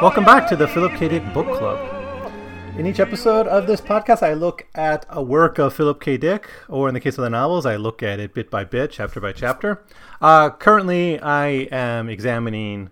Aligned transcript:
Welcome 0.00 0.24
back 0.24 0.48
to 0.48 0.56
the 0.56 0.66
Philip 0.66 0.94
K. 0.94 1.08
Dick 1.08 1.34
Book 1.34 1.46
Club. 1.58 1.78
In 2.78 2.86
each 2.86 3.00
episode 3.00 3.46
of 3.46 3.66
this 3.66 3.82
podcast, 3.82 4.22
I 4.22 4.32
look 4.32 4.66
at 4.74 5.04
a 5.10 5.22
work 5.22 5.58
of 5.58 5.74
Philip 5.74 6.00
K. 6.00 6.16
Dick, 6.16 6.48
or 6.70 6.88
in 6.88 6.94
the 6.94 7.00
case 7.00 7.18
of 7.18 7.22
the 7.24 7.28
novels, 7.28 7.66
I 7.66 7.76
look 7.76 8.02
at 8.02 8.18
it 8.18 8.32
bit 8.32 8.50
by 8.50 8.64
bit, 8.64 8.92
chapter 8.92 9.20
by 9.20 9.32
chapter. 9.32 9.84
Uh, 10.22 10.48
currently, 10.48 11.20
I 11.20 11.68
am 11.70 12.08
examining 12.08 12.88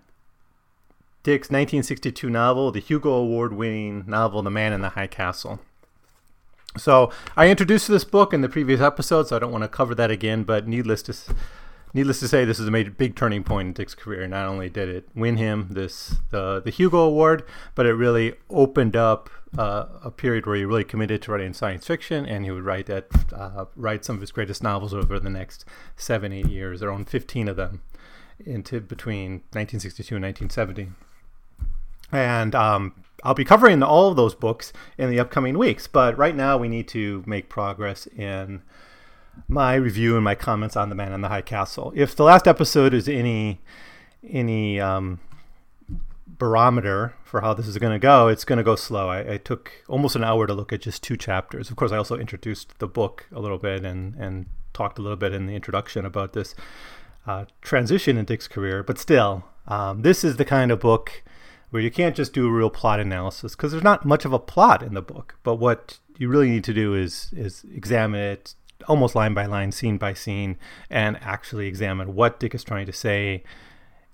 Dick's 1.22 1.46
1962 1.46 2.28
novel, 2.28 2.70
the 2.72 2.80
Hugo 2.80 3.14
Award 3.14 3.54
winning 3.54 4.04
novel, 4.06 4.42
The 4.42 4.50
Man 4.50 4.74
in 4.74 4.82
the 4.82 4.90
High 4.90 5.06
Castle. 5.06 5.60
So, 6.76 7.10
I 7.38 7.48
introduced 7.48 7.88
this 7.88 8.04
book 8.04 8.34
in 8.34 8.42
the 8.42 8.50
previous 8.50 8.82
episode, 8.82 9.28
so 9.28 9.36
I 9.36 9.38
don't 9.38 9.50
want 9.50 9.64
to 9.64 9.68
cover 9.68 9.94
that 9.94 10.10
again, 10.10 10.42
but 10.42 10.68
needless 10.68 11.00
to 11.04 11.14
Needless 11.94 12.20
to 12.20 12.28
say, 12.28 12.44
this 12.44 12.60
is 12.60 12.68
a 12.68 12.70
major, 12.70 12.90
big 12.90 13.16
turning 13.16 13.42
point 13.42 13.68
in 13.68 13.72
Dick's 13.72 13.94
career. 13.94 14.26
Not 14.26 14.46
only 14.46 14.68
did 14.68 14.88
it 14.88 15.08
win 15.14 15.36
him 15.38 15.68
this 15.70 16.16
the 16.30 16.60
the 16.60 16.70
Hugo 16.70 16.98
Award, 16.98 17.44
but 17.74 17.86
it 17.86 17.94
really 17.94 18.34
opened 18.50 18.94
up 18.94 19.30
uh, 19.56 19.86
a 20.04 20.10
period 20.10 20.44
where 20.44 20.56
he 20.56 20.64
really 20.64 20.84
committed 20.84 21.22
to 21.22 21.32
writing 21.32 21.54
science 21.54 21.86
fiction, 21.86 22.26
and 22.26 22.44
he 22.44 22.50
would 22.50 22.64
write 22.64 22.86
that 22.86 23.06
uh, 23.32 23.64
write 23.74 24.04
some 24.04 24.16
of 24.16 24.20
his 24.20 24.30
greatest 24.30 24.62
novels 24.62 24.92
over 24.92 25.18
the 25.18 25.30
next 25.30 25.64
seven 25.96 26.32
eight 26.32 26.48
years. 26.48 26.80
There 26.80 26.90
are 26.90 26.92
only 26.92 27.04
fifteen 27.04 27.48
of 27.48 27.56
them 27.56 27.82
into 28.44 28.80
between 28.80 29.42
1962 29.52 30.14
and 30.14 30.24
1970, 30.24 30.88
and 32.12 32.54
um, 32.54 32.94
I'll 33.24 33.34
be 33.34 33.44
covering 33.44 33.82
all 33.82 34.10
of 34.10 34.16
those 34.16 34.34
books 34.34 34.72
in 34.96 35.10
the 35.10 35.18
upcoming 35.18 35.58
weeks. 35.58 35.86
But 35.86 36.16
right 36.16 36.36
now, 36.36 36.56
we 36.56 36.68
need 36.68 36.86
to 36.88 37.24
make 37.26 37.48
progress 37.48 38.06
in 38.06 38.62
my 39.46 39.74
review 39.74 40.16
and 40.16 40.24
my 40.24 40.34
comments 40.34 40.76
on 40.76 40.88
the 40.88 40.94
Man 40.94 41.12
in 41.12 41.20
the 41.20 41.28
High 41.28 41.42
Castle. 41.42 41.92
If 41.94 42.16
the 42.16 42.24
last 42.24 42.48
episode 42.48 42.94
is 42.94 43.08
any 43.08 43.60
any 44.28 44.80
um, 44.80 45.20
barometer 46.26 47.14
for 47.24 47.40
how 47.40 47.54
this 47.54 47.66
is 47.66 47.78
going 47.78 47.92
to 47.92 47.98
go, 47.98 48.28
it's 48.28 48.44
going 48.44 48.56
to 48.56 48.64
go 48.64 48.74
slow. 48.74 49.08
I, 49.08 49.34
I, 49.34 49.36
took 49.36 49.70
almost 49.88 50.16
an 50.16 50.24
hour 50.24 50.46
to 50.46 50.54
look 50.54 50.72
at 50.72 50.80
just 50.80 51.02
two 51.02 51.16
chapters. 51.16 51.70
Of 51.70 51.76
course, 51.76 51.92
I 51.92 51.96
also 51.96 52.16
introduced 52.16 52.78
the 52.78 52.88
book 52.88 53.26
a 53.32 53.40
little 53.40 53.58
bit 53.58 53.84
and 53.84 54.14
and 54.16 54.46
talked 54.72 54.98
a 54.98 55.02
little 55.02 55.16
bit 55.16 55.32
in 55.32 55.46
the 55.46 55.54
introduction 55.54 56.04
about 56.04 56.32
this 56.32 56.54
uh, 57.26 57.44
transition 57.60 58.16
in 58.16 58.24
Dick's 58.24 58.48
career. 58.48 58.82
But 58.82 58.98
still, 58.98 59.44
um, 59.66 60.02
this 60.02 60.24
is 60.24 60.36
the 60.36 60.44
kind 60.44 60.70
of 60.70 60.80
book 60.80 61.22
where 61.70 61.82
you 61.82 61.90
can't 61.90 62.16
just 62.16 62.32
do 62.32 62.46
a 62.46 62.50
real 62.50 62.70
plot 62.70 63.00
analysis 63.00 63.54
because 63.54 63.72
there's 63.72 63.84
not 63.84 64.04
much 64.04 64.24
of 64.24 64.32
a 64.32 64.38
plot 64.38 64.82
in 64.82 64.94
the 64.94 65.02
book. 65.02 65.36
But 65.42 65.56
what 65.56 65.98
you 66.16 66.28
really 66.28 66.48
need 66.48 66.64
to 66.64 66.74
do 66.74 66.94
is 66.94 67.30
is 67.36 67.64
examine 67.74 68.20
it 68.20 68.54
almost 68.86 69.14
line 69.14 69.34
by 69.34 69.46
line, 69.46 69.72
scene 69.72 69.98
by 69.98 70.14
scene, 70.14 70.56
and 70.90 71.18
actually 71.20 71.66
examine 71.66 72.14
what 72.14 72.38
Dick 72.38 72.54
is 72.54 72.64
trying 72.64 72.86
to 72.86 72.92
say 72.92 73.42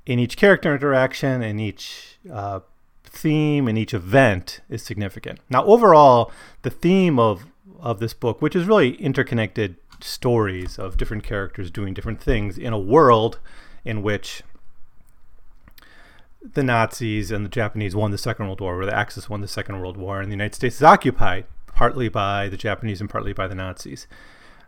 in 0.06 0.18
each 0.18 0.36
character 0.36 0.74
interaction, 0.74 1.42
in 1.42 1.58
each 1.58 2.18
uh, 2.30 2.60
theme, 3.04 3.68
in 3.68 3.76
each 3.76 3.94
event 3.94 4.60
is 4.68 4.82
significant. 4.82 5.40
Now, 5.50 5.64
overall, 5.64 6.32
the 6.62 6.70
theme 6.70 7.18
of 7.18 7.46
of 7.80 8.00
this 8.00 8.14
book, 8.14 8.40
which 8.40 8.56
is 8.56 8.66
really 8.66 8.94
interconnected 8.94 9.76
stories 10.00 10.78
of 10.78 10.96
different 10.96 11.22
characters 11.22 11.70
doing 11.70 11.92
different 11.92 12.20
things 12.20 12.56
in 12.56 12.72
a 12.72 12.78
world 12.78 13.38
in 13.84 14.02
which 14.02 14.42
the 16.40 16.62
Nazis 16.62 17.30
and 17.30 17.44
the 17.44 17.50
Japanese 17.50 17.94
won 17.94 18.10
the 18.10 18.18
Second 18.18 18.46
World 18.46 18.60
War, 18.60 18.76
where 18.76 18.86
the 18.86 18.94
Axis 18.94 19.28
won 19.28 19.40
the 19.40 19.48
Second 19.48 19.80
World 19.80 19.96
War, 19.96 20.20
and 20.20 20.30
the 20.30 20.34
United 20.34 20.54
States 20.54 20.76
is 20.76 20.82
occupied 20.82 21.46
partly 21.66 22.08
by 22.08 22.48
the 22.48 22.56
Japanese 22.56 23.00
and 23.00 23.10
partly 23.10 23.32
by 23.32 23.48
the 23.48 23.54
Nazis. 23.54 24.06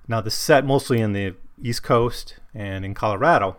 Now, 0.09 0.21
this 0.21 0.35
is 0.35 0.41
set 0.41 0.65
mostly 0.65 1.01
in 1.01 1.13
the 1.13 1.35
East 1.63 1.83
Coast 1.83 2.37
and 2.55 2.85
in 2.85 2.95
Colorado, 2.95 3.57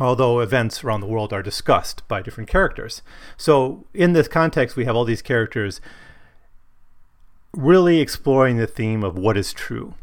although 0.00 0.40
events 0.40 0.82
around 0.82 1.00
the 1.00 1.06
world 1.06 1.32
are 1.32 1.42
discussed 1.42 2.06
by 2.08 2.22
different 2.22 2.48
characters. 2.48 3.02
So, 3.36 3.86
in 3.94 4.12
this 4.12 4.28
context, 4.28 4.76
we 4.76 4.84
have 4.84 4.96
all 4.96 5.04
these 5.04 5.22
characters 5.22 5.80
really 7.52 8.00
exploring 8.00 8.56
the 8.56 8.66
theme 8.66 9.04
of 9.04 9.16
what 9.16 9.36
is 9.36 9.52
true. 9.52 9.94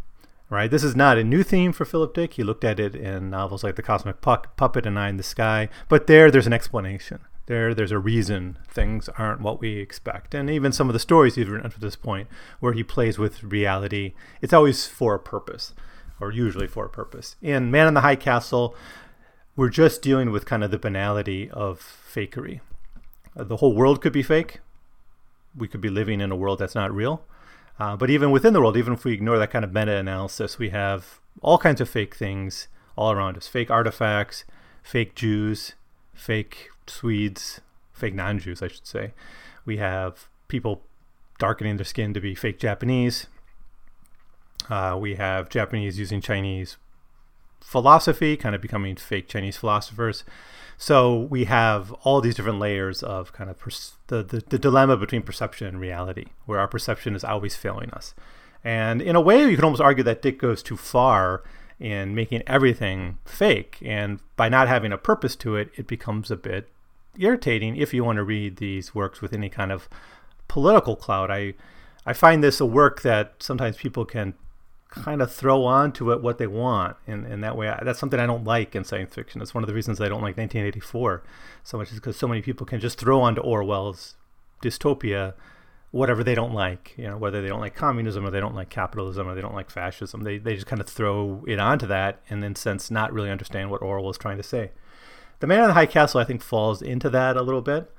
Right? 0.49 0.69
This 0.69 0.83
is 0.83 0.95
not 0.95 1.17
a 1.17 1.23
new 1.23 1.41
theme 1.41 1.71
for 1.71 1.83
Philip 1.83 2.13
Dick. 2.13 2.33
He 2.33 2.43
looked 2.43 2.63
at 2.63 2.79
it 2.79 2.95
in 2.95 3.31
novels 3.31 3.63
like 3.63 3.75
The 3.75 3.81
Cosmic 3.81 4.21
Puck, 4.21 4.55
Puppet 4.55 4.85
and 4.85 4.99
Eye 4.99 5.09
in 5.09 5.17
the 5.17 5.23
Sky, 5.23 5.67
but 5.89 6.05
there, 6.05 6.29
there's 6.29 6.45
an 6.45 6.53
explanation. 6.53 7.21
There, 7.45 7.73
there's 7.73 7.91
a 7.91 7.99
reason 7.99 8.57
things 8.69 9.09
aren't 9.17 9.41
what 9.41 9.59
we 9.59 9.77
expect. 9.79 10.33
And 10.33 10.49
even 10.49 10.71
some 10.71 10.89
of 10.89 10.93
the 10.93 10.99
stories 10.99 11.35
he's 11.35 11.47
written 11.47 11.65
up 11.65 11.73
to 11.73 11.79
this 11.79 11.95
point, 11.95 12.27
where 12.59 12.73
he 12.73 12.83
plays 12.83 13.17
with 13.17 13.43
reality, 13.43 14.13
it's 14.41 14.53
always 14.53 14.87
for 14.87 15.15
a 15.15 15.19
purpose, 15.19 15.73
or 16.21 16.31
usually 16.31 16.67
for 16.67 16.85
a 16.85 16.89
purpose. 16.89 17.35
In 17.41 17.69
Man 17.69 17.87
in 17.87 17.93
the 17.93 18.01
High 18.01 18.15
Castle, 18.15 18.75
we're 19.55 19.69
just 19.69 20.01
dealing 20.01 20.31
with 20.31 20.45
kind 20.45 20.63
of 20.63 20.71
the 20.71 20.79
banality 20.79 21.49
of 21.51 21.79
fakery. 21.79 22.61
Uh, 23.37 23.43
the 23.43 23.57
whole 23.57 23.75
world 23.75 24.01
could 24.01 24.13
be 24.13 24.23
fake. 24.23 24.61
We 25.55 25.67
could 25.67 25.81
be 25.81 25.89
living 25.89 26.21
in 26.21 26.31
a 26.31 26.35
world 26.35 26.59
that's 26.59 26.75
not 26.75 26.93
real. 26.93 27.23
Uh, 27.79 27.95
but 27.95 28.09
even 28.09 28.31
within 28.31 28.53
the 28.53 28.61
world, 28.61 28.77
even 28.77 28.93
if 28.93 29.03
we 29.03 29.13
ignore 29.13 29.37
that 29.37 29.51
kind 29.51 29.65
of 29.65 29.73
meta 29.73 29.95
analysis, 29.95 30.57
we 30.57 30.69
have 30.69 31.19
all 31.41 31.57
kinds 31.57 31.81
of 31.81 31.89
fake 31.89 32.15
things 32.15 32.67
all 32.95 33.11
around 33.11 33.35
us 33.35 33.47
fake 33.47 33.71
artifacts, 33.71 34.45
fake 34.83 35.15
Jews, 35.15 35.73
fake 36.13 36.69
Swedes, 36.87 37.61
fake 37.91 38.13
non 38.13 38.39
Jews, 38.39 38.61
I 38.61 38.67
should 38.67 38.87
say. 38.87 39.13
We 39.65 39.77
have 39.77 40.27
people 40.47 40.81
darkening 41.39 41.77
their 41.77 41.85
skin 41.85 42.13
to 42.13 42.21
be 42.21 42.35
fake 42.35 42.59
Japanese. 42.59 43.27
Uh, 44.69 44.97
we 44.99 45.15
have 45.15 45.49
Japanese 45.49 45.99
using 45.99 46.21
Chinese 46.21 46.77
philosophy, 47.59 48.37
kind 48.37 48.55
of 48.55 48.61
becoming 48.61 48.95
fake 48.95 49.27
Chinese 49.27 49.57
philosophers. 49.57 50.23
So 50.77 51.15
we 51.15 51.45
have 51.45 51.91
all 52.03 52.21
these 52.21 52.35
different 52.35 52.59
layers 52.59 53.03
of 53.03 53.31
kind 53.33 53.49
of 53.49 53.57
pers- 53.57 53.93
the, 54.07 54.23
the, 54.23 54.43
the 54.49 54.59
dilemma 54.59 54.97
between 54.97 55.21
perception 55.21 55.67
and 55.67 55.79
reality, 55.79 56.25
where 56.45 56.59
our 56.59 56.67
perception 56.67 57.15
is 57.15 57.23
always 57.23 57.55
failing 57.55 57.89
us. 57.91 58.13
And 58.63 59.01
in 59.01 59.15
a 59.15 59.21
way, 59.21 59.49
you 59.49 59.55
can 59.55 59.65
almost 59.65 59.81
argue 59.81 60.03
that 60.03 60.21
Dick 60.21 60.39
goes 60.39 60.63
too 60.63 60.77
far 60.77 61.43
in 61.79 62.15
making 62.15 62.43
everything 62.47 63.17
fake. 63.25 63.77
And 63.81 64.19
by 64.35 64.49
not 64.49 64.67
having 64.67 64.91
a 64.91 64.97
purpose 64.97 65.35
to 65.37 65.55
it, 65.55 65.69
it 65.75 65.87
becomes 65.87 66.31
a 66.31 66.37
bit 66.37 66.69
irritating 67.17 67.75
if 67.75 67.93
you 67.93 68.03
want 68.03 68.17
to 68.17 68.23
read 68.23 68.57
these 68.57 68.95
works 68.95 69.21
with 69.21 69.33
any 69.33 69.49
kind 69.49 69.71
of 69.71 69.87
political 70.47 70.95
cloud. 70.95 71.31
I, 71.31 71.53
I 72.05 72.13
find 72.13 72.43
this 72.43 72.59
a 72.59 72.65
work 72.65 73.01
that 73.01 73.35
sometimes 73.39 73.77
people 73.77 74.05
can 74.05 74.33
kind 74.89 75.21
of 75.21 75.31
throw 75.31 75.65
onto 75.65 76.11
it 76.11 76.21
what 76.21 76.37
they 76.37 76.47
want. 76.47 76.97
And, 77.07 77.25
and 77.25 77.43
that 77.43 77.57
way 77.57 77.69
I, 77.69 77.83
that's 77.83 77.99
something 77.99 78.19
i 78.19 78.27
don't 78.27 78.43
like 78.43 78.75
in 78.75 78.83
science 78.83 79.13
fiction. 79.13 79.41
It's 79.41 79.53
one 79.53 79.63
of 79.63 79.67
the 79.67 79.73
reasons 79.73 79.99
i 79.99 80.07
don't 80.07 80.21
like 80.21 80.37
1984 80.37 81.23
so 81.63 81.77
much 81.77 81.89
is 81.89 81.95
because 81.95 82.15
so 82.15 82.27
many 82.27 82.41
people 82.41 82.65
can 82.65 82.79
just 82.79 82.99
throw 82.99 83.21
onto 83.21 83.41
orwell's 83.41 84.15
dystopia 84.61 85.33
whatever 85.89 86.23
they 86.23 86.35
don't 86.35 86.53
like 86.53 86.93
you 86.97 87.07
know 87.07 87.17
whether 87.17 87.41
they 87.41 87.47
don't 87.47 87.59
like 87.59 87.75
communism 87.75 88.25
or 88.25 88.29
they 88.29 88.39
don't 88.39 88.55
like 88.55 88.69
capitalism 88.69 89.27
or 89.27 89.35
they 89.35 89.41
don't 89.41 89.55
like 89.55 89.69
fascism. 89.69 90.21
They, 90.21 90.37
they 90.37 90.55
just 90.55 90.67
kind 90.67 90.81
of 90.81 90.87
throw 90.87 91.43
it 91.47 91.59
onto 91.59 91.87
that 91.87 92.21
and 92.29 92.43
then 92.43 92.55
sense 92.55 92.91
not 92.91 93.11
really 93.11 93.31
understand 93.31 93.71
what 93.71 93.81
orwell 93.81 94.11
is 94.11 94.17
trying 94.17 94.37
to 94.37 94.43
say 94.43 94.71
the 95.43 95.47
man 95.47 95.61
in 95.61 95.67
the 95.67 95.73
high 95.73 95.85
castle 95.85 96.19
i 96.19 96.23
think 96.23 96.41
falls 96.41 96.81
into 96.81 97.09
that 97.09 97.37
a 97.37 97.41
little 97.41 97.61
bit 97.61 97.91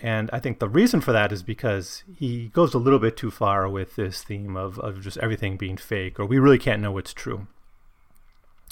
and 0.00 0.30
I 0.32 0.40
think 0.40 0.58
the 0.58 0.68
reason 0.68 1.00
for 1.00 1.12
that 1.12 1.32
is 1.32 1.42
because 1.42 2.02
he 2.16 2.48
goes 2.48 2.74
a 2.74 2.78
little 2.78 2.98
bit 2.98 3.16
too 3.16 3.30
far 3.30 3.68
with 3.68 3.96
this 3.96 4.22
theme 4.22 4.56
of, 4.56 4.78
of 4.78 5.00
just 5.00 5.18
everything 5.18 5.56
being 5.56 5.76
fake, 5.76 6.18
or 6.18 6.26
we 6.26 6.38
really 6.38 6.58
can't 6.58 6.82
know 6.82 6.92
what's 6.92 7.12
true. 7.12 7.46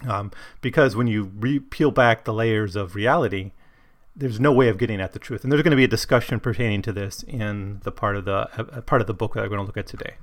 Um, 0.06 0.32
because 0.60 0.96
when 0.96 1.06
you 1.06 1.30
re- 1.38 1.60
peel 1.60 1.90
back 1.90 2.24
the 2.24 2.34
layers 2.34 2.74
of 2.74 2.96
reality, 2.96 3.52
there's 4.16 4.40
no 4.40 4.52
way 4.52 4.68
of 4.68 4.78
getting 4.78 5.00
at 5.00 5.12
the 5.12 5.18
truth. 5.18 5.42
And 5.42 5.52
there's 5.52 5.62
going 5.62 5.70
to 5.70 5.76
be 5.76 5.84
a 5.84 5.88
discussion 5.88 6.40
pertaining 6.40 6.82
to 6.82 6.92
this 6.92 7.22
in 7.22 7.80
the 7.84 7.92
part 7.92 8.16
of 8.16 8.24
the 8.24 8.48
uh, 8.56 8.80
part 8.82 9.00
of 9.00 9.06
the 9.06 9.14
book 9.14 9.34
that 9.34 9.42
I'm 9.42 9.48
going 9.48 9.60
to 9.60 9.66
look 9.66 9.76
at 9.76 9.86
today. 9.86 10.14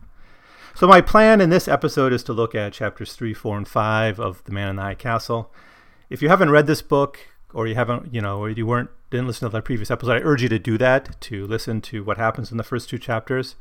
So 0.75 0.87
my 0.87 1.01
plan 1.01 1.41
in 1.41 1.49
this 1.49 1.67
episode 1.67 2.13
is 2.13 2.23
to 2.23 2.33
look 2.33 2.55
at 2.55 2.73
chapters 2.73 3.13
three, 3.13 3.33
four, 3.33 3.57
and 3.57 3.67
five 3.67 4.19
of 4.19 4.43
The 4.45 4.51
Man 4.51 4.69
in 4.69 4.75
the 4.77 4.81
High 4.81 4.95
Castle. 4.95 5.53
If 6.09 6.21
you 6.21 6.29
haven't 6.29 6.51
read 6.51 6.67
this 6.67 6.81
book, 6.81 7.19
or 7.53 7.67
you 7.67 7.75
haven't, 7.75 8.13
you 8.13 8.21
know, 8.21 8.39
or 8.39 8.49
you 8.49 8.65
weren't 8.65 8.89
didn't 9.09 9.27
listen 9.27 9.49
to 9.49 9.51
the 9.51 9.61
previous 9.61 9.91
episode, 9.91 10.13
I 10.13 10.25
urge 10.25 10.41
you 10.41 10.49
to 10.49 10.59
do 10.59 10.77
that 10.77 11.19
to 11.21 11.45
listen 11.45 11.81
to 11.81 12.03
what 12.03 12.17
happens 12.17 12.51
in 12.51 12.57
the 12.57 12.63
first 12.63 12.89
two 12.89 12.97
chapters. 12.97 13.55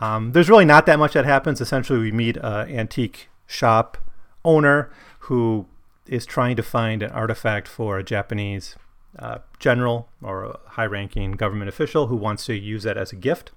Um, 0.00 0.32
there's 0.32 0.50
really 0.50 0.64
not 0.64 0.86
that 0.86 0.98
much 0.98 1.14
that 1.14 1.24
happens. 1.24 1.60
Essentially, 1.60 1.98
we 1.98 2.12
meet 2.12 2.36
an 2.36 2.68
antique 2.68 3.28
shop 3.46 3.98
owner 4.44 4.90
who 5.20 5.66
is 6.06 6.26
trying 6.26 6.56
to 6.56 6.62
find 6.62 7.02
an 7.02 7.10
artifact 7.10 7.66
for 7.66 7.98
a 7.98 8.04
Japanese 8.04 8.76
uh, 9.18 9.38
general 9.58 10.08
or 10.22 10.44
a 10.44 10.58
high 10.70 10.86
ranking 10.86 11.32
government 11.32 11.68
official 11.68 12.08
who 12.08 12.16
wants 12.16 12.44
to 12.46 12.54
use 12.54 12.82
that 12.82 12.98
as 12.98 13.12
a 13.12 13.16
gift. 13.16 13.52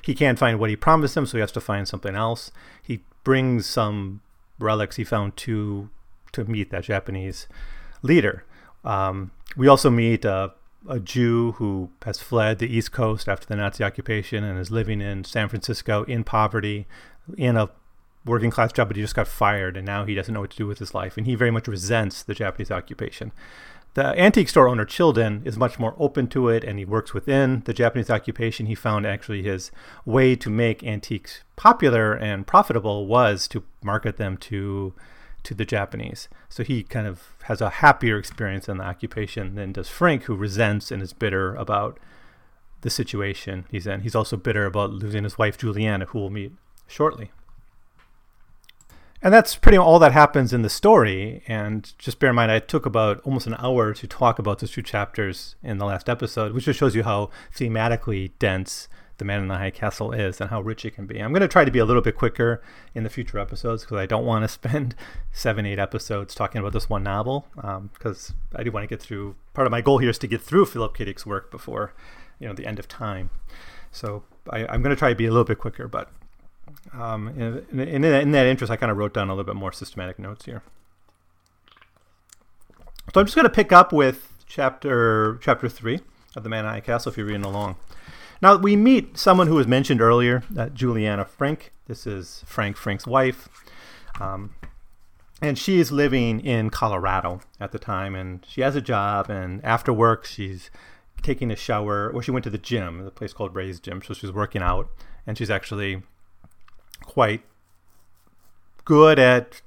He 0.00 0.14
can't 0.14 0.38
find 0.38 0.58
what 0.58 0.70
he 0.70 0.76
promised 0.76 1.16
him, 1.16 1.26
so 1.26 1.36
he 1.36 1.40
has 1.40 1.52
to 1.52 1.60
find 1.60 1.86
something 1.86 2.14
else. 2.14 2.50
He 2.82 3.02
brings 3.22 3.66
some 3.66 4.22
relics 4.58 4.96
he 4.96 5.04
found 5.04 5.36
to 5.36 5.90
to 6.32 6.44
meet 6.44 6.70
that 6.70 6.84
Japanese 6.84 7.46
leader. 8.04 8.44
Um, 8.84 9.32
we 9.56 9.66
also 9.66 9.90
meet 9.90 10.24
a, 10.24 10.52
a 10.88 11.00
Jew 11.00 11.52
who 11.52 11.90
has 12.04 12.20
fled 12.20 12.58
the 12.58 12.68
East 12.68 12.92
Coast 12.92 13.28
after 13.28 13.46
the 13.46 13.56
Nazi 13.56 13.82
occupation 13.82 14.44
and 14.44 14.58
is 14.58 14.70
living 14.70 15.00
in 15.00 15.24
San 15.24 15.48
Francisco 15.48 16.04
in 16.04 16.22
poverty, 16.22 16.86
in 17.36 17.56
a 17.56 17.70
working 18.24 18.50
class 18.50 18.72
job, 18.72 18.88
but 18.88 18.96
he 18.96 19.02
just 19.02 19.14
got 19.14 19.26
fired 19.26 19.76
and 19.76 19.86
now 19.86 20.04
he 20.04 20.14
doesn't 20.14 20.32
know 20.32 20.40
what 20.40 20.50
to 20.50 20.56
do 20.56 20.66
with 20.66 20.78
his 20.78 20.94
life. 20.94 21.16
And 21.16 21.26
he 21.26 21.34
very 21.34 21.50
much 21.50 21.66
resents 21.66 22.22
the 22.22 22.34
Japanese 22.34 22.70
occupation. 22.70 23.32
The 23.94 24.06
antique 24.18 24.48
store 24.48 24.66
owner 24.66 24.84
Childan 24.84 25.46
is 25.46 25.56
much 25.56 25.78
more 25.78 25.94
open 25.98 26.26
to 26.28 26.48
it 26.48 26.64
and 26.64 26.78
he 26.78 26.84
works 26.84 27.14
within 27.14 27.62
the 27.64 27.72
Japanese 27.72 28.10
occupation. 28.10 28.66
He 28.66 28.74
found 28.74 29.06
actually 29.06 29.42
his 29.42 29.70
way 30.04 30.34
to 30.36 30.50
make 30.50 30.82
antiques 30.82 31.42
popular 31.56 32.12
and 32.12 32.46
profitable 32.46 33.06
was 33.06 33.46
to 33.48 33.62
market 33.82 34.16
them 34.16 34.36
to 34.38 34.94
to 35.44 35.54
the 35.54 35.64
Japanese. 35.64 36.28
So 36.48 36.64
he 36.64 36.82
kind 36.82 37.06
of 37.06 37.34
has 37.44 37.60
a 37.60 37.70
happier 37.70 38.18
experience 38.18 38.68
in 38.68 38.78
the 38.78 38.84
occupation 38.84 39.54
than 39.54 39.72
does 39.72 39.88
Frank, 39.88 40.24
who 40.24 40.34
resents 40.34 40.90
and 40.90 41.02
is 41.02 41.12
bitter 41.12 41.54
about 41.54 41.98
the 42.80 42.90
situation 42.90 43.64
he's 43.70 43.86
in. 43.86 44.00
He's 44.00 44.14
also 44.14 44.36
bitter 44.36 44.66
about 44.66 44.90
losing 44.90 45.24
his 45.24 45.38
wife 45.38 45.56
Juliana, 45.56 46.06
who 46.06 46.18
we'll 46.18 46.30
meet 46.30 46.52
shortly. 46.86 47.30
And 49.22 49.32
that's 49.32 49.56
pretty 49.56 49.78
all 49.78 49.98
that 50.00 50.12
happens 50.12 50.52
in 50.52 50.60
the 50.60 50.68
story. 50.68 51.42
And 51.48 51.90
just 51.98 52.18
bear 52.18 52.28
in 52.28 52.36
mind, 52.36 52.52
I 52.52 52.58
took 52.58 52.84
about 52.84 53.20
almost 53.20 53.46
an 53.46 53.56
hour 53.58 53.94
to 53.94 54.06
talk 54.06 54.38
about 54.38 54.58
those 54.58 54.72
two 54.72 54.82
chapters 54.82 55.56
in 55.62 55.78
the 55.78 55.86
last 55.86 56.10
episode, 56.10 56.52
which 56.52 56.66
just 56.66 56.78
shows 56.78 56.94
you 56.94 57.04
how 57.04 57.30
thematically 57.54 58.32
dense 58.38 58.86
The 59.18 59.24
Man 59.24 59.40
in 59.40 59.48
the 59.48 59.58
High 59.58 59.70
Castle 59.70 60.12
is 60.12 60.40
and 60.40 60.50
how 60.50 60.60
rich 60.60 60.84
it 60.84 60.92
can 60.92 61.06
be. 61.06 61.20
I'm 61.20 61.32
going 61.32 61.42
to 61.42 61.48
try 61.48 61.64
to 61.64 61.70
be 61.70 61.78
a 61.78 61.84
little 61.84 62.02
bit 62.02 62.16
quicker 62.16 62.62
in 62.94 63.04
the 63.04 63.10
future 63.10 63.38
episodes 63.38 63.82
because 63.82 63.98
I 63.98 64.06
don't 64.06 64.24
want 64.24 64.42
to 64.44 64.48
spend 64.68 64.94
seven, 65.32 65.66
eight 65.66 65.78
episodes 65.78 66.34
talking 66.34 66.60
about 66.60 66.72
this 66.72 66.88
one 66.90 67.02
novel 67.02 67.46
because 67.54 68.30
um, 68.30 68.36
I 68.56 68.62
do 68.62 68.72
want 68.72 68.84
to 68.84 68.88
get 68.88 69.00
through. 69.00 69.36
Part 69.52 69.66
of 69.66 69.70
my 69.70 69.80
goal 69.80 69.98
here 69.98 70.10
is 70.10 70.18
to 70.18 70.26
get 70.26 70.42
through 70.42 70.66
Philip 70.66 70.96
K. 70.96 71.04
Dick's 71.04 71.24
work 71.24 71.50
before, 71.50 71.94
you 72.38 72.48
know, 72.48 72.54
the 72.54 72.66
end 72.66 72.78
of 72.78 72.88
time. 72.88 73.30
So 73.92 74.24
I, 74.50 74.66
I'm 74.66 74.82
going 74.82 74.94
to 74.94 74.98
try 74.98 75.10
to 75.10 75.14
be 75.14 75.26
a 75.26 75.30
little 75.30 75.44
bit 75.44 75.58
quicker, 75.58 75.86
but 75.86 76.10
um, 76.92 77.28
in, 77.28 77.80
in, 77.80 78.04
in, 78.04 78.32
that 78.32 78.46
interest, 78.46 78.70
I 78.70 78.76
kind 78.76 78.90
of 78.90 78.98
wrote 78.98 79.14
down 79.14 79.28
a 79.28 79.32
little 79.32 79.44
bit 79.44 79.56
more 79.56 79.72
systematic 79.72 80.18
notes 80.18 80.44
here. 80.44 80.62
So 83.12 83.20
I'm 83.20 83.26
just 83.26 83.36
going 83.36 83.46
to 83.46 83.52
pick 83.52 83.70
up 83.70 83.92
with 83.92 84.32
chapter 84.46 85.38
chapter 85.42 85.68
three 85.68 86.00
of 86.36 86.42
the 86.42 86.48
Man 86.48 86.60
in 86.60 86.66
the 86.66 86.70
High 86.72 86.80
Castle 86.80 87.10
if 87.10 87.18
you're 87.18 87.26
reading 87.26 87.44
along. 87.44 87.76
Now 88.42 88.56
we 88.56 88.76
meet 88.76 89.16
someone 89.16 89.46
who 89.46 89.54
was 89.54 89.66
mentioned 89.66 90.00
earlier, 90.00 90.42
uh, 90.56 90.68
Juliana 90.68 91.24
Frink. 91.24 91.72
This 91.86 92.06
is 92.06 92.42
Frank 92.46 92.76
Frink's 92.76 93.06
wife, 93.06 93.48
um, 94.20 94.54
and 95.42 95.58
she 95.58 95.78
is 95.78 95.92
living 95.92 96.40
in 96.40 96.70
Colorado 96.70 97.40
at 97.60 97.72
the 97.72 97.78
time, 97.78 98.14
and 98.14 98.44
she 98.48 98.62
has 98.62 98.74
a 98.76 98.80
job. 98.80 99.30
And 99.30 99.64
after 99.64 99.92
work, 99.92 100.24
she's 100.24 100.70
taking 101.22 101.50
a 101.50 101.56
shower. 101.56 102.10
Well, 102.12 102.22
she 102.22 102.30
went 102.30 102.44
to 102.44 102.50
the 102.50 102.58
gym, 102.58 103.04
the 103.04 103.10
place 103.10 103.32
called 103.32 103.54
Ray's 103.54 103.80
Gym, 103.80 104.02
so 104.02 104.14
she's 104.14 104.32
working 104.32 104.62
out, 104.62 104.88
and 105.26 105.36
she's 105.36 105.50
actually 105.50 106.02
quite 107.02 107.42
good 108.84 109.18
at 109.18 109.60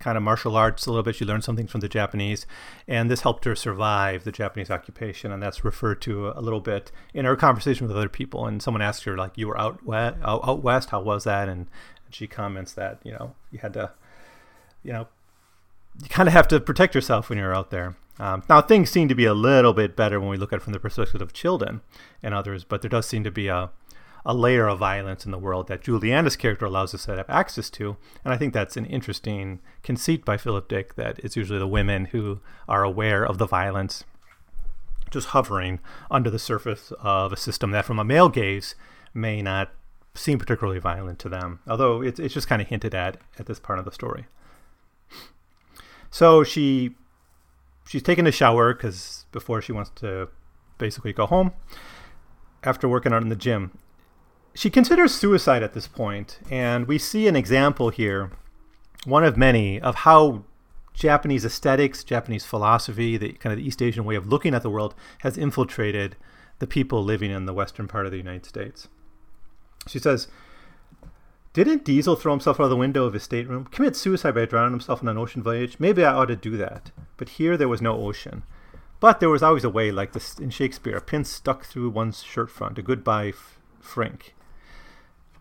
kind 0.00 0.16
of 0.16 0.24
martial 0.24 0.56
arts 0.56 0.86
a 0.86 0.90
little 0.90 1.04
bit. 1.04 1.14
She 1.14 1.24
learned 1.24 1.44
something 1.44 1.68
from 1.68 1.80
the 1.80 1.88
Japanese, 1.88 2.46
and 2.88 3.08
this 3.08 3.20
helped 3.20 3.44
her 3.44 3.54
survive 3.54 4.24
the 4.24 4.32
Japanese 4.32 4.70
occupation. 4.70 5.30
And 5.30 5.40
that's 5.40 5.64
referred 5.64 6.02
to 6.02 6.30
a 6.30 6.40
little 6.40 6.60
bit 6.60 6.90
in 7.14 7.24
her 7.24 7.36
conversation 7.36 7.86
with 7.86 7.96
other 7.96 8.08
people. 8.08 8.46
And 8.46 8.60
someone 8.60 8.82
asked 8.82 9.04
her, 9.04 9.16
like, 9.16 9.38
"You 9.38 9.46
were 9.46 9.60
out 9.60 9.84
west, 9.84 10.16
out, 10.24 10.40
out 10.42 10.62
west. 10.62 10.90
How 10.90 11.00
was 11.00 11.24
that?" 11.24 11.48
And, 11.48 11.68
she 12.12 12.26
comments 12.26 12.72
that 12.72 12.98
you 13.04 13.12
know 13.12 13.34
you 13.50 13.58
had 13.60 13.72
to, 13.74 13.92
you 14.82 14.92
know, 14.92 15.08
you 16.02 16.08
kind 16.08 16.28
of 16.28 16.32
have 16.32 16.48
to 16.48 16.60
protect 16.60 16.94
yourself 16.94 17.28
when 17.28 17.38
you're 17.38 17.54
out 17.54 17.70
there. 17.70 17.96
Um, 18.18 18.42
now 18.48 18.60
things 18.60 18.90
seem 18.90 19.08
to 19.08 19.14
be 19.14 19.24
a 19.24 19.32
little 19.32 19.72
bit 19.72 19.96
better 19.96 20.20
when 20.20 20.28
we 20.28 20.36
look 20.36 20.52
at 20.52 20.56
it 20.56 20.62
from 20.62 20.74
the 20.74 20.80
perspective 20.80 21.22
of 21.22 21.32
children 21.32 21.80
and 22.22 22.34
others, 22.34 22.64
but 22.64 22.82
there 22.82 22.88
does 22.90 23.06
seem 23.06 23.24
to 23.24 23.30
be 23.30 23.48
a 23.48 23.70
a 24.24 24.34
layer 24.34 24.68
of 24.68 24.78
violence 24.78 25.24
in 25.24 25.30
the 25.30 25.38
world 25.38 25.68
that 25.68 25.82
Juliana's 25.82 26.36
character 26.36 26.66
allows 26.66 26.94
us 26.94 27.06
to 27.06 27.16
have 27.16 27.28
access 27.28 27.70
to. 27.70 27.96
And 28.24 28.32
I 28.34 28.36
think 28.36 28.52
that's 28.52 28.76
an 28.76 28.86
interesting 28.86 29.60
conceit 29.82 30.24
by 30.24 30.36
Philip 30.36 30.68
Dick 30.68 30.94
that 30.96 31.18
it's 31.20 31.36
usually 31.36 31.58
the 31.58 31.66
women 31.66 32.06
who 32.06 32.40
are 32.68 32.84
aware 32.84 33.24
of 33.24 33.38
the 33.38 33.46
violence 33.46 34.04
just 35.10 35.28
hovering 35.28 35.80
under 36.10 36.30
the 36.30 36.38
surface 36.38 36.92
of 37.00 37.32
a 37.32 37.36
system 37.36 37.72
that, 37.72 37.84
from 37.84 37.98
a 37.98 38.04
male 38.04 38.28
gaze, 38.28 38.74
may 39.12 39.42
not 39.42 39.72
seem 40.14 40.38
particularly 40.38 40.78
violent 40.78 41.18
to 41.20 41.28
them. 41.28 41.60
Although 41.66 42.02
it's, 42.02 42.20
it's 42.20 42.34
just 42.34 42.48
kind 42.48 42.62
of 42.62 42.68
hinted 42.68 42.94
at 42.94 43.16
at 43.38 43.46
this 43.46 43.58
part 43.58 43.78
of 43.78 43.84
the 43.84 43.92
story. 43.92 44.26
So 46.10 46.44
she 46.44 46.94
she's 47.86 48.02
taking 48.02 48.26
a 48.26 48.32
shower 48.32 48.74
because 48.74 49.26
before 49.32 49.62
she 49.62 49.72
wants 49.72 49.90
to 49.96 50.28
basically 50.78 51.12
go 51.12 51.26
home 51.26 51.52
after 52.62 52.88
working 52.88 53.12
out 53.12 53.22
in 53.22 53.28
the 53.28 53.36
gym 53.36 53.78
she 54.54 54.70
considers 54.70 55.14
suicide 55.14 55.62
at 55.62 55.74
this 55.74 55.86
point, 55.86 56.38
and 56.50 56.86
we 56.86 56.98
see 56.98 57.28
an 57.28 57.36
example 57.36 57.90
here, 57.90 58.32
one 59.04 59.24
of 59.24 59.36
many, 59.36 59.80
of 59.80 59.96
how 59.96 60.44
Japanese 60.92 61.44
aesthetics, 61.44 62.04
Japanese 62.04 62.44
philosophy, 62.44 63.16
the 63.16 63.32
kind 63.32 63.52
of 63.52 63.58
the 63.58 63.66
East 63.66 63.80
Asian 63.80 64.04
way 64.04 64.16
of 64.16 64.26
looking 64.26 64.54
at 64.54 64.62
the 64.62 64.70
world 64.70 64.94
has 65.20 65.38
infiltrated 65.38 66.16
the 66.58 66.66
people 66.66 67.02
living 67.02 67.30
in 67.30 67.46
the 67.46 67.54
western 67.54 67.88
part 67.88 68.06
of 68.06 68.12
the 68.12 68.18
United 68.18 68.44
States. 68.44 68.88
She 69.86 69.98
says, 69.98 70.28
Didn't 71.52 71.84
Diesel 71.84 72.16
throw 72.16 72.32
himself 72.32 72.60
out 72.60 72.64
of 72.64 72.70
the 72.70 72.76
window 72.76 73.04
of 73.04 73.14
his 73.14 73.22
stateroom, 73.22 73.64
commit 73.66 73.96
suicide 73.96 74.34
by 74.34 74.44
drowning 74.44 74.72
himself 74.72 75.00
on 75.00 75.08
an 75.08 75.16
ocean 75.16 75.42
voyage? 75.42 75.76
Maybe 75.78 76.04
I 76.04 76.12
ought 76.12 76.26
to 76.26 76.36
do 76.36 76.56
that. 76.58 76.90
But 77.16 77.30
here 77.30 77.56
there 77.56 77.68
was 77.68 77.80
no 77.80 77.96
ocean. 77.96 78.42
But 78.98 79.20
there 79.20 79.30
was 79.30 79.42
always 79.42 79.64
a 79.64 79.70
way, 79.70 79.90
like 79.90 80.12
this 80.12 80.38
in 80.38 80.50
Shakespeare, 80.50 80.96
a 80.96 81.00
pin 81.00 81.24
stuck 81.24 81.64
through 81.64 81.88
one's 81.90 82.22
shirt 82.22 82.50
front, 82.50 82.78
a 82.78 82.82
goodbye, 82.82 83.32
Frank. 83.80 84.34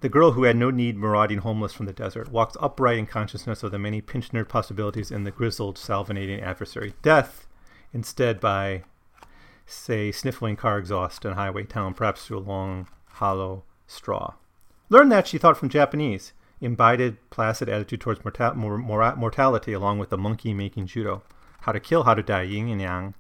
The 0.02 0.10
girl 0.10 0.32
who 0.32 0.44
had 0.44 0.56
no 0.56 0.72
need 0.72 0.96
marauding 0.96 1.40
homeless 1.40 1.74
from 1.74 1.86
the 1.86 1.94
desert 1.94 2.32
walks 2.32 2.56
upright 2.62 2.98
in 2.98 3.06
consciousness 3.06 3.64
of 3.64 3.72
the 3.72 3.80
many 3.80 4.00
pinch 4.00 4.30
nerd 4.30 4.48
possibilities 4.48 5.12
in 5.12 5.26
the 5.26 5.32
grizzled, 5.32 5.76
salvinating 5.76 6.42
adversary. 6.42 6.94
Death, 7.02 7.48
instead, 7.94 8.40
by, 8.40 8.84
say, 9.66 10.12
sniffling 10.12 10.56
car 10.56 10.80
exhaust 10.80 11.26
in 11.26 11.34
highway 11.34 11.64
town, 11.64 11.94
perhaps 11.94 12.26
through 12.26 12.38
a 12.38 12.40
long, 12.40 12.88
hollow 13.08 13.64
straw. 13.88 14.36
Learn 14.88 15.10
that, 15.10 15.28
she 15.28 15.38
thought, 15.38 15.58
from 15.58 15.70
Japanese. 15.70 16.32
Imbibed, 16.62 17.18
placid 17.30 17.68
attitude 17.68 18.02
towards 18.02 18.24
morta- 18.24 18.54
mor- 18.54 18.78
mor- 18.78 19.16
mortality, 19.16 19.74
along 19.74 20.00
with 20.00 20.10
the 20.10 20.18
monkey 20.18 20.54
making 20.54 20.88
judo. 20.88 21.24
How 21.62 21.74
to 21.74 21.80
kill, 21.80 22.04
how 22.04 22.14
to 22.14 22.24
die, 22.24 22.44
yin 22.44 22.70
and 22.70 22.82
yang. 22.82 23.14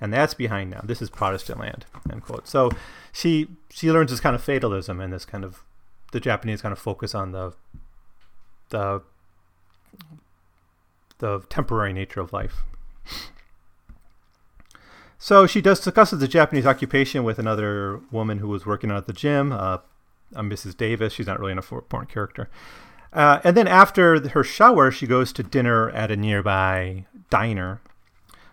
And 0.00 0.12
that's 0.12 0.34
behind 0.34 0.70
now. 0.70 0.82
This 0.84 1.02
is 1.02 1.10
Protestant 1.10 1.58
land, 1.58 1.86
end 2.10 2.22
quote. 2.22 2.46
So 2.46 2.70
she 3.12 3.48
she 3.68 3.90
learns 3.90 4.10
this 4.10 4.20
kind 4.20 4.36
of 4.36 4.42
fatalism 4.42 5.00
and 5.00 5.12
this 5.12 5.24
kind 5.24 5.44
of 5.44 5.64
the 6.12 6.20
Japanese 6.20 6.62
kind 6.62 6.72
of 6.72 6.78
focus 6.78 7.14
on 7.14 7.32
the 7.32 7.54
the 8.70 9.02
the 11.18 11.40
temporary 11.48 11.92
nature 11.92 12.20
of 12.20 12.32
life. 12.32 12.62
So 15.18 15.46
she 15.46 15.60
does 15.60 15.80
discusses 15.80 16.20
the 16.20 16.28
Japanese 16.28 16.64
occupation 16.64 17.24
with 17.24 17.38
another 17.38 18.00
woman 18.12 18.38
who 18.38 18.48
was 18.48 18.64
working 18.64 18.90
out 18.90 18.98
at 18.98 19.06
the 19.06 19.12
gym, 19.12 19.52
uh, 19.52 19.78
Mrs. 20.32 20.76
Davis. 20.76 21.12
She's 21.12 21.26
not 21.26 21.40
really 21.40 21.52
an 21.52 21.58
important 21.58 22.08
character. 22.08 22.48
Uh, 23.12 23.40
and 23.42 23.56
then 23.56 23.66
after 23.66 24.28
her 24.28 24.44
shower, 24.44 24.90
she 24.92 25.06
goes 25.06 25.32
to 25.32 25.42
dinner 25.42 25.90
at 25.90 26.10
a 26.10 26.16
nearby 26.16 27.06
diner, 27.30 27.80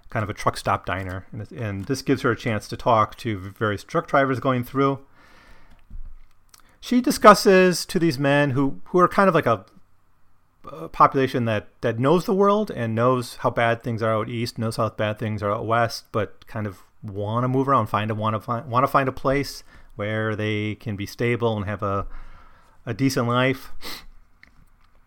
kind 0.10 0.24
of 0.24 0.30
a 0.30 0.34
truck 0.34 0.58
stop 0.58 0.86
diner. 0.86 1.28
And, 1.32 1.52
and 1.52 1.86
this 1.86 2.02
gives 2.02 2.24
her 2.24 2.32
a 2.32 2.38
chance 2.38 2.68
to 2.70 2.78
talk 2.78 3.16
to 3.18 3.38
various 3.38 3.84
truck 3.84 4.08
drivers 4.08 4.40
going 4.40 4.64
through 4.64 5.06
she 6.86 7.02
discusses 7.02 7.84
to 7.84 7.98
these 7.98 8.20
men 8.20 8.52
who 8.52 8.80
who 8.86 9.00
are 9.00 9.08
kind 9.08 9.28
of 9.28 9.34
like 9.34 9.48
a, 9.48 9.66
a, 10.72 10.88
population 10.88 11.46
that 11.46 11.68
that 11.82 11.98
knows 11.98 12.26
the 12.26 12.34
world 12.34 12.70
and 12.70 12.94
knows 12.94 13.38
how 13.38 13.50
bad 13.50 13.82
things 13.82 14.04
are 14.04 14.14
out 14.14 14.30
east, 14.30 14.60
knows 14.60 14.76
how 14.76 14.88
bad 14.90 15.18
things 15.18 15.42
are 15.42 15.52
out 15.52 15.66
west, 15.66 16.06
but 16.12 16.46
kind 16.46 16.68
of 16.68 16.84
want 17.02 17.44
to 17.44 17.48
move 17.48 17.68
around, 17.68 17.88
find 17.88 18.12
a 18.12 18.16
want 18.16 18.36
to 18.36 18.40
find 18.40 18.70
want 18.70 18.84
to 18.84 18.88
find 18.88 19.10
a 19.10 19.12
place 19.12 19.64
where 19.96 20.36
they 20.36 20.76
can 20.76 20.96
be 20.96 21.08
stable 21.08 21.58
and 21.58 21.66
have 21.66 21.82
a 21.82 22.06
a 22.86 22.94
decent 22.94 23.28
life. 23.28 23.72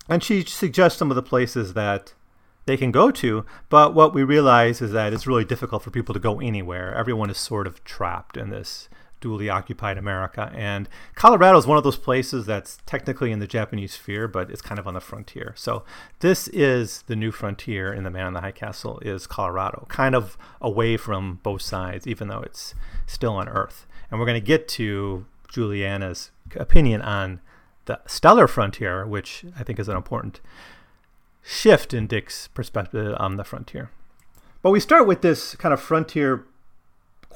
And 0.08 0.20
she 0.24 0.42
suggests 0.42 0.98
some 0.98 1.12
of 1.12 1.14
the 1.14 1.22
places 1.22 1.74
that 1.74 2.12
they 2.66 2.76
can 2.76 2.90
go 2.90 3.12
to, 3.12 3.46
but 3.68 3.94
what 3.94 4.12
we 4.12 4.24
realize 4.24 4.82
is 4.82 4.90
that 4.90 5.12
it's 5.12 5.28
really 5.28 5.44
difficult 5.44 5.84
for 5.84 5.92
people 5.92 6.12
to 6.12 6.18
go 6.18 6.40
anywhere. 6.40 6.92
Everyone 6.92 7.30
is 7.30 7.38
sort 7.38 7.68
of 7.68 7.84
trapped 7.84 8.36
in 8.36 8.50
this 8.50 8.88
duly 9.20 9.48
occupied 9.48 9.98
America. 9.98 10.52
And 10.54 10.88
Colorado 11.14 11.58
is 11.58 11.66
one 11.66 11.78
of 11.78 11.84
those 11.84 11.96
places 11.96 12.46
that's 12.46 12.78
technically 12.86 13.32
in 13.32 13.38
the 13.38 13.46
Japanese 13.46 13.94
sphere, 13.94 14.28
but 14.28 14.50
it's 14.50 14.62
kind 14.62 14.78
of 14.78 14.86
on 14.86 14.94
the 14.94 15.00
frontier. 15.00 15.54
So 15.56 15.84
this 16.20 16.48
is 16.48 17.02
the 17.02 17.16
new 17.16 17.30
frontier 17.30 17.92
in 17.92 18.04
the 18.04 18.10
Man 18.10 18.26
in 18.28 18.34
the 18.34 18.40
High 18.40 18.52
Castle 18.52 18.98
is 19.00 19.26
Colorado, 19.26 19.86
kind 19.88 20.14
of 20.14 20.36
away 20.60 20.96
from 20.96 21.40
both 21.42 21.62
sides, 21.62 22.06
even 22.06 22.28
though 22.28 22.40
it's 22.40 22.74
still 23.06 23.32
on 23.32 23.48
Earth. 23.48 23.86
And 24.10 24.18
we're 24.18 24.26
going 24.26 24.40
to 24.40 24.46
get 24.46 24.68
to 24.68 25.26
Juliana's 25.48 26.30
opinion 26.56 27.02
on 27.02 27.40
the 27.86 28.00
stellar 28.06 28.46
frontier, 28.46 29.06
which 29.06 29.44
I 29.58 29.64
think 29.64 29.78
is 29.78 29.88
an 29.88 29.96
important 29.96 30.40
shift 31.42 31.94
in 31.94 32.06
Dick's 32.06 32.48
perspective 32.48 33.16
on 33.18 33.36
the 33.36 33.44
frontier. 33.44 33.90
But 34.60 34.70
we 34.70 34.80
start 34.80 35.06
with 35.06 35.22
this 35.22 35.54
kind 35.56 35.72
of 35.72 35.80
frontier 35.80 36.44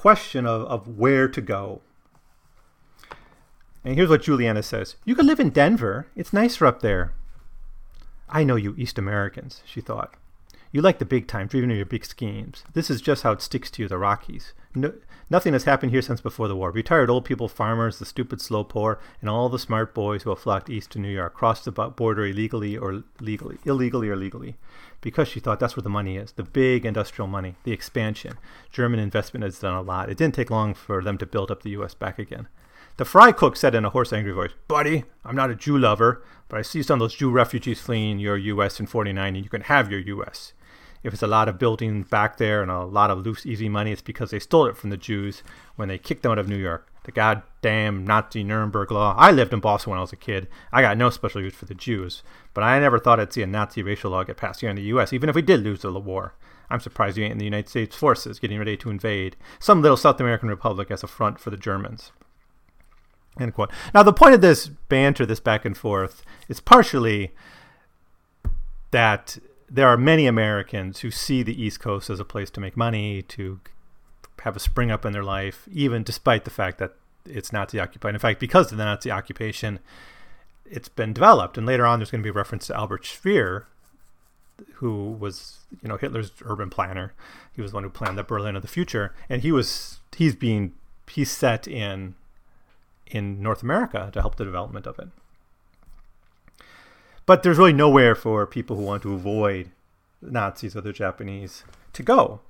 question 0.03 0.45
of, 0.45 0.63
of 0.63 0.85
where 0.85 1.29
to 1.29 1.39
go. 1.39 1.79
And 3.85 3.95
here's 3.95 4.09
what 4.09 4.23
Juliana 4.23 4.61
says 4.61 4.97
You 5.05 5.15
could 5.15 5.25
live 5.25 5.39
in 5.39 5.49
Denver. 5.49 6.07
It's 6.13 6.33
nicer 6.33 6.65
up 6.65 6.81
there. 6.81 7.13
I 8.27 8.43
know 8.43 8.57
you 8.57 8.75
East 8.77 8.97
Americans, 8.97 9.61
she 9.65 9.79
thought. 9.79 10.15
You 10.73 10.81
like 10.81 10.97
the 10.97 11.05
big 11.05 11.27
time, 11.27 11.45
dreaming 11.45 11.69
of 11.69 11.77
your 11.77 11.85
big 11.85 12.03
schemes. 12.03 12.63
This 12.73 12.89
is 12.89 12.99
just 12.99 13.21
how 13.21 13.31
it 13.33 13.43
sticks 13.43 13.69
to 13.69 13.83
you, 13.83 13.87
the 13.87 13.99
Rockies. 13.99 14.53
No, 14.73 14.91
nothing 15.29 15.53
has 15.53 15.65
happened 15.65 15.91
here 15.91 16.01
since 16.01 16.19
before 16.19 16.47
the 16.47 16.55
war. 16.55 16.71
Retired 16.71 17.11
old 17.11 17.25
people, 17.25 17.47
farmers, 17.47 17.99
the 17.99 18.07
stupid 18.07 18.41
slow 18.41 18.63
poor, 18.63 18.99
and 19.21 19.29
all 19.29 19.49
the 19.49 19.59
smart 19.59 19.93
boys 19.93 20.23
who 20.23 20.31
have 20.31 20.39
flocked 20.39 20.71
east 20.71 20.89
to 20.93 20.99
New 20.99 21.11
York, 21.11 21.35
crossed 21.35 21.65
the 21.65 21.71
border 21.71 22.25
illegally 22.25 22.75
or 22.75 23.03
legally, 23.19 23.59
illegally 23.65 24.09
or 24.09 24.15
legally, 24.15 24.55
because 24.99 25.27
she 25.27 25.39
thought 25.39 25.59
that's 25.59 25.77
where 25.77 25.83
the 25.83 25.89
money 25.89 26.17
is, 26.17 26.31
the 26.31 26.41
big 26.41 26.87
industrial 26.87 27.27
money, 27.27 27.55
the 27.65 27.71
expansion. 27.71 28.39
German 28.71 28.99
investment 28.99 29.43
has 29.43 29.59
done 29.59 29.75
a 29.75 29.81
lot. 29.83 30.09
It 30.09 30.17
didn't 30.17 30.33
take 30.33 30.49
long 30.49 30.73
for 30.73 31.03
them 31.03 31.19
to 31.19 31.27
build 31.27 31.51
up 31.51 31.61
the 31.61 31.69
U.S. 31.69 31.93
back 31.93 32.17
again. 32.17 32.47
The 32.97 33.05
fry 33.05 33.31
cook 33.31 33.55
said 33.57 33.75
in 33.75 33.85
a 33.85 33.91
hoarse, 33.91 34.11
angry 34.11 34.33
voice, 34.33 34.53
Buddy, 34.67 35.03
I'm 35.23 35.35
not 35.35 35.51
a 35.51 35.55
Jew 35.55 35.77
lover, 35.77 36.23
but 36.49 36.57
I 36.57 36.63
see 36.63 36.81
some 36.81 36.95
of 36.95 37.01
those 37.01 37.15
Jew 37.15 37.29
refugees 37.29 37.79
fleeing 37.79 38.17
your 38.17 38.37
U.S. 38.37 38.79
in 38.79 38.87
49, 38.87 39.35
and 39.35 39.43
you 39.43 39.51
can 39.51 39.61
have 39.61 39.91
your 39.91 39.99
U.S. 39.99 40.53
If 41.03 41.13
it's 41.13 41.23
a 41.23 41.27
lot 41.27 41.49
of 41.49 41.59
buildings 41.59 42.07
back 42.07 42.37
there 42.37 42.61
and 42.61 42.71
a 42.71 42.83
lot 42.83 43.11
of 43.11 43.25
loose, 43.25 43.45
easy 43.45 43.67
money, 43.67 43.91
it's 43.91 44.01
because 44.01 44.31
they 44.31 44.39
stole 44.39 44.67
it 44.67 44.77
from 44.77 44.89
the 44.89 44.97
Jews 44.97 45.43
when 45.75 45.89
they 45.89 45.97
kicked 45.97 46.23
them 46.23 46.31
out 46.31 46.39
of 46.39 46.47
New 46.47 46.57
York. 46.57 46.87
The 47.03 47.11
goddamn 47.11 48.05
Nazi 48.05 48.43
Nuremberg 48.43 48.89
law. 48.89 49.13
I 49.17 49.31
lived 49.31 49.51
in 49.51 49.59
Boston 49.59 49.91
when 49.91 49.97
I 49.97 50.01
was 50.01 50.13
a 50.13 50.17
kid. 50.17 50.47
I 50.71 50.81
got 50.81 50.97
no 50.97 51.09
special 51.09 51.41
use 51.41 51.53
for 51.53 51.65
the 51.65 51.73
Jews, 51.73 52.23
but 52.53 52.63
I 52.63 52.79
never 52.79 52.97
thought 52.97 53.19
I'd 53.19 53.33
see 53.33 53.41
a 53.41 53.47
Nazi 53.47 53.83
racial 53.83 54.11
law 54.11 54.23
get 54.23 54.37
passed 54.37 54.61
here 54.61 54.69
in 54.69 54.77
the 54.77 54.83
U.S., 54.83 55.11
even 55.11 55.27
if 55.27 55.35
we 55.35 55.41
did 55.41 55.61
lose 55.61 55.81
the 55.81 55.91
war. 55.91 56.35
I'm 56.69 56.79
surprised 56.79 57.17
you 57.17 57.25
ain't 57.25 57.33
in 57.33 57.37
the 57.37 57.45
United 57.45 57.67
States 57.67 57.95
forces 57.95 58.39
getting 58.39 58.57
ready 58.57 58.77
to 58.77 58.89
invade 58.89 59.35
some 59.59 59.81
little 59.81 59.97
South 59.97 60.19
American 60.21 60.47
republic 60.47 60.89
as 60.89 61.03
a 61.03 61.07
front 61.07 61.39
for 61.39 61.49
the 61.49 61.57
Germans. 61.57 62.13
End 63.39 63.53
quote. 63.53 63.71
Now, 63.93 64.03
the 64.03 64.13
point 64.13 64.35
of 64.35 64.41
this 64.41 64.67
banter, 64.67 65.25
this 65.25 65.39
back 65.39 65.65
and 65.65 65.75
forth, 65.75 66.23
is 66.47 66.59
partially 66.59 67.33
that 68.91 69.37
there 69.73 69.87
are 69.87 69.97
many 69.97 70.27
Americans 70.27 70.99
who 70.99 71.09
see 71.09 71.41
the 71.41 71.59
East 71.61 71.79
Coast 71.79 72.11
as 72.11 72.19
a 72.19 72.25
place 72.25 72.51
to 72.51 72.59
make 72.59 72.77
money, 72.77 73.23
to 73.23 73.59
have 74.43 74.55
a 74.55 74.59
spring 74.59 74.91
up 74.91 75.03
in 75.03 75.13
their 75.13 75.23
life, 75.23 75.67
even 75.71 76.03
despite 76.03 76.45
the 76.45 76.51
fact 76.51 76.77
that 76.77 76.93
it's 77.25 77.51
Nazi 77.51 77.79
occupied. 77.79 78.13
In 78.13 78.19
fact, 78.19 78.39
because 78.39 78.71
of 78.71 78.77
the 78.77 78.85
Nazi 78.85 79.09
occupation, 79.09 79.79
it's 80.69 80.89
been 80.89 81.11
developed. 81.11 81.57
And 81.57 81.65
later 81.65 81.87
on, 81.87 81.97
there's 81.97 82.11
going 82.11 82.21
to 82.21 82.23
be 82.23 82.29
a 82.29 82.33
reference 82.33 82.67
to 82.67 82.75
Albert 82.75 83.07
Speer, 83.07 83.65
who 84.75 85.09
was, 85.11 85.61
you 85.81 85.89
know, 85.89 85.97
Hitler's 85.97 86.31
urban 86.45 86.69
planner. 86.69 87.13
He 87.51 87.61
was 87.63 87.71
the 87.71 87.77
one 87.77 87.83
who 87.83 87.89
planned 87.89 88.17
the 88.17 88.23
Berlin 88.23 88.55
of 88.55 88.61
the 88.61 88.67
future, 88.67 89.15
and 89.27 89.41
he 89.41 89.51
was 89.51 89.99
he's 90.15 90.35
being 90.35 90.73
he's 91.09 91.31
set 91.31 91.67
in 91.67 92.13
in 93.07 93.41
North 93.41 93.63
America 93.63 94.11
to 94.13 94.21
help 94.21 94.35
the 94.35 94.45
development 94.45 94.85
of 94.85 94.99
it. 94.99 95.07
But 97.25 97.43
there's 97.43 97.57
really 97.57 97.73
nowhere 97.73 98.15
for 98.15 98.45
people 98.45 98.75
who 98.75 98.83
want 98.83 99.03
to 99.03 99.13
avoid 99.13 99.71
Nazis 100.21 100.75
or 100.75 100.81
the 100.81 100.93
Japanese 100.93 101.63
to 101.93 102.03
go. 102.03 102.41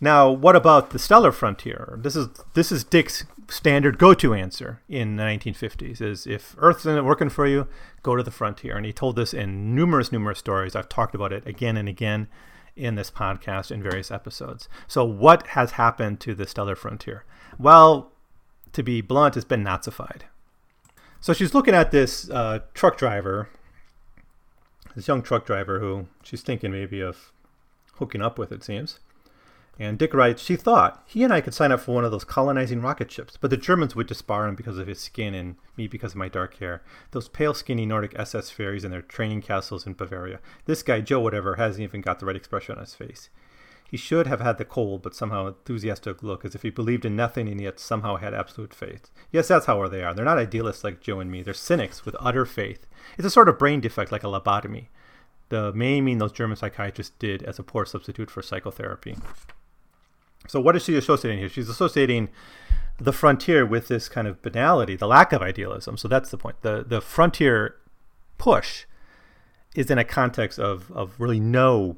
Now, 0.00 0.30
what 0.30 0.54
about 0.54 0.90
the 0.90 0.98
stellar 0.98 1.32
frontier? 1.32 1.98
This 2.00 2.14
is 2.14 2.28
this 2.54 2.70
is 2.70 2.84
Dick's 2.84 3.24
standard 3.48 3.98
go-to 3.98 4.34
answer 4.34 4.80
in 4.88 5.16
the 5.16 5.24
1950s: 5.24 6.00
is 6.00 6.26
if 6.26 6.54
Earth 6.58 6.80
isn't 6.80 7.04
working 7.04 7.30
for 7.30 7.46
you, 7.46 7.66
go 8.02 8.14
to 8.14 8.22
the 8.22 8.30
frontier. 8.30 8.76
And 8.76 8.86
he 8.86 8.92
told 8.92 9.16
this 9.16 9.34
in 9.34 9.74
numerous, 9.74 10.12
numerous 10.12 10.38
stories. 10.38 10.76
I've 10.76 10.88
talked 10.88 11.14
about 11.14 11.32
it 11.32 11.46
again 11.46 11.76
and 11.76 11.88
again 11.88 12.28
in 12.76 12.94
this 12.94 13.10
podcast 13.10 13.72
in 13.72 13.82
various 13.82 14.10
episodes. 14.10 14.68
So, 14.86 15.04
what 15.04 15.48
has 15.48 15.72
happened 15.72 16.20
to 16.20 16.34
the 16.34 16.46
stellar 16.46 16.76
frontier? 16.76 17.24
Well, 17.58 18.12
to 18.72 18.82
be 18.84 19.00
blunt, 19.00 19.36
it's 19.36 19.44
been 19.44 19.64
Nazified. 19.64 20.22
So 21.20 21.32
she's 21.32 21.54
looking 21.54 21.74
at 21.74 21.90
this 21.90 22.30
uh, 22.30 22.60
truck 22.74 22.96
driver 22.96 23.48
this 24.98 25.06
young 25.06 25.22
truck 25.22 25.46
driver 25.46 25.78
who 25.78 26.08
she's 26.24 26.42
thinking 26.42 26.72
maybe 26.72 27.00
of 27.00 27.30
hooking 27.94 28.20
up 28.20 28.36
with, 28.36 28.50
it 28.50 28.64
seems. 28.64 28.98
And 29.78 29.96
Dick 29.96 30.12
writes, 30.12 30.42
She 30.42 30.56
thought 30.56 31.04
he 31.06 31.22
and 31.22 31.32
I 31.32 31.40
could 31.40 31.54
sign 31.54 31.70
up 31.70 31.78
for 31.78 31.94
one 31.94 32.04
of 32.04 32.10
those 32.10 32.24
colonizing 32.24 32.80
rocket 32.80 33.08
ships, 33.08 33.38
but 33.40 33.50
the 33.50 33.56
Germans 33.56 33.94
would 33.94 34.08
disbar 34.08 34.48
him 34.48 34.56
because 34.56 34.76
of 34.76 34.88
his 34.88 34.98
skin 34.98 35.34
and 35.34 35.54
me 35.76 35.86
because 35.86 36.12
of 36.12 36.16
my 36.16 36.26
dark 36.26 36.58
hair. 36.58 36.82
Those 37.12 37.28
pale, 37.28 37.54
skinny 37.54 37.86
Nordic 37.86 38.12
SS 38.18 38.50
fairies 38.50 38.82
and 38.82 38.92
their 38.92 39.02
training 39.02 39.42
castles 39.42 39.86
in 39.86 39.94
Bavaria. 39.94 40.40
This 40.64 40.82
guy, 40.82 41.00
Joe 41.00 41.20
whatever, 41.20 41.54
hasn't 41.54 41.84
even 41.84 42.00
got 42.00 42.18
the 42.18 42.26
right 42.26 42.34
expression 42.34 42.74
on 42.74 42.80
his 42.80 42.96
face. 42.96 43.30
He 43.90 43.96
should 43.96 44.26
have 44.26 44.40
had 44.40 44.58
the 44.58 44.64
cold 44.66 45.02
but 45.02 45.14
somehow 45.14 45.46
enthusiastic 45.46 46.22
look, 46.22 46.44
as 46.44 46.54
if 46.54 46.62
he 46.62 46.70
believed 46.70 47.06
in 47.06 47.16
nothing 47.16 47.48
and 47.48 47.60
yet 47.60 47.80
somehow 47.80 48.16
had 48.16 48.34
absolute 48.34 48.74
faith. 48.74 49.10
Yes, 49.32 49.48
that's 49.48 49.66
how 49.66 49.88
they 49.88 50.04
are. 50.04 50.12
They're 50.12 50.24
not 50.24 50.38
idealists 50.38 50.84
like 50.84 51.00
Joe 51.00 51.20
and 51.20 51.30
me. 51.30 51.42
They're 51.42 51.54
cynics 51.54 52.04
with 52.04 52.14
utter 52.20 52.44
faith. 52.44 52.86
It's 53.16 53.26
a 53.26 53.30
sort 53.30 53.48
of 53.48 53.58
brain 53.58 53.80
defect 53.80 54.12
like 54.12 54.24
a 54.24 54.26
lobotomy. 54.26 54.88
The 55.48 55.72
maiming 55.72 56.18
those 56.18 56.32
German 56.32 56.58
psychiatrists 56.58 57.14
did 57.18 57.42
as 57.44 57.58
a 57.58 57.62
poor 57.62 57.86
substitute 57.86 58.30
for 58.30 58.42
psychotherapy. 58.42 59.16
So 60.46 60.60
what 60.60 60.76
is 60.76 60.84
she 60.84 60.94
associating 60.96 61.38
here? 61.38 61.48
She's 61.48 61.70
associating 61.70 62.28
the 63.00 63.12
frontier 63.12 63.64
with 63.64 63.88
this 63.88 64.08
kind 64.08 64.28
of 64.28 64.42
banality, 64.42 64.96
the 64.96 65.06
lack 65.06 65.32
of 65.32 65.40
idealism. 65.40 65.96
So 65.96 66.08
that's 66.08 66.30
the 66.30 66.36
point. 66.36 66.60
The 66.60 66.84
the 66.86 67.00
frontier 67.00 67.76
push 68.36 68.84
is 69.74 69.90
in 69.90 69.98
a 69.98 70.04
context 70.04 70.58
of, 70.58 70.90
of 70.92 71.18
really 71.18 71.40
no 71.40 71.96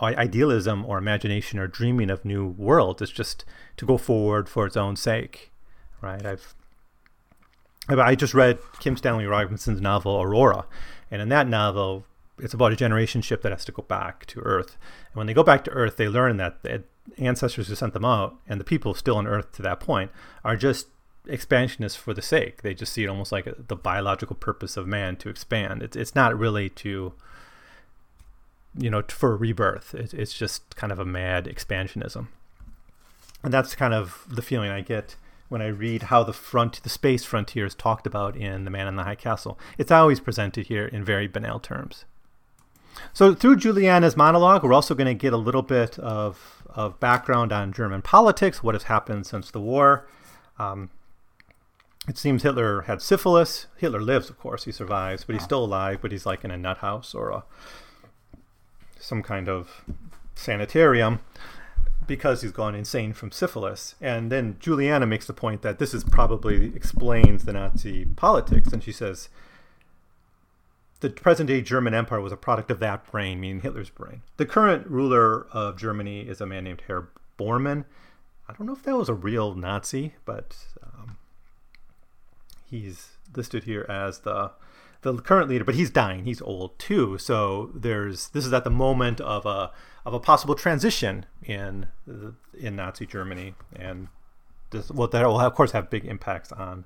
idealism 0.00 0.84
or 0.84 0.98
imagination 0.98 1.58
or 1.58 1.66
dreaming 1.66 2.10
of 2.10 2.24
new 2.24 2.46
worlds. 2.46 3.02
It's 3.02 3.12
just 3.12 3.44
to 3.76 3.86
go 3.86 3.98
forward 3.98 4.48
for 4.48 4.66
its 4.66 4.76
own 4.76 4.96
sake, 4.96 5.50
right? 6.00 6.24
I've 6.24 6.54
I 7.88 8.14
just 8.14 8.32
read 8.32 8.58
Kim 8.78 8.96
Stanley 8.96 9.26
Robinson's 9.26 9.80
novel 9.80 10.20
Aurora, 10.22 10.66
and 11.10 11.20
in 11.20 11.28
that 11.30 11.48
novel, 11.48 12.04
it's 12.38 12.54
about 12.54 12.72
a 12.72 12.76
generation 12.76 13.22
ship 13.22 13.42
that 13.42 13.52
has 13.52 13.64
to 13.64 13.72
go 13.72 13.82
back 13.82 14.24
to 14.26 14.40
Earth. 14.40 14.76
And 15.10 15.16
when 15.16 15.26
they 15.26 15.34
go 15.34 15.42
back 15.42 15.64
to 15.64 15.70
Earth, 15.72 15.96
they 15.96 16.08
learn 16.08 16.36
that 16.36 16.62
the 16.62 16.84
ancestors 17.18 17.68
who 17.68 17.74
sent 17.74 17.92
them 17.92 18.04
out 18.04 18.36
and 18.48 18.60
the 18.60 18.64
people 18.64 18.94
still 18.94 19.16
on 19.16 19.26
Earth 19.26 19.52
to 19.52 19.62
that 19.62 19.80
point 19.80 20.10
are 20.44 20.56
just 20.56 20.86
expansionists 21.26 21.96
for 21.96 22.14
the 22.14 22.22
sake. 22.22 22.62
They 22.62 22.74
just 22.74 22.92
see 22.92 23.04
it 23.04 23.08
almost 23.08 23.32
like 23.32 23.48
the 23.68 23.76
biological 23.76 24.36
purpose 24.36 24.76
of 24.76 24.86
man 24.86 25.16
to 25.16 25.28
expand. 25.28 25.82
It's 25.82 25.96
it's 25.96 26.14
not 26.14 26.38
really 26.38 26.68
to 26.70 27.12
you 28.76 28.90
know, 28.90 29.02
for 29.08 29.32
a 29.32 29.36
rebirth. 29.36 29.94
It, 29.94 30.14
it's 30.14 30.32
just 30.32 30.76
kind 30.76 30.92
of 30.92 30.98
a 30.98 31.04
mad 31.04 31.44
expansionism. 31.44 32.28
And 33.42 33.52
that's 33.52 33.74
kind 33.74 33.94
of 33.94 34.24
the 34.28 34.42
feeling 34.42 34.70
I 34.70 34.80
get 34.80 35.16
when 35.48 35.60
I 35.60 35.66
read 35.66 36.04
how 36.04 36.22
the 36.22 36.32
front, 36.32 36.82
the 36.82 36.88
space 36.88 37.24
frontier 37.24 37.66
is 37.66 37.74
talked 37.74 38.06
about 38.06 38.36
in 38.36 38.64
The 38.64 38.70
Man 38.70 38.86
in 38.86 38.96
the 38.96 39.02
High 39.02 39.16
Castle. 39.16 39.58
It's 39.76 39.90
always 39.90 40.20
presented 40.20 40.68
here 40.68 40.86
in 40.86 41.04
very 41.04 41.26
banal 41.26 41.60
terms. 41.60 42.04
So 43.12 43.34
through 43.34 43.56
Juliana's 43.56 44.16
monologue, 44.16 44.62
we're 44.62 44.72
also 44.72 44.94
going 44.94 45.08
to 45.08 45.14
get 45.14 45.32
a 45.32 45.38
little 45.38 45.62
bit 45.62 45.98
of, 45.98 46.64
of 46.70 46.98
background 47.00 47.52
on 47.52 47.72
German 47.72 48.00
politics, 48.00 48.62
what 48.62 48.74
has 48.74 48.84
happened 48.84 49.26
since 49.26 49.50
the 49.50 49.60
war. 49.60 50.06
Um, 50.58 50.90
it 52.08 52.18
seems 52.18 52.42
Hitler 52.42 52.82
had 52.82 53.02
syphilis. 53.02 53.66
Hitler 53.76 54.00
lives, 54.00 54.30
of 54.30 54.38
course, 54.38 54.64
he 54.64 54.72
survives, 54.72 55.24
but 55.24 55.34
he's 55.34 55.44
still 55.44 55.64
alive, 55.64 55.98
but 56.00 56.12
he's 56.12 56.26
like 56.26 56.44
in 56.44 56.50
a 56.50 56.56
nut 56.56 56.78
house 56.78 57.14
or 57.14 57.30
a 57.30 57.44
some 59.02 59.22
kind 59.22 59.48
of 59.48 59.84
sanitarium 60.34 61.20
because 62.06 62.42
he's 62.42 62.52
gone 62.52 62.74
insane 62.74 63.12
from 63.12 63.30
syphilis. 63.30 63.94
And 64.00 64.30
then 64.30 64.56
Juliana 64.60 65.06
makes 65.06 65.26
the 65.26 65.32
point 65.32 65.62
that 65.62 65.78
this 65.78 65.92
is 65.92 66.04
probably 66.04 66.74
explains 66.74 67.44
the 67.44 67.52
Nazi 67.52 68.04
politics, 68.04 68.72
and 68.72 68.82
she 68.82 68.92
says 68.92 69.28
the 71.00 71.10
present 71.10 71.48
day 71.48 71.60
German 71.60 71.94
Empire 71.94 72.20
was 72.20 72.32
a 72.32 72.36
product 72.36 72.70
of 72.70 72.80
that 72.80 73.10
brain, 73.10 73.40
meaning 73.40 73.60
Hitler's 73.60 73.90
brain. 73.90 74.22
The 74.36 74.46
current 74.46 74.86
ruler 74.86 75.46
of 75.52 75.76
Germany 75.76 76.22
is 76.22 76.40
a 76.40 76.46
man 76.46 76.64
named 76.64 76.82
Herr 76.86 77.08
Bormann. 77.38 77.84
I 78.48 78.54
don't 78.54 78.66
know 78.66 78.72
if 78.72 78.84
that 78.84 78.96
was 78.96 79.08
a 79.08 79.14
real 79.14 79.54
Nazi, 79.54 80.14
but 80.24 80.56
he's 82.72 83.10
listed 83.36 83.64
here 83.64 83.86
as 83.88 84.20
the 84.20 84.50
the 85.02 85.14
current 85.18 85.48
leader, 85.48 85.64
but 85.64 85.74
he's 85.74 85.90
dying. 85.90 86.24
He's 86.24 86.40
old 86.40 86.78
too. 86.78 87.18
So 87.18 87.70
there's 87.74 88.28
this 88.28 88.46
is 88.46 88.52
at 88.52 88.64
the 88.64 88.70
moment 88.70 89.20
of 89.20 89.44
a 89.46 89.70
of 90.04 90.14
a 90.14 90.20
possible 90.20 90.54
transition 90.54 91.26
in 91.44 91.86
in 92.58 92.76
Nazi 92.76 93.06
Germany, 93.06 93.54
and 93.76 94.08
this, 94.70 94.90
well, 94.90 95.08
that 95.08 95.26
will 95.26 95.40
of 95.40 95.54
course 95.54 95.72
have 95.72 95.90
big 95.90 96.04
impacts 96.04 96.50
on 96.52 96.84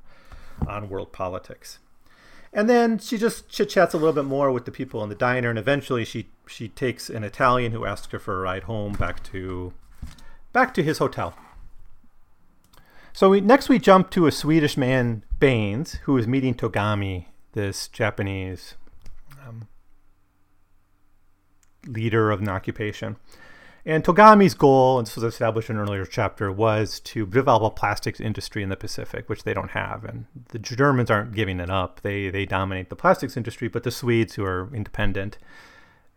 on 0.66 0.88
world 0.88 1.12
politics. 1.12 1.78
And 2.52 2.70
then 2.70 2.98
she 2.98 3.18
just 3.18 3.48
chit 3.48 3.68
chats 3.68 3.92
a 3.92 3.98
little 3.98 4.14
bit 4.14 4.24
more 4.24 4.50
with 4.50 4.64
the 4.64 4.70
people 4.70 5.02
in 5.02 5.08
the 5.10 5.14
diner, 5.14 5.50
and 5.50 5.58
eventually 5.58 6.04
she 6.04 6.28
she 6.46 6.68
takes 6.68 7.10
an 7.10 7.22
Italian 7.22 7.72
who 7.72 7.84
asks 7.84 8.10
her 8.12 8.18
for 8.18 8.38
a 8.38 8.42
ride 8.42 8.64
home 8.64 8.94
back 8.94 9.22
to 9.24 9.72
back 10.52 10.72
to 10.74 10.82
his 10.82 10.98
hotel. 10.98 11.34
So 13.16 13.30
we, 13.30 13.40
next 13.40 13.70
we 13.70 13.78
jump 13.78 14.10
to 14.10 14.26
a 14.26 14.30
Swedish 14.30 14.76
man, 14.76 15.24
Baynes, 15.38 15.94
who 16.02 16.18
is 16.18 16.26
meeting 16.26 16.52
Tagomi, 16.52 17.24
this 17.52 17.88
Japanese 17.88 18.74
um, 19.42 19.68
leader 21.86 22.30
of 22.30 22.42
an 22.42 22.48
occupation. 22.50 23.16
And 23.86 24.04
Tagomi's 24.04 24.52
goal, 24.52 24.98
and 24.98 25.06
this 25.06 25.14
was 25.14 25.24
established 25.24 25.70
in 25.70 25.76
an 25.76 25.82
earlier 25.82 26.04
chapter, 26.04 26.52
was 26.52 27.00
to 27.00 27.24
develop 27.24 27.62
a 27.62 27.70
plastics 27.70 28.20
industry 28.20 28.62
in 28.62 28.68
the 28.68 28.76
Pacific, 28.76 29.30
which 29.30 29.44
they 29.44 29.54
don't 29.54 29.70
have. 29.70 30.04
And 30.04 30.26
the 30.50 30.58
Germans 30.58 31.10
aren't 31.10 31.32
giving 31.32 31.58
it 31.58 31.70
up. 31.70 32.02
They 32.02 32.28
they 32.28 32.44
dominate 32.44 32.90
the 32.90 32.96
plastics 32.96 33.34
industry, 33.34 33.68
but 33.68 33.82
the 33.82 33.90
Swedes, 33.90 34.34
who 34.34 34.44
are 34.44 34.68
independent, 34.74 35.38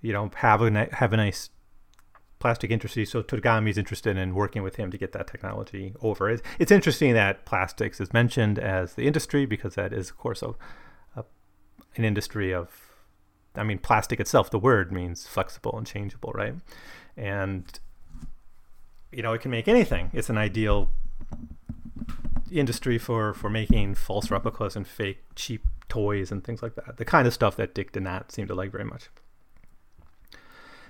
you 0.01 0.11
know, 0.11 0.31
have 0.35 0.61
a 0.61 0.89
have 0.95 1.13
a 1.13 1.17
nice 1.17 1.49
plastic 2.39 2.71
industry. 2.71 3.05
So 3.05 3.21
Tagomi 3.21 3.69
is 3.69 3.77
interested 3.77 4.17
in 4.17 4.33
working 4.33 4.63
with 4.63 4.77
him 4.77 4.91
to 4.91 4.97
get 4.97 5.11
that 5.11 5.27
technology 5.27 5.93
over. 6.01 6.29
It's, 6.29 6.41
it's 6.57 6.71
interesting 6.71 7.13
that 7.13 7.45
plastics 7.45 7.99
is 7.99 8.13
mentioned 8.13 8.57
as 8.57 8.93
the 8.93 9.05
industry 9.05 9.45
because 9.45 9.75
that 9.75 9.93
is, 9.93 10.09
of 10.09 10.17
course, 10.17 10.41
a, 10.41 10.55
a 11.15 11.25
an 11.95 12.05
industry 12.05 12.53
of 12.53 12.85
I 13.55 13.63
mean, 13.63 13.79
plastic 13.79 14.19
itself, 14.19 14.51
the 14.51 14.59
word 14.59 14.91
means 14.91 15.27
flexible 15.27 15.75
and 15.77 15.85
changeable, 15.85 16.31
right? 16.33 16.53
and 17.19 17.79
you 19.11 19.21
know 19.21 19.33
it 19.33 19.41
can 19.41 19.51
make 19.51 19.67
anything. 19.67 20.09
It's 20.13 20.29
an 20.29 20.37
ideal 20.37 20.89
industry 22.51 22.97
for 22.97 23.33
for 23.33 23.49
making 23.49 23.95
false 23.95 24.31
replicas 24.31 24.75
and 24.75 24.87
fake 24.87 25.19
cheap 25.35 25.65
toys 25.89 26.31
and 26.31 26.43
things 26.43 26.63
like 26.63 26.75
that. 26.75 26.97
The 26.97 27.05
kind 27.05 27.27
of 27.27 27.33
stuff 27.33 27.55
that 27.57 27.75
Dick 27.75 27.91
did 27.91 28.03
not 28.03 28.31
seem 28.31 28.47
to 28.47 28.55
like 28.55 28.71
very 28.71 28.85
much. 28.85 29.09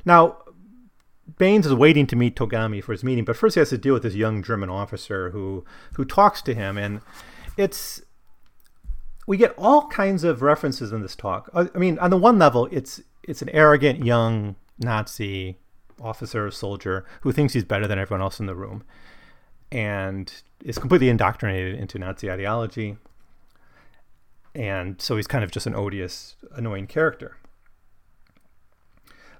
Now, 0.05 0.37
Baynes 1.37 1.65
is 1.65 1.73
waiting 1.73 2.07
to 2.07 2.15
meet 2.15 2.35
Tagomi 2.35 2.83
for 2.83 2.91
his 2.91 3.03
meeting, 3.03 3.25
but 3.25 3.37
first 3.37 3.55
he 3.55 3.59
has 3.59 3.69
to 3.69 3.77
deal 3.77 3.93
with 3.93 4.03
this 4.03 4.15
young 4.15 4.41
German 4.41 4.69
officer 4.69 5.31
who 5.31 5.63
who 5.93 6.05
talks 6.05 6.41
to 6.43 6.53
him, 6.53 6.77
and 6.77 7.01
it's 7.57 8.01
we 9.27 9.37
get 9.37 9.53
all 9.57 9.87
kinds 9.87 10.23
of 10.23 10.41
references 10.41 10.91
in 10.91 11.01
this 11.01 11.15
talk. 11.15 11.49
Uh, 11.53 11.67
I 11.75 11.77
mean, 11.77 11.99
on 11.99 12.09
the 12.09 12.17
one 12.17 12.39
level, 12.39 12.67
it's 12.71 13.01
it's 13.23 13.41
an 13.41 13.49
arrogant 13.49 14.03
young 14.03 14.55
Nazi 14.79 15.57
officer 16.01 16.47
or 16.47 16.51
soldier 16.51 17.05
who 17.21 17.31
thinks 17.31 17.53
he's 17.53 17.63
better 17.63 17.87
than 17.87 17.99
everyone 17.99 18.21
else 18.21 18.39
in 18.39 18.45
the 18.45 18.55
room 18.55 18.83
and 19.71 20.41
is 20.63 20.77
completely 20.77 21.09
indoctrinated 21.09 21.75
into 21.75 21.99
Nazi 21.99 22.31
ideology. 22.31 22.97
And 24.55 24.99
so 25.01 25.15
he's 25.15 25.27
kind 25.27 25.43
of 25.43 25.51
just 25.51 25.67
an 25.67 25.75
odious, 25.75 26.35
annoying 26.55 26.87
character. 26.87 27.37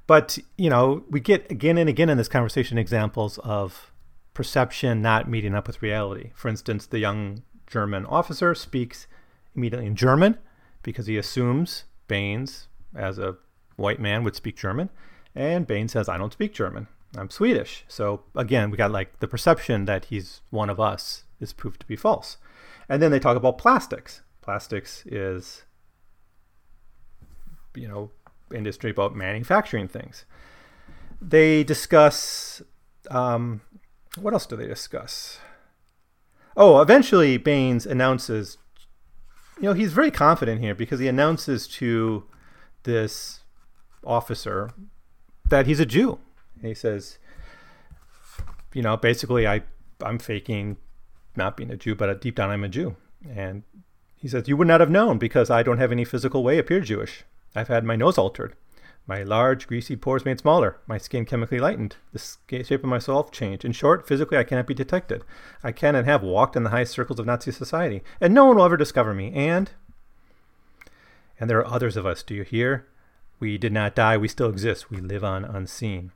But, 0.10 0.40
you 0.58 0.72
know, 0.72 1.04
we 1.08 1.20
get 1.20 1.52
again 1.52 1.78
and 1.78 1.88
again 1.88 2.10
in 2.10 2.18
this 2.18 2.28
conversation 2.28 2.80
examples 2.80 3.38
of 3.44 3.92
perception 4.34 5.04
not 5.04 5.30
meeting 5.30 5.54
up 5.54 5.68
with 5.68 5.84
reality. 5.84 6.32
For 6.34 6.48
instance, 6.48 6.88
the 6.88 6.98
young 6.98 7.44
German 7.68 8.08
officer 8.08 8.56
speaks 8.56 9.06
immediately 9.56 9.86
in 9.86 9.96
German 9.96 10.40
because 10.82 11.06
he 11.06 11.16
assumes 11.16 11.84
Baynes, 12.08 12.70
as 12.96 13.20
a 13.20 13.38
white 13.76 14.00
man, 14.00 14.24
would 14.24 14.36
speak 14.36 14.58
German. 14.58 14.90
And 15.36 15.68
Baynes 15.68 15.92
says, 15.92 16.10
I 16.10 16.18
don't 16.18 16.34
speak 16.34 16.56
German. 16.56 16.88
I'm 17.16 17.30
Swedish. 17.30 17.86
So 17.88 18.24
again, 18.36 18.72
we 18.72 18.78
got 18.78 18.90
like 18.90 19.20
the 19.20 19.28
perception 19.28 19.86
that 19.86 20.06
he's 20.06 20.42
one 20.50 20.72
of 20.72 20.80
us 20.80 21.26
is 21.40 21.54
proved 21.54 21.82
to 21.82 21.86
be 21.86 21.96
false. 21.96 22.38
And 22.90 23.00
then 23.00 23.12
they 23.12 23.20
talk 23.20 23.38
about 23.38 23.60
plastics. 23.60 24.24
Plastics 24.42 25.06
is, 25.06 25.66
you 27.76 27.88
know, 27.88 28.10
industry 28.54 28.92
about 28.92 29.16
manufacturing 29.16 29.88
things. 29.88 30.26
They 31.22 31.64
discuss, 31.64 32.62
um, 33.10 33.62
what 34.18 34.34
else 34.34 34.46
do 34.46 34.56
they 34.56 34.68
discuss? 34.68 35.40
Oh, 36.56 36.82
eventually 36.82 37.38
Baynes 37.38 37.86
announces, 37.86 38.58
you 39.58 39.64
know, 39.64 39.74
he's 39.74 39.94
very 39.94 40.12
confident 40.12 40.62
here 40.62 40.76
because 40.76 41.00
he 41.00 41.08
announces 41.08 41.68
to 41.68 42.26
this 42.84 43.42
officer 44.04 44.72
that 45.50 45.68
he's 45.68 45.80
a 45.80 45.86
Jew. 45.86 46.20
And 46.56 46.68
he 46.68 46.74
says, 46.74 47.18
you 48.74 48.82
know, 48.82 48.98
basically, 48.98 49.48
I 49.48 49.64
I'm 50.04 50.20
faking 50.20 50.78
not 51.36 51.58
being 51.58 51.72
a 51.72 51.78
Jew, 51.78 51.96
but 51.96 52.22
deep 52.22 52.36
down 52.36 52.50
I'm 52.50 52.64
a 52.64 52.70
Jew. 52.70 52.96
And 53.30 53.64
he 54.16 54.28
says, 54.28 54.48
you 54.48 54.58
would 54.58 54.68
not 54.68 54.80
have 54.80 54.90
known 54.90 55.18
because 55.18 55.50
I 55.50 55.64
don't 55.64 55.78
have 55.78 55.92
any 55.92 56.06
physical 56.06 56.44
way 56.44 56.58
appear 56.58 56.80
Jewish. 56.82 57.24
I've 57.56 57.68
had 57.68 57.84
my 57.84 57.96
nose 57.96 58.18
altered, 58.18 58.56
my 59.10 59.24
large 59.24 59.66
greasy 59.66 59.96
pores 59.96 60.24
made 60.24 60.40
smaller, 60.40 60.78
my 60.86 61.00
skin 61.00 61.26
chemically 61.26 61.60
lightened, 61.60 61.96
the 62.14 62.64
shape 62.64 62.84
of 62.84 62.84
my 62.84 62.98
myself 62.98 63.32
changed. 63.32 63.66
In 63.66 63.72
short, 63.72 64.08
physically 64.08 64.38
I 64.38 64.44
cannot 64.44 64.68
be 64.68 64.76
detected. 64.76 65.24
I 65.64 65.72
can 65.72 65.96
and 65.96 66.06
have 66.06 66.22
walked 66.22 66.56
in 66.56 66.64
the 66.64 66.70
highest 66.70 66.94
circles 66.94 67.20
of 67.20 67.26
Nazi 67.26 67.52
society, 67.52 68.04
and 68.22 68.36
no 68.36 68.46
one 68.46 68.58
will 68.58 68.66
ever 68.66 68.78
discover 68.78 69.16
me. 69.16 69.34
And 69.34 69.72
and 71.40 71.50
there 71.50 71.58
are 71.58 71.68
others 71.68 71.98
of 71.98 72.06
us. 72.06 72.22
Do 72.22 72.36
you 72.36 72.44
hear? 72.44 72.86
We 73.40 73.58
did 73.58 73.74
not 73.74 73.96
die. 73.96 74.18
We 74.18 74.28
still 74.28 74.50
exist. 74.50 74.92
We 74.92 74.98
live 74.98 75.24
on 75.24 75.44
unseen. 75.44 76.12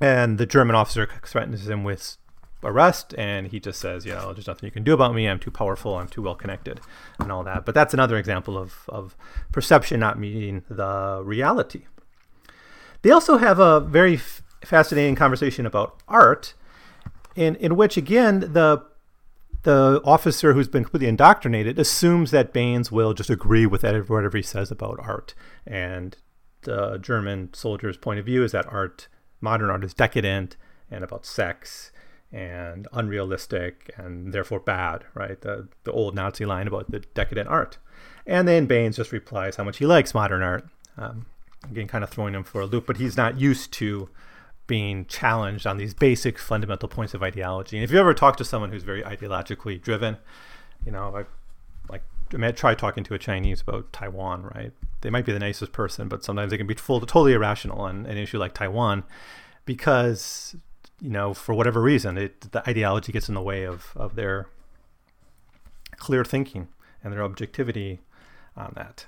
And 0.00 0.36
the 0.36 0.46
German 0.46 0.76
officer 0.76 1.08
threatens 1.24 1.68
him 1.68 1.84
with 1.84 2.18
arrest, 2.62 3.14
and 3.18 3.48
he 3.48 3.60
just 3.60 3.80
says, 3.80 4.06
you 4.06 4.12
know, 4.12 4.32
there's 4.32 4.46
nothing 4.46 4.66
you 4.66 4.70
can 4.70 4.84
do 4.84 4.94
about 4.94 5.14
me. 5.14 5.28
I'm 5.28 5.38
too 5.38 5.50
powerful. 5.50 5.96
I'm 5.96 6.08
too 6.08 6.22
well 6.22 6.34
connected, 6.34 6.80
and 7.18 7.32
all 7.32 7.44
that. 7.44 7.64
But 7.64 7.74
that's 7.74 7.94
another 7.94 8.16
example 8.16 8.56
of, 8.56 8.84
of 8.88 9.16
perception 9.50 10.00
not 10.00 10.18
meeting 10.18 10.64
the 10.68 11.22
reality. 11.24 11.86
They 13.02 13.10
also 13.10 13.38
have 13.38 13.58
a 13.58 13.80
very 13.80 14.14
f- 14.14 14.42
fascinating 14.64 15.16
conversation 15.16 15.66
about 15.66 16.00
art, 16.08 16.54
in, 17.34 17.56
in 17.56 17.76
which, 17.76 17.96
again, 17.96 18.40
the 18.40 18.84
the 19.64 20.00
officer 20.04 20.54
who's 20.54 20.66
been 20.66 20.82
completely 20.82 21.08
indoctrinated 21.08 21.78
assumes 21.78 22.32
that 22.32 22.52
Baynes 22.52 22.90
will 22.90 23.14
just 23.14 23.30
agree 23.30 23.64
with 23.64 23.84
whatever 23.84 24.36
he 24.36 24.42
says 24.42 24.72
about 24.72 24.98
art. 25.00 25.34
And 25.64 26.16
the 26.62 26.98
German 26.98 27.54
soldier's 27.54 27.96
point 27.96 28.18
of 28.18 28.26
view 28.26 28.42
is 28.42 28.50
that 28.52 28.66
art, 28.66 29.06
modern 29.40 29.70
art, 29.70 29.84
is 29.84 29.94
decadent 29.94 30.56
and 30.90 31.04
about 31.04 31.24
sex 31.24 31.92
and 32.32 32.88
unrealistic 32.92 33.90
and 33.96 34.32
therefore 34.32 34.60
bad, 34.60 35.04
right? 35.14 35.40
The, 35.40 35.68
the 35.84 35.92
old 35.92 36.14
Nazi 36.14 36.46
line 36.46 36.66
about 36.66 36.90
the 36.90 37.00
decadent 37.00 37.48
art. 37.48 37.78
And 38.26 38.48
then 38.48 38.66
Baynes 38.66 38.96
just 38.96 39.12
replies 39.12 39.56
how 39.56 39.64
much 39.64 39.78
he 39.78 39.86
likes 39.86 40.14
modern 40.14 40.42
art. 40.42 40.64
Um, 40.96 41.26
again, 41.70 41.88
kind 41.88 42.02
of 42.02 42.10
throwing 42.10 42.34
him 42.34 42.44
for 42.44 42.60
a 42.60 42.66
loop, 42.66 42.86
but 42.86 42.96
he's 42.96 43.16
not 43.16 43.38
used 43.38 43.72
to 43.74 44.08
being 44.66 45.04
challenged 45.06 45.66
on 45.66 45.76
these 45.76 45.92
basic 45.92 46.38
fundamental 46.38 46.88
points 46.88 47.14
of 47.14 47.22
ideology. 47.22 47.76
And 47.76 47.84
if 47.84 47.90
you 47.90 47.98
ever 47.98 48.14
talk 48.14 48.36
to 48.36 48.44
someone 48.44 48.70
who's 48.70 48.84
very 48.84 49.02
ideologically 49.02 49.80
driven, 49.80 50.16
you 50.86 50.92
know, 50.92 51.14
I 51.14 51.24
like 51.92 52.02
I 52.32 52.50
try 52.52 52.74
talking 52.74 53.04
to 53.04 53.14
a 53.14 53.18
Chinese 53.18 53.60
about 53.60 53.92
Taiwan, 53.92 54.44
right? 54.54 54.72
They 55.02 55.10
might 55.10 55.26
be 55.26 55.32
the 55.32 55.38
nicest 55.38 55.72
person, 55.72 56.08
but 56.08 56.24
sometimes 56.24 56.50
they 56.50 56.56
can 56.56 56.66
be 56.66 56.74
full 56.74 57.00
totally 57.00 57.32
irrational 57.34 57.80
on 57.80 58.06
an 58.06 58.16
issue 58.16 58.38
like 58.38 58.54
Taiwan 58.54 59.04
because 59.64 60.56
you 61.02 61.10
know, 61.10 61.34
for 61.34 61.52
whatever 61.52 61.82
reason, 61.82 62.16
it, 62.16 62.52
the 62.52 62.68
ideology 62.68 63.10
gets 63.10 63.28
in 63.28 63.34
the 63.34 63.42
way 63.42 63.64
of, 63.64 63.92
of 63.96 64.14
their 64.14 64.46
clear 65.96 66.24
thinking 66.24 66.68
and 67.02 67.12
their 67.12 67.24
objectivity 67.24 68.00
on 68.56 68.72
that. 68.76 69.06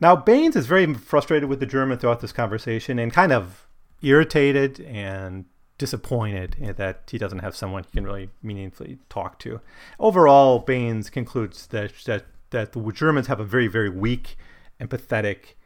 Now, 0.00 0.16
Baynes 0.16 0.56
is 0.56 0.66
very 0.66 0.92
frustrated 0.94 1.50
with 1.50 1.60
the 1.60 1.66
German 1.66 1.98
throughout 1.98 2.20
this 2.20 2.32
conversation 2.32 2.98
and 2.98 3.12
kind 3.12 3.30
of 3.30 3.66
irritated 4.02 4.80
and 4.80 5.44
disappointed 5.76 6.74
that 6.78 7.02
he 7.10 7.18
doesn't 7.18 7.40
have 7.40 7.54
someone 7.54 7.84
he 7.84 7.90
can 7.90 8.04
really 8.04 8.30
meaningfully 8.42 8.98
talk 9.10 9.38
to. 9.40 9.60
Overall, 10.00 10.60
Baynes 10.60 11.10
concludes 11.10 11.66
that 11.68 11.92
that, 12.06 12.24
that 12.50 12.72
the 12.72 12.92
Germans 12.92 13.26
have 13.26 13.40
a 13.40 13.44
very, 13.44 13.66
very 13.66 13.90
weak, 13.90 14.36
empathetic, 14.80 15.56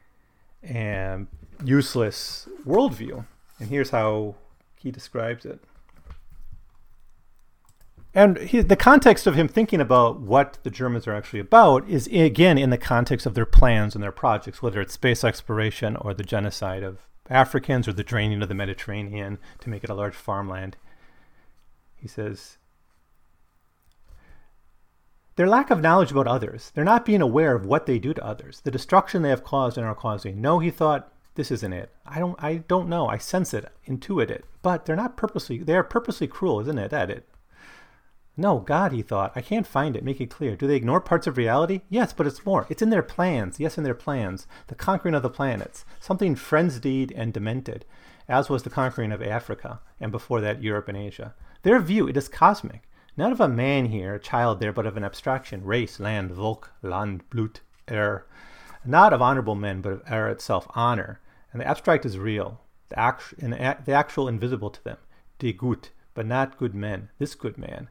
and 0.63 1.29
useless 1.65 2.49
worldview. 2.67 3.25
And 3.61 3.69
here's 3.69 3.91
how 3.91 4.35
he 4.77 4.91
describes 4.91 5.45
it. 5.45 5.61
And 8.13 8.39
he, 8.39 8.61
the 8.61 8.75
context 8.75 9.29
of 9.29 9.37
him 9.37 9.47
thinking 9.47 9.81
about 9.81 10.21
what 10.21 10.59
the 10.65 10.71
Germans 10.71 11.07
are 11.07 11.15
actually 11.15 11.39
about 11.39 11.89
is, 11.89 12.09
again, 12.09 12.59
in 12.59 12.71
the 12.71 12.79
context 12.79 13.25
of 13.25 13.35
their 13.35 13.47
plans 13.47 13.95
and 13.95 14.03
their 14.03 14.11
projects, 14.11 14.61
whether 14.61 14.81
it's 14.81 14.95
space 14.95 15.23
exploration 15.23 15.95
or 15.97 16.13
the 16.13 16.25
genocide 16.25 16.83
of 16.83 16.99
Africans 17.29 17.87
or 17.87 17.93
the 17.93 18.03
draining 18.03 18.43
of 18.43 18.49
the 18.49 18.55
Mediterranean 18.55 19.39
to 19.61 19.71
make 19.71 19.85
it 19.85 19.91
a 19.91 19.95
large 19.95 20.17
farmland. 20.17 20.77
He 21.95 22.09
says, 22.09 22.57
their 25.37 25.47
lack 25.47 25.71
of 25.71 25.81
knowledge 25.81 26.11
about 26.11 26.27
others, 26.27 26.73
they're 26.75 26.85
not 26.85 27.05
being 27.05 27.23
aware 27.23 27.55
of 27.55 27.65
what 27.65 27.87
they 27.87 28.01
do 28.01 28.13
to 28.13 28.25
others, 28.25 28.61
the 28.63 28.71
destruction 28.73 29.23
they 29.23 29.29
have 29.29 29.45
caused 29.45 29.79
and 29.79 29.87
are 29.87 29.95
causing. 29.95 30.41
No, 30.41 30.59
he 30.59 30.71
thought, 30.71 31.13
this 31.41 31.51
isn't 31.51 31.73
it. 31.73 31.91
I 32.05 32.19
don't 32.19 32.37
I 32.43 32.57
don't 32.57 32.91
know. 32.91 33.09
I 33.09 33.17
sense 33.17 33.55
it, 33.55 33.67
intuit 33.89 34.31
it. 34.31 34.45
But 34.61 34.85
they're 34.85 34.95
not 34.95 35.17
purposely 35.17 35.57
they 35.59 35.75
are 35.75 35.83
purposely 35.83 36.27
cruel, 36.27 36.61
isn't 36.61 36.79
it? 36.79 36.93
At 36.93 37.09
it. 37.09 37.27
No, 38.37 38.59
God, 38.59 38.93
he 38.93 39.01
thought, 39.01 39.33
I 39.35 39.41
can't 39.41 39.67
find 39.67 39.97
it. 39.97 40.05
Make 40.05 40.21
it 40.21 40.31
clear. 40.31 40.55
Do 40.55 40.67
they 40.67 40.77
ignore 40.77 41.01
parts 41.01 41.27
of 41.27 41.39
reality? 41.39 41.81
Yes, 41.89 42.13
but 42.13 42.27
it's 42.27 42.45
more. 42.45 42.67
It's 42.69 42.83
in 42.83 42.91
their 42.91 43.03
plans. 43.03 43.59
Yes, 43.59 43.79
in 43.79 43.85
their 43.85 43.95
plans. 43.95 44.47
The 44.69 44.75
conquering 44.75 45.15
of 45.15 45.23
the 45.23 45.31
planets. 45.31 45.85
Something 45.99 46.37
frenzied 46.37 47.13
and 47.13 47.33
demented, 47.33 47.85
as 48.29 48.51
was 48.51 48.63
the 48.63 48.71
conquering 48.71 49.13
of 49.13 49.23
Africa, 49.23 49.81
and 49.99 50.13
before 50.13 50.41
that, 50.43 50.63
Europe 50.63 50.89
and 50.89 50.97
Asia. 50.97 51.35
Their 51.63 51.81
view, 51.81 52.07
it 52.07 52.17
is 52.17 52.29
cosmic. 52.29 52.83
Not 53.17 53.33
of 53.33 53.41
a 53.41 53.49
man 53.49 53.87
here, 53.87 54.15
a 54.15 54.21
child 54.21 54.61
there, 54.61 54.73
but 54.73 54.87
of 54.87 54.97
an 54.97 55.05
abstraction. 55.05 55.65
Race, 55.65 56.01
land, 56.01 56.31
Volk, 56.31 56.71
Land, 56.83 57.29
Blut, 57.31 57.61
Er. 57.91 58.27
Not 58.85 59.13
of 59.13 59.21
honorable 59.21 59.57
men, 59.57 59.83
but 59.83 59.93
of 59.93 60.03
Er 60.11 60.29
itself, 60.29 60.67
honor. 60.75 61.21
And 61.53 61.61
the 61.61 61.69
abstract 61.69 62.07
is 62.07 62.19
real, 62.19 62.61
the, 62.89 62.99
act- 62.99 63.35
and 63.41 63.53
the 63.53 63.93
actual 63.93 64.29
invisible 64.29 64.71
to 64.71 64.85
them. 64.85 64.99
Die 65.39 65.53
Güte, 65.53 65.91
but 66.15 66.27
not 66.27 66.59
good 66.59 66.75
men. 66.75 67.11
This 67.19 67.35
good 67.35 67.59
man 67.59 67.89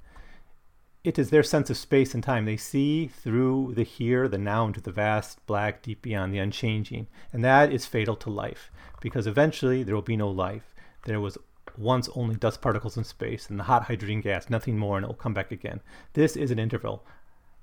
it 1.04 1.18
is 1.18 1.30
their 1.30 1.44
sense 1.44 1.70
of 1.70 1.78
space 1.78 2.14
and 2.14 2.22
time. 2.22 2.46
They 2.46 2.58
see 2.58 3.08
through 3.08 3.74
the 3.76 3.84
here, 3.84 4.28
the 4.28 4.38
now, 4.38 4.68
into 4.68 4.82
the 4.82 4.92
vast, 4.92 5.46
black, 5.46 5.82
deep 5.82 6.02
beyond, 6.02 6.34
the 6.34 6.40
unchanging. 6.40 7.08
And 7.32 7.44
that 7.44 7.72
is 7.72 7.86
fatal 7.86 8.16
to 8.18 8.30
life, 8.30 8.70
because 9.00 9.26
eventually 9.26 9.84
there 9.84 9.96
will 9.96 10.02
be 10.02 10.18
no 10.18 10.30
life. 10.30 10.76
There 11.06 11.22
was 11.22 11.38
once 11.78 12.10
only 12.16 12.36
dust 12.36 12.62
particles 12.62 12.98
in 12.98 13.06
space 13.06 13.50
and 13.50 13.58
the 13.58 13.64
hot 13.64 13.86
hydrogen 13.86 14.20
gas, 14.20 14.50
nothing 14.50 14.78
more, 14.78 14.98
and 14.98 15.06
it 15.06 15.08
will 15.08 15.16
come 15.16 15.34
back 15.34 15.52
again. 15.52 15.80
This 16.14 16.36
is 16.36 16.52
an 16.52 16.60
interval, 16.60 17.06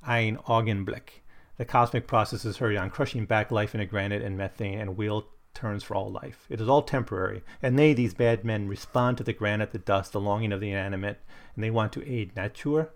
ein 0.07 0.39
Augenblick. 0.49 1.21
The 1.59 1.67
cosmic 1.67 2.07
processes 2.07 2.57
hurry 2.57 2.79
on, 2.79 2.91
crushing 2.91 3.27
back 3.27 3.51
life 3.51 3.75
into 3.75 3.87
granite 3.87 4.23
and 4.23 4.39
methane, 4.39 4.79
and 4.79 4.97
wheel 4.97 5.29
turns 5.57 5.83
for 5.83 5.97
all 5.97 6.11
life. 6.11 6.47
It 6.49 6.61
is 6.61 6.69
all 6.69 6.83
temporary, 6.83 7.43
and 7.61 7.77
they, 7.77 7.93
these 7.93 8.15
bad 8.15 8.45
men, 8.45 8.69
respond 8.69 9.19
to 9.19 9.25
the 9.25 9.33
granite, 9.33 9.73
the 9.73 9.79
dust, 9.79 10.13
the 10.13 10.21
longing 10.21 10.53
of 10.53 10.61
the 10.61 10.71
inanimate, 10.71 11.21
and 11.55 11.65
they 11.65 11.71
want 11.71 11.93
to 11.95 12.09
aid 12.09 12.37
nature, 12.37 12.91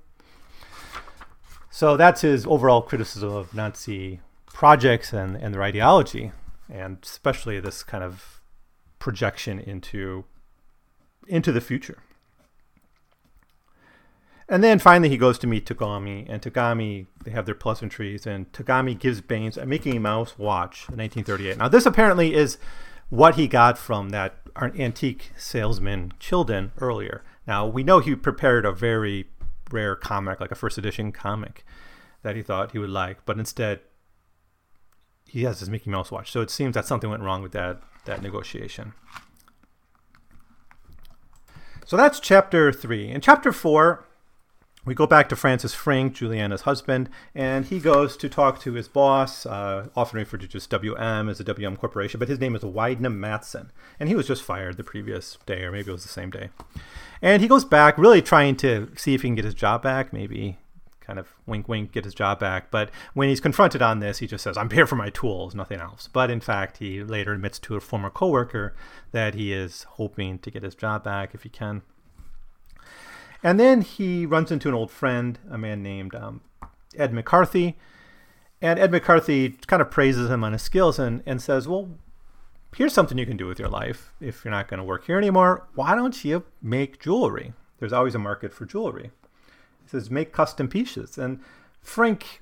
so 1.70 1.96
that's 1.96 2.22
his 2.22 2.46
overall 2.46 2.82
criticism 2.82 3.32
of 3.32 3.54
Nazi 3.54 4.20
projects 4.46 5.12
and, 5.12 5.36
and 5.36 5.54
their 5.54 5.62
ideology, 5.62 6.32
and 6.68 6.98
especially 7.02 7.60
this 7.60 7.84
kind 7.84 8.02
of 8.02 8.42
projection 8.98 9.60
into 9.60 10.24
into 11.28 11.52
the 11.52 11.60
future. 11.60 11.98
And 14.50 14.64
then 14.64 14.80
finally, 14.80 15.08
he 15.08 15.16
goes 15.16 15.38
to 15.38 15.46
meet 15.46 15.64
Tagomi, 15.64 16.26
and 16.28 16.42
Tagomi, 16.42 17.06
they 17.24 17.30
have 17.30 17.46
their 17.46 17.54
pleasantries, 17.54 18.26
and 18.26 18.50
Tagomi 18.52 18.98
gives 18.98 19.20
Baynes 19.20 19.56
a 19.56 19.64
Mickey 19.64 19.96
Mouse 19.96 20.36
watch 20.36 20.88
in 20.88 20.98
1938. 20.98 21.56
Now, 21.56 21.68
this 21.68 21.86
apparently 21.86 22.34
is 22.34 22.58
what 23.10 23.36
he 23.36 23.46
got 23.46 23.78
from 23.78 24.08
that 24.08 24.40
antique 24.60 25.30
salesman 25.36 26.12
Childan 26.18 26.72
earlier. 26.80 27.22
Now, 27.46 27.64
we 27.64 27.84
know 27.84 28.00
he 28.00 28.16
prepared 28.16 28.66
a 28.66 28.72
very 28.72 29.30
rare 29.70 29.94
comic, 29.94 30.40
like 30.40 30.50
a 30.50 30.56
first 30.56 30.78
edition 30.78 31.12
comic 31.12 31.64
that 32.22 32.34
he 32.34 32.42
thought 32.42 32.72
he 32.72 32.78
would 32.80 32.90
like, 32.90 33.24
but 33.24 33.38
instead 33.38 33.78
he 35.26 35.44
has 35.44 35.60
his 35.60 35.70
Mickey 35.70 35.90
Mouse 35.90 36.10
watch. 36.10 36.32
So 36.32 36.40
it 36.40 36.50
seems 36.50 36.74
that 36.74 36.86
something 36.86 37.08
went 37.08 37.22
wrong 37.22 37.40
with 37.40 37.52
that 37.52 37.80
that 38.06 38.20
negotiation. 38.20 38.94
So 41.86 41.96
that's 41.96 42.18
chapter 42.18 42.72
three. 42.72 43.08
In 43.08 43.20
chapter 43.20 43.52
four, 43.52 44.06
we 44.90 44.94
go 44.96 45.06
back 45.06 45.28
to 45.28 45.36
Francis 45.36 45.72
Frank, 45.72 46.14
Juliana's 46.14 46.62
husband, 46.62 47.08
and 47.32 47.66
he 47.66 47.78
goes 47.78 48.16
to 48.16 48.28
talk 48.28 48.58
to 48.62 48.72
his 48.72 48.88
boss, 48.88 49.46
uh, 49.46 49.86
often 49.94 50.18
referred 50.18 50.40
to 50.40 50.48
just 50.48 50.68
WM 50.68 51.28
as 51.28 51.38
a 51.38 51.44
WM 51.44 51.76
corporation, 51.76 52.18
but 52.18 52.28
his 52.28 52.40
name 52.40 52.56
is 52.56 52.64
Wyndam-Matson, 52.64 53.70
and 54.00 54.08
he 54.08 54.16
was 54.16 54.26
just 54.26 54.42
fired 54.42 54.76
the 54.76 54.82
previous 54.82 55.38
day, 55.46 55.62
or 55.62 55.70
maybe 55.70 55.90
it 55.90 55.92
was 55.92 56.02
the 56.02 56.08
same 56.08 56.28
day. 56.28 56.50
And 57.22 57.40
he 57.40 57.46
goes 57.46 57.64
back, 57.64 57.98
really 57.98 58.20
trying 58.20 58.56
to 58.56 58.90
see 58.96 59.14
if 59.14 59.22
he 59.22 59.28
can 59.28 59.36
get 59.36 59.44
his 59.44 59.54
job 59.54 59.80
back, 59.80 60.12
maybe 60.12 60.58
kind 61.00 61.20
of 61.20 61.28
wink, 61.46 61.68
wink, 61.68 61.92
get 61.92 62.04
his 62.04 62.14
job 62.14 62.40
back. 62.40 62.72
But 62.72 62.90
when 63.14 63.28
he's 63.28 63.40
confronted 63.40 63.82
on 63.82 64.00
this, 64.00 64.18
he 64.18 64.26
just 64.26 64.42
says, 64.42 64.56
I'm 64.56 64.70
here 64.70 64.88
for 64.88 64.96
my 64.96 65.10
tools, 65.10 65.54
nothing 65.54 65.78
else. 65.78 66.08
But 66.12 66.32
in 66.32 66.40
fact, 66.40 66.78
he 66.78 67.04
later 67.04 67.32
admits 67.32 67.60
to 67.60 67.76
a 67.76 67.80
former 67.80 68.10
coworker 68.10 68.74
that 69.12 69.34
he 69.34 69.52
is 69.52 69.84
hoping 69.90 70.40
to 70.40 70.50
get 70.50 70.64
his 70.64 70.74
job 70.74 71.04
back 71.04 71.32
if 71.32 71.44
he 71.44 71.48
can. 71.48 71.82
And 73.42 73.58
then 73.58 73.80
he 73.80 74.26
runs 74.26 74.50
into 74.50 74.68
an 74.68 74.74
old 74.74 74.90
friend, 74.90 75.38
a 75.50 75.56
man 75.56 75.82
named 75.82 76.14
um, 76.14 76.42
Ed 76.96 77.12
McCarthy. 77.12 77.76
And 78.60 78.78
Ed 78.78 78.90
McCarthy 78.90 79.50
kind 79.66 79.80
of 79.80 79.90
praises 79.90 80.30
him 80.30 80.44
on 80.44 80.52
his 80.52 80.62
skills 80.62 80.98
and, 80.98 81.22
and 81.24 81.40
says, 81.40 81.66
Well, 81.66 81.90
here's 82.76 82.92
something 82.92 83.16
you 83.16 83.26
can 83.26 83.38
do 83.38 83.46
with 83.46 83.58
your 83.58 83.68
life 83.68 84.12
if 84.20 84.44
you're 84.44 84.52
not 84.52 84.68
going 84.68 84.78
to 84.78 84.84
work 84.84 85.06
here 85.06 85.16
anymore. 85.16 85.66
Why 85.74 85.94
don't 85.94 86.24
you 86.24 86.44
make 86.60 87.00
jewelry? 87.00 87.54
There's 87.78 87.92
always 87.92 88.14
a 88.14 88.18
market 88.18 88.52
for 88.52 88.66
jewelry. 88.66 89.10
He 89.82 89.88
says, 89.88 90.10
Make 90.10 90.32
custom 90.32 90.68
pieces. 90.68 91.16
And 91.16 91.40
Frank, 91.80 92.40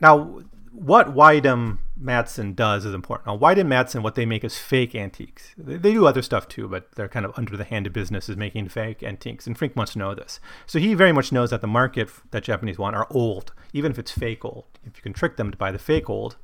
now, 0.00 0.40
what 0.74 1.14
Weidman 1.14 1.78
Matson 1.96 2.52
does 2.52 2.84
is 2.84 2.94
important. 2.94 3.28
Now, 3.28 3.38
Wyndam-Matson, 3.38 4.02
what 4.02 4.16
they 4.16 4.26
make 4.26 4.42
is 4.42 4.58
fake 4.58 4.94
antiques. 4.96 5.54
They, 5.56 5.76
they, 5.76 5.92
do 5.92 6.06
other 6.06 6.20
stuff 6.20 6.48
too, 6.48 6.66
but 6.66 6.90
they're 6.92 7.08
kind 7.08 7.24
of 7.24 7.32
under 7.36 7.56
the 7.56 7.62
hand 7.62 7.86
of 7.86 7.92
business 7.92 8.28
is 8.28 8.36
making 8.36 8.68
fake 8.70 9.02
antiques. 9.02 9.46
And 9.46 9.56
Frink 9.56 9.76
must 9.76 9.96
know 9.96 10.14
this. 10.16 10.40
So 10.66 10.80
he 10.80 10.94
very 10.94 11.12
much 11.12 11.30
knows 11.30 11.50
that 11.50 11.60
the 11.60 11.68
market 11.68 12.10
that 12.32 12.42
Japanese 12.42 12.76
want 12.76 12.96
are 12.96 13.06
old, 13.10 13.52
even 13.72 13.92
if 13.92 14.00
it's 14.00 14.10
fake 14.10 14.44
old. 14.44 14.66
If 14.84 14.96
you 14.96 15.02
can 15.02 15.12
trick 15.12 15.36
them 15.36 15.52
to 15.52 15.56
buy 15.56 15.70
the 15.70 15.78
fake 15.78 16.10
old, 16.10 16.36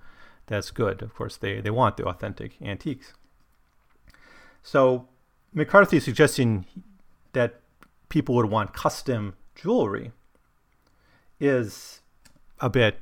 that's 0.47 0.71
good. 0.71 1.03
Of 1.03 1.13
course, 1.15 1.37
they, 1.37 1.61
they 1.61 1.71
want 1.71 1.97
the 1.97 2.07
authentic 2.07 2.53
antiques. 2.63 3.13
So 4.63 5.09
McCarthy 5.53 5.97
is 5.97 6.05
suggesting 6.05 6.67
that 7.33 7.61
people 8.09 8.37
would 8.37 8.47
want 8.47 8.75
custom 8.75 9.35
jewelry 9.57 10.13
is 11.41 12.01
a 12.61 12.71
bit 12.71 13.01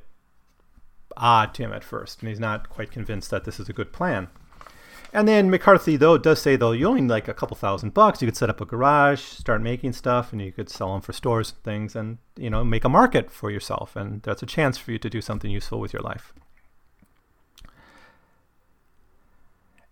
odd 1.19 1.53
to 1.55 1.63
him 1.63 1.73
at 1.73 1.83
first, 1.83 2.21
and 2.21 2.29
he's 2.29 2.39
not 2.39 2.69
quite 2.69 2.91
convinced 2.91 3.29
that 3.31 3.45
this 3.45 3.59
is 3.59 3.69
a 3.69 3.73
good 3.73 3.93
plan. 3.93 4.29
And 5.11 5.27
then 5.27 5.49
McCarthy, 5.49 5.97
though, 5.97 6.19
does 6.19 6.39
say, 6.39 6.55
though, 6.55 6.71
you 6.71 6.87
only 6.87 7.01
need 7.01 7.09
like 7.09 7.27
a 7.27 7.33
couple 7.33 7.57
thousand 7.57 7.95
bucks. 7.95 8.21
You 8.21 8.27
could 8.27 8.37
set 8.37 8.49
up 8.49 8.61
a 8.61 8.65
garage, 8.65 9.21
start 9.21 9.61
making 9.61 9.93
stuff, 9.93 10.31
and 10.31 10.39
you 10.39 10.51
could 10.51 10.69
sell 10.69 10.93
them 10.93 11.01
for 11.01 11.13
stores 11.13 11.51
and 11.51 11.63
things 11.63 11.95
and, 11.95 12.19
you 12.37 12.49
know, 12.49 12.63
make 12.63 12.83
a 12.83 12.89
market 12.89 13.31
for 13.31 13.49
yourself. 13.49 13.95
And 13.95 14.21
that's 14.21 14.43
a 14.43 14.45
chance 14.45 14.77
for 14.77 14.91
you 14.91 14.99
to 14.99 15.09
do 15.09 15.19
something 15.19 15.49
useful 15.49 15.79
with 15.79 15.93
your 15.93 16.03
life. 16.03 16.31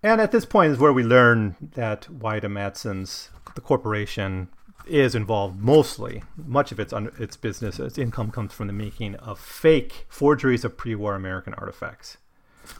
And 0.04 0.22
at 0.22 0.32
this 0.32 0.46
point 0.46 0.74
is 0.74 0.78
where 0.78 0.94
we 0.94 1.04
learn 1.04 1.56
that 1.60 2.08
Wyndam-Matson's, 2.12 3.32
the 3.56 3.62
corporation, 3.62 4.50
is 4.90 5.16
involved 5.16 5.60
mostly. 5.60 6.24
Much 6.36 6.72
of 6.72 6.80
its 6.80 6.94
its 7.20 7.38
business, 7.38 7.80
its 7.80 7.98
income 7.98 8.32
comes 8.32 8.54
from 8.54 8.68
the 8.68 8.74
making 8.74 9.16
of 9.16 9.40
fake 9.40 10.06
forgeries 10.10 10.66
of 10.66 10.78
pre-war 10.78 11.16
American 11.16 11.54
artifacts. 11.56 12.18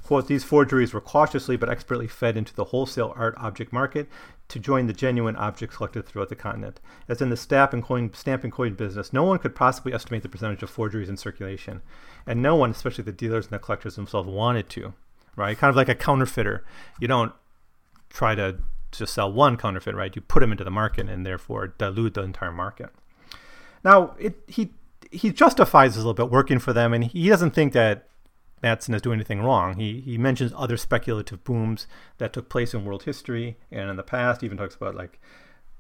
Quote, 0.04 0.28
these 0.28 0.44
forgeries 0.44 0.94
were 0.94 1.02
cautiously 1.02 1.56
but 1.56 1.70
expertly 1.70 2.08
fed 2.08 2.36
into 2.36 2.54
the 2.54 2.66
wholesale 2.66 3.14
art 3.16 3.36
object 3.38 3.72
market 3.72 4.10
to 4.50 4.60
join 4.60 4.88
the 4.88 4.94
genuine 4.94 5.36
objects 5.36 5.78
collected 5.78 6.06
throughout 6.06 6.30
the 6.30 6.36
continent. 6.36 6.80
As 7.08 7.22
in 7.22 7.30
the 7.30 7.38
stamp 7.38 7.74
and 7.74 7.84
coin, 7.84 8.14
stamp 8.14 8.44
and 8.44 8.52
coin 8.52 8.74
business, 8.74 9.14
no 9.14 9.24
one 9.24 9.40
could 9.40 9.56
possibly 9.56 9.94
estimate 9.94 10.24
the 10.24 10.30
percentage 10.30 10.64
of 10.64 10.70
forgeries 10.70 11.10
in 11.10 11.18
circulation. 11.18 11.82
And 12.26 12.42
no 12.42 12.56
one, 12.56 12.72
especially 12.72 13.06
the 13.06 13.12
dealers 13.12 13.46
and 13.46 13.54
the 13.54 13.60
collectors 13.60 13.96
themselves, 13.96 14.28
wanted 14.28 14.70
to, 14.72 14.94
right? 15.36 15.58
Kind 15.58 15.70
of 15.70 15.76
like 15.76 15.90
a 15.90 15.96
counterfeiter. 15.96 16.66
You 17.00 17.08
don't 17.08 17.34
try 18.10 18.36
to 18.36 18.58
just 18.98 19.14
sell 19.14 19.32
one 19.32 19.58
counterfeit, 19.58 19.96
right? 19.96 20.16
You 20.16 20.22
put 20.22 20.42
them 20.42 20.52
into 20.52 20.64
the 20.64 20.72
market 20.72 21.10
and 21.10 21.26
therefore 21.26 21.68
dilute 21.68 22.14
the 22.16 22.24
entire 22.24 22.52
market. 22.52 22.90
Now, 23.84 24.16
it, 24.20 24.36
he 24.48 24.72
he 25.12 25.32
justifies 25.32 25.96
a 25.96 26.00
little 26.00 26.14
bit 26.14 26.30
working 26.30 26.60
for 26.60 26.74
them, 26.74 26.94
and 26.94 27.04
he 27.04 27.30
doesn't 27.30 27.52
think 27.52 27.74
that 27.74 28.08
Matson 28.62 28.94
is 28.94 29.02
doing 29.02 29.16
anything 29.16 29.42
wrong. 29.42 29.78
He 29.78 30.02
he 30.02 30.18
mentions 30.18 30.52
other 30.56 30.78
speculative 30.78 31.44
booms 31.44 31.88
that 32.18 32.34
took 32.34 32.50
place 32.50 32.74
in 32.74 32.86
world 32.86 33.04
history 33.04 33.58
and 33.72 33.90
in 33.90 33.96
the 33.96 34.04
past. 34.04 34.42
He 34.42 34.46
even 34.46 34.58
talks 34.58 34.76
about 34.76 34.96
like 34.96 35.20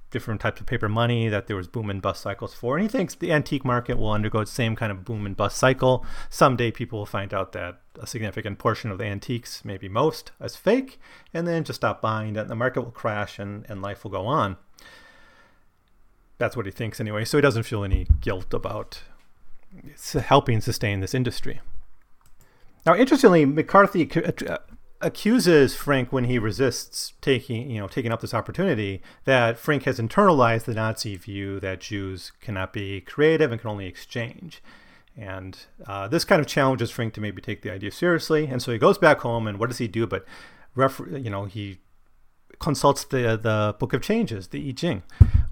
different 0.10 0.39
types 0.39 0.62
of 0.62 0.67
paper 0.67 0.88
money 0.88 1.28
that 1.28 1.48
there 1.48 1.56
was 1.56 1.67
boom 1.67 1.89
and 1.89 2.02
bust 2.02 2.22
cycles 2.22 2.54
for. 2.54 2.78
And 2.78 2.84
he 2.84 2.89
thinks 2.89 3.15
the 3.15 3.32
antique 3.32 3.65
market 3.65 3.98
will 3.98 4.12
undergo 4.12 4.39
the 4.41 4.46
same 4.46 4.76
kind 4.76 4.91
of 4.91 5.04
boom 5.04 5.26
and 5.26 5.36
bust 5.36 5.58
cycle. 5.58 6.06
Someday 6.30 6.72
people 6.72 7.00
will 7.00 7.06
find 7.06 7.34
out 7.34 7.52
that 7.52 7.82
a 8.00 8.08
significant 8.08 8.60
portion 8.60 8.91
of 8.91 8.98
the 8.98 9.06
antiques, 9.06 9.65
maybe 9.65 9.89
most, 9.89 10.32
is 10.41 10.56
fake, 10.56 11.00
and 11.34 11.48
then 11.48 11.63
just 11.63 11.82
stop 11.82 12.02
buying 12.02 12.38
and 12.38 12.50
the 12.50 12.56
market 12.56 12.82
will 12.82 12.91
crash 12.91 13.39
and, 13.39 13.65
and 13.67 13.82
life 13.82 14.04
will 14.04 14.12
go 14.12 14.26
on. 14.26 14.58
That's 16.38 16.56
what 16.56 16.65
he 16.65 16.72
thinks 16.72 17.00
anyway. 17.00 17.26
So 17.26 17.38
he 17.38 17.41
doesn't 17.41 17.63
feel 17.63 17.84
any 17.84 18.08
guilt 18.22 18.54
about 18.54 19.02
helping 20.13 20.62
sustain 20.62 21.02
this 21.02 21.13
industry. 21.13 21.62
Now, 22.86 22.96
interestingly, 22.96 23.43
McCarthy 23.46 24.06
accuses 25.01 25.75
Frank 25.75 26.12
when 26.12 26.25
he 26.25 26.39
resists 26.39 27.13
taking, 27.21 27.69
you 27.69 27.79
know, 27.79 27.88
taking 27.88 28.12
up 28.12 28.21
this 28.21 28.33
opportunity 28.33 29.01
that 29.25 29.57
Frank 29.57 29.83
has 29.83 29.99
internalized 29.99 30.65
the 30.65 30.73
Nazi 30.73 31.15
view 31.15 31.60
that 31.60 31.81
Jews 31.81 32.31
cannot 32.41 32.73
be 32.73 33.01
creative 33.01 33.51
and 33.51 33.62
can 33.62 33.69
only 33.69 33.86
exchange. 33.86 34.62
And 35.15 35.57
uh, 35.88 36.07
this 36.07 36.25
kind 36.25 36.39
of 36.39 36.47
challenges 36.47 36.91
Frank 36.91 37.13
to 37.15 37.21
maybe 37.21 37.41
take 37.41 37.62
the 37.62 37.71
idea 37.71 37.91
seriously. 37.91 38.47
And 38.47 38.62
so 38.62 38.71
he 38.71 38.77
goes 38.77 38.97
back 38.97 39.19
home, 39.19 39.47
and 39.47 39.60
what 39.60 39.69
does 39.69 39.79
he 39.79 39.88
do? 39.88 40.05
But, 40.05 40.25
refer- 40.75 41.17
you 41.17 41.29
know, 41.29 41.45
he 41.45 41.79
consults 42.60 43.03
the 43.03 43.38
the 43.41 43.75
Book 43.79 43.93
of 43.93 44.01
Changes, 44.01 44.47
the 44.47 44.67
I 44.67 44.71
Ching, 44.71 45.03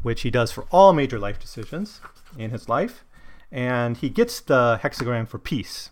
which 0.02 0.22
he 0.22 0.32
does 0.32 0.52
for 0.52 0.66
all 0.72 0.94
major 0.94 1.20
life 1.20 1.40
decisions 1.40 2.02
in 2.38 2.52
his 2.52 2.68
life, 2.70 3.04
and 3.52 3.98
he 3.98 4.10
gets 4.10 4.40
the 4.40 4.80
hexagram 4.82 5.28
for 5.28 5.40
peace. 5.40 5.90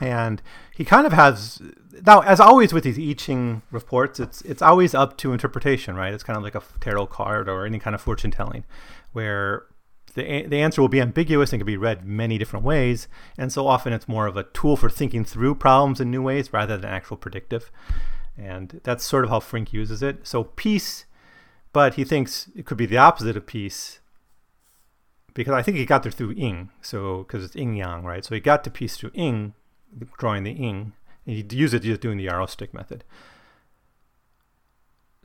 And 0.00 0.42
he 0.74 0.84
kind 0.84 1.06
of 1.06 1.12
has 1.12 1.62
now, 2.04 2.20
as 2.20 2.40
always 2.40 2.72
with 2.72 2.84
these 2.84 2.98
I 2.98 3.14
Ching 3.14 3.62
reports, 3.70 4.20
it's 4.20 4.42
it's 4.42 4.62
always 4.62 4.94
up 4.94 5.16
to 5.18 5.32
interpretation, 5.32 5.96
right? 5.96 6.12
It's 6.12 6.22
kind 6.22 6.36
of 6.36 6.42
like 6.42 6.54
a 6.54 6.62
tarot 6.80 7.06
card 7.06 7.48
or 7.48 7.64
any 7.64 7.78
kind 7.78 7.94
of 7.94 8.00
fortune 8.00 8.30
telling, 8.30 8.64
where 9.12 9.66
the, 10.14 10.46
the 10.46 10.60
answer 10.60 10.80
will 10.80 10.88
be 10.88 11.00
ambiguous 11.00 11.52
and 11.52 11.60
can 11.60 11.66
be 11.66 11.76
read 11.76 12.04
many 12.04 12.38
different 12.38 12.64
ways. 12.64 13.06
And 13.38 13.52
so 13.52 13.66
often 13.66 13.92
it's 13.92 14.08
more 14.08 14.26
of 14.26 14.36
a 14.36 14.44
tool 14.44 14.76
for 14.76 14.90
thinking 14.90 15.24
through 15.24 15.56
problems 15.56 16.00
in 16.00 16.10
new 16.10 16.22
ways 16.22 16.52
rather 16.52 16.76
than 16.76 16.90
actual 16.90 17.16
predictive. 17.16 17.70
And 18.36 18.80
that's 18.82 19.04
sort 19.04 19.24
of 19.24 19.30
how 19.30 19.40
Frink 19.40 19.72
uses 19.72 20.02
it. 20.02 20.26
So 20.26 20.44
peace, 20.44 21.04
but 21.72 21.94
he 21.94 22.04
thinks 22.04 22.50
it 22.54 22.66
could 22.66 22.78
be 22.78 22.86
the 22.86 22.98
opposite 22.98 23.36
of 23.36 23.46
peace 23.46 24.00
because 25.34 25.52
I 25.52 25.62
think 25.62 25.76
he 25.76 25.84
got 25.84 26.02
there 26.02 26.12
through 26.12 26.32
yin. 26.32 26.70
So 26.80 27.18
because 27.18 27.44
it's 27.44 27.54
yin 27.54 27.74
yang, 27.74 28.04
right? 28.04 28.24
So 28.24 28.34
he 28.34 28.40
got 28.40 28.64
to 28.64 28.70
peace 28.70 28.96
through 28.96 29.12
yin, 29.14 29.54
drawing 30.18 30.44
the 30.44 30.52
yin. 30.52 30.92
And 31.26 31.36
he 31.36 31.56
used 31.56 31.74
it 31.74 31.80
just 31.80 32.00
doing 32.00 32.18
the 32.18 32.24
yarrow 32.24 32.46
stick 32.46 32.72
method. 32.72 33.04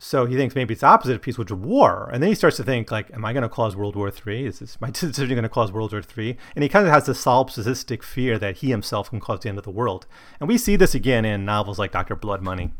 So 0.04 0.26
he 0.26 0.36
thinks 0.36 0.56
maybe 0.56 0.74
it's 0.74 0.82
the 0.82 0.88
opposite 0.88 1.14
of 1.14 1.22
peace, 1.22 1.38
which 1.38 1.52
is 1.52 1.58
war. 1.58 2.10
And 2.12 2.24
then 2.24 2.30
he 2.30 2.36
starts 2.36 2.58
to 2.58 2.64
think, 2.64 2.90
like, 2.90 3.14
am 3.14 3.24
I 3.24 3.34
going 3.34 3.44
to 3.44 3.50
cause 3.50 3.76
World 3.76 3.96
War 3.96 4.12
III? 4.12 4.48
Is 4.48 4.58
this 4.58 4.82
my 4.82 4.90
decision 4.92 5.30
going 5.30 5.44
to 5.44 5.50
cause 5.50 5.72
World 5.72 5.92
War 5.92 6.02
III? 6.02 6.38
And 6.56 6.64
he 6.64 6.70
kind 6.70 6.88
of 6.88 6.92
has 6.92 7.06
this 7.06 7.24
solipsistic 7.24 8.02
fear 8.02 8.40
that 8.40 8.58
he 8.58 8.72
himself 8.72 9.12
can 9.12 9.20
cause 9.20 9.42
the 9.42 9.50
end 9.50 9.60
of 9.60 9.64
the 9.64 9.70
world. 9.70 10.08
And 10.40 10.50
we 10.50 10.58
see 10.58 10.76
this 10.76 10.96
again 10.96 11.24
in 11.24 11.46
novels 11.46 11.78
like 11.78 11.92
Dr. 11.92 12.16
Bloodmoney 12.16 12.72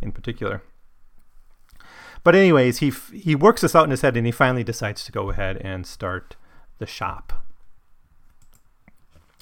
in 0.00 0.10
particular. 0.10 0.62
But 2.22 2.34
anyways, 2.34 2.78
he 2.78 2.90
he 3.12 3.34
works 3.34 3.60
this 3.60 3.74
out 3.74 3.84
in 3.84 3.90
his 3.90 4.00
head, 4.00 4.16
and 4.16 4.24
he 4.24 4.32
finally 4.32 4.64
decides 4.64 5.04
to 5.04 5.12
go 5.12 5.28
ahead 5.28 5.58
and 5.58 5.86
start 5.86 6.36
the 6.78 6.86
shop. 6.86 7.43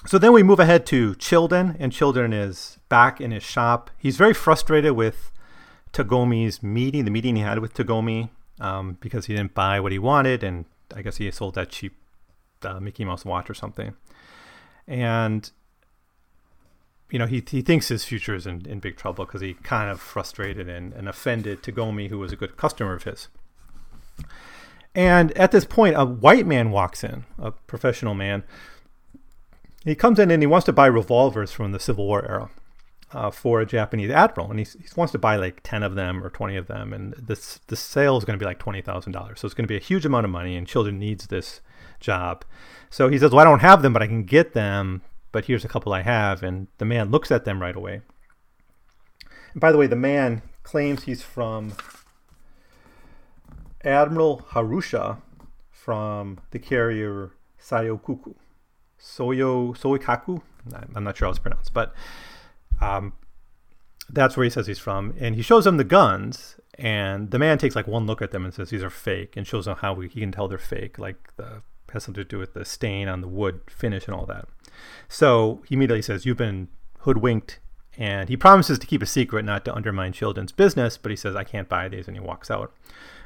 So 0.04 0.18
then 0.18 0.32
we 0.32 0.42
move 0.42 0.58
ahead 0.58 0.84
to 0.86 1.14
Childan, 1.14 1.76
and 1.78 1.92
Childan 1.92 2.34
is 2.34 2.78
back 2.88 3.20
in 3.20 3.30
his 3.30 3.42
shop. 3.42 3.90
He's 3.96 4.16
very 4.16 4.34
frustrated 4.34 4.92
with 4.92 5.30
Tagomi's 5.92 6.62
meeting, 6.62 7.04
the 7.04 7.10
meeting 7.10 7.36
he 7.36 7.42
had 7.42 7.60
with 7.60 7.74
Tagomi, 7.74 8.30
um, 8.60 8.98
because 9.00 9.26
he 9.26 9.36
didn't 9.36 9.54
buy 9.54 9.78
what 9.78 9.92
he 9.92 9.98
wanted, 9.98 10.42
and 10.42 10.64
I 10.94 11.02
guess 11.02 11.16
he 11.18 11.30
sold 11.30 11.54
that 11.54 11.70
cheap 11.70 11.96
uh, 12.62 12.80
Mickey 12.80 13.04
Mouse 13.04 13.24
watch 13.24 13.48
or 13.48 13.54
something. 13.54 13.94
And 14.86 15.50
you 17.12 17.18
know, 17.18 17.26
he, 17.26 17.44
he 17.46 17.60
thinks 17.60 17.88
his 17.88 18.06
future 18.06 18.34
is 18.34 18.46
in, 18.46 18.66
in 18.66 18.80
big 18.80 18.96
trouble 18.96 19.26
because 19.26 19.42
he 19.42 19.52
kind 19.52 19.90
of 19.90 20.00
frustrated 20.00 20.66
and, 20.66 20.94
and 20.94 21.08
offended 21.08 21.62
Tagomi, 21.62 22.08
who 22.08 22.18
was 22.18 22.32
a 22.32 22.36
good 22.36 22.56
customer 22.56 22.94
of 22.94 23.04
his. 23.04 23.28
And 24.94 25.30
at 25.32 25.52
this 25.52 25.66
point, 25.66 25.94
a 25.96 26.06
white 26.06 26.46
man 26.46 26.70
walks 26.70 27.04
in, 27.04 27.24
a 27.38 27.50
professional 27.50 28.14
man. 28.14 28.44
He 29.84 29.94
comes 29.94 30.18
in 30.18 30.30
and 30.30 30.42
he 30.42 30.46
wants 30.46 30.66
to 30.66 30.72
buy 30.72 30.86
revolvers 30.86 31.50
from 31.50 31.72
the 31.72 31.80
Civil 31.80 32.06
War 32.06 32.24
era 32.24 32.50
uh, 33.12 33.30
for 33.30 33.60
a 33.60 33.66
Japanese 33.66 34.10
admiral, 34.10 34.50
and 34.50 34.60
he, 34.60 34.66
wants 34.96 35.12
to 35.12 35.18
buy 35.18 35.36
like 35.36 35.60
ten 35.62 35.82
of 35.82 35.94
them 35.94 36.24
or 36.24 36.30
twenty 36.30 36.56
of 36.56 36.66
them, 36.66 36.92
and 36.92 37.14
this 37.14 37.60
the 37.66 37.76
sale 37.76 38.16
is 38.16 38.24
going 38.24 38.38
to 38.38 38.42
be 38.42 38.46
like 38.46 38.58
twenty 38.58 38.80
thousand 38.80 39.12
dollars. 39.12 39.40
So 39.40 39.46
it's 39.46 39.54
going 39.54 39.64
to 39.64 39.68
be 39.68 39.76
a 39.76 39.80
huge 39.80 40.06
amount 40.06 40.24
of 40.24 40.30
money, 40.30 40.56
and 40.56 40.66
Childan 40.66 40.98
needs 40.98 41.26
this 41.26 41.60
job. 42.00 42.44
So 42.90 43.08
he 43.08 43.18
says, 43.18 43.32
"Well, 43.32 43.40
I 43.40 43.44
don't 43.44 43.60
have 43.60 43.82
them, 43.82 43.92
but 43.92 44.02
I 44.02 44.06
can 44.06 44.24
get 44.24 44.54
them. 44.54 45.02
But 45.30 45.46
here's 45.46 45.64
a 45.64 45.68
couple 45.68 45.92
I 45.92 46.02
have." 46.02 46.42
And 46.42 46.68
the 46.78 46.84
man 46.84 47.10
looks 47.10 47.30
at 47.30 47.44
them 47.44 47.60
right 47.60 47.76
away. 47.76 48.02
And 49.52 49.60
by 49.60 49.72
the 49.72 49.78
way, 49.78 49.86
the 49.86 49.96
man 49.96 50.42
claims 50.62 51.04
he's 51.04 51.22
from 51.22 51.74
Admiral 53.84 54.46
Harusha 54.50 55.20
from 55.70 56.38
the 56.52 56.58
carrier 56.58 57.32
Sayokuku. 57.60 58.34
Soyo 59.02 59.76
Soikaku. 59.76 60.40
I'm 60.94 61.02
not 61.04 61.16
sure 61.16 61.26
how 61.26 61.30
it's 61.30 61.40
pronounced, 61.40 61.74
but 61.74 61.92
um, 62.80 63.14
that's 64.08 64.36
where 64.36 64.44
he 64.44 64.50
says 64.50 64.66
he's 64.66 64.78
from, 64.78 65.14
and 65.18 65.34
he 65.34 65.42
shows 65.42 65.64
them 65.64 65.76
the 65.76 65.84
guns, 65.84 66.56
and 66.78 67.30
the 67.30 67.38
man 67.38 67.58
takes 67.58 67.74
like 67.74 67.88
one 67.88 68.06
look 68.06 68.22
at 68.22 68.30
them 68.30 68.44
and 68.44 68.54
says 68.54 68.70
these 68.70 68.82
are 68.82 68.90
fake, 68.90 69.36
and 69.36 69.46
shows 69.46 69.64
them 69.64 69.76
how 69.76 69.92
we, 69.92 70.08
he 70.08 70.20
can 70.20 70.30
tell 70.30 70.46
they're 70.48 70.58
fake, 70.58 70.98
like 70.98 71.34
the 71.36 71.62
has 71.92 72.04
something 72.04 72.24
to 72.24 72.28
do 72.28 72.38
with 72.38 72.54
the 72.54 72.64
stain 72.64 73.06
on 73.06 73.20
the 73.20 73.28
wood 73.28 73.60
finish 73.68 74.06
and 74.06 74.14
all 74.14 74.24
that. 74.24 74.48
So 75.10 75.62
he 75.68 75.74
immediately 75.74 76.00
says 76.00 76.24
you've 76.24 76.38
been 76.38 76.68
hoodwinked, 77.00 77.58
and 77.98 78.30
he 78.30 78.36
promises 78.36 78.78
to 78.78 78.86
keep 78.86 79.02
a 79.02 79.06
secret, 79.06 79.44
not 79.44 79.66
to 79.66 79.74
undermine 79.74 80.12
Childan's 80.12 80.52
business, 80.52 80.96
but 80.96 81.10
he 81.10 81.16
says 81.16 81.36
I 81.36 81.44
can't 81.44 81.68
buy 81.68 81.88
these, 81.88 82.06
and 82.08 82.16
he 82.16 82.20
walks 82.20 82.50
out, 82.50 82.72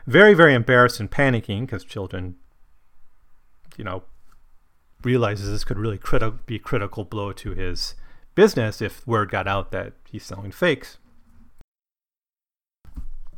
very 0.07 0.35
very 0.35 0.55
embarrassed 0.55 1.01
and 1.01 1.11
panicking 1.11 1.61
because 1.61 1.85
Children, 1.85 2.37
you 3.77 3.85
know, 3.85 4.03
realizes 5.07 5.51
this 5.51 5.65
could 5.65 5.79
really 5.79 5.97
criti- 5.97 6.45
be 6.45 6.57
a 6.57 6.59
critical 6.59 7.05
blow 7.05 7.33
to 7.33 7.55
his 7.55 7.95
business 8.35 8.83
if 8.83 9.07
word 9.07 9.31
got 9.31 9.47
out 9.47 9.71
that 9.71 9.93
he's 10.11 10.25
selling 10.25 10.51
fakes. 10.51 10.99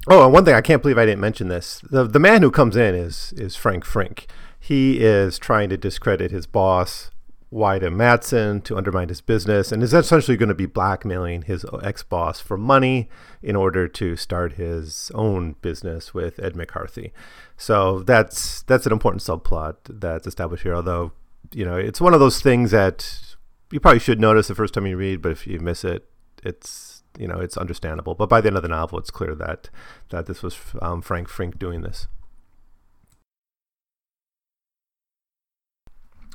Oh, 0.08 0.24
and 0.24 0.32
one 0.32 0.44
thing 0.46 0.54
I 0.54 0.62
can't 0.62 0.80
believe 0.80 0.96
I 0.96 1.04
didn't 1.04 1.20
mention 1.20 1.48
this: 1.48 1.80
the 1.90 2.04
the 2.04 2.18
man 2.18 2.42
who 2.42 2.50
comes 2.50 2.76
in 2.76 2.94
is 2.94 3.34
is 3.36 3.54
Frank 3.54 3.84
Frink. 3.84 4.26
He 4.58 5.00
is 5.00 5.38
trying 5.38 5.68
to 5.68 5.76
discredit 5.76 6.30
his 6.30 6.46
boss, 6.46 7.10
Wyndam-Matson, 7.50 8.62
to 8.62 8.76
undermine 8.76 9.08
his 9.08 9.20
business, 9.20 9.70
and 9.70 9.82
is 9.82 9.94
essentially 9.94 10.36
going 10.36 10.48
to 10.48 10.54
be 10.54 10.66
blackmailing 10.66 11.42
his 11.42 11.64
ex 11.82 12.02
boss 12.02 12.40
for 12.40 12.56
money 12.56 13.08
in 13.42 13.54
order 13.54 13.86
to 13.86 14.16
start 14.16 14.54
his 14.54 15.12
own 15.14 15.56
business 15.60 16.14
with 16.14 16.40
Ed 16.40 16.56
McCarthy. 16.56 17.12
So 17.56 18.00
that's 18.00 18.62
that's 18.62 18.86
an 18.86 18.92
important 18.92 19.22
subplot 19.22 19.76
that's 19.88 20.26
established 20.26 20.62
here. 20.62 20.74
Although 20.74 21.12
you 21.52 21.64
know 21.64 21.76
it's 21.76 22.00
one 22.00 22.14
of 22.14 22.20
those 22.20 22.40
things 22.40 22.70
that 22.70 23.36
you 23.70 23.80
probably 23.80 24.00
should 24.00 24.20
notice 24.20 24.48
the 24.48 24.54
first 24.54 24.74
time 24.74 24.86
you 24.86 24.96
read, 24.96 25.22
but 25.22 25.32
if 25.32 25.46
you 25.46 25.60
miss 25.60 25.84
it, 25.84 26.08
it's 26.42 27.02
you 27.18 27.28
know 27.28 27.38
it's 27.38 27.56
understandable. 27.56 28.14
But 28.14 28.28
by 28.28 28.40
the 28.40 28.48
end 28.48 28.56
of 28.56 28.62
the 28.62 28.68
novel, 28.68 28.98
it's 28.98 29.10
clear 29.10 29.34
that 29.34 29.70
that 30.10 30.26
this 30.26 30.42
was 30.42 30.58
um, 30.80 31.02
Frank 31.02 31.28
Frink 31.28 31.58
doing 31.58 31.82
this. 31.82 32.06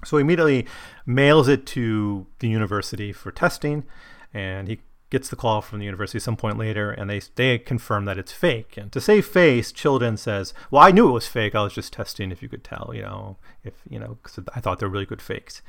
So 0.06 0.18
he 0.18 0.22
immediately 0.22 0.68
mails 1.06 1.48
it 1.48 1.66
to 1.68 2.28
the 2.40 2.50
university 2.50 3.14
for 3.14 3.32
testing, 3.32 3.86
and 4.34 4.68
he 4.68 4.82
gets 5.14 5.30
the 5.30 5.38
call 5.38 5.62
from 5.62 5.80
the 5.80 5.86
university 5.86 6.20
some 6.20 6.36
point 6.36 6.58
later, 6.58 6.92
and 6.92 7.10
they 7.10 7.22
they 7.36 7.58
confirm 7.58 8.04
that 8.06 8.18
it's 8.18 8.34
fake. 8.34 8.76
And 8.76 8.92
to 8.92 9.00
save 9.00 9.26
face, 9.26 9.72
Childan 9.72 10.20
says, 10.20 10.54
"Well, 10.70 10.84
I 10.84 10.92
knew 10.92 11.08
it 11.08 11.14
was 11.14 11.28
fake. 11.28 11.56
I 11.56 11.64
was 11.64 11.74
just 11.74 11.94
testing 11.94 12.32
if 12.32 12.44
you 12.44 12.50
could 12.50 12.66
tell, 12.66 12.92
you 12.94 13.04
know, 13.04 13.38
if 13.64 13.76
you 13.90 14.00
know, 14.00 14.18
because 14.22 14.44
I 14.54 14.60
thought 14.60 14.80
they're 14.80 14.90
really 14.90 15.06
good 15.06 15.22
fakes." 15.22 15.62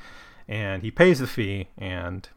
and 0.47 0.83
he 0.83 0.91
pays 0.91 1.19
the 1.19 1.27
fee 1.27 1.67
and 1.77 2.29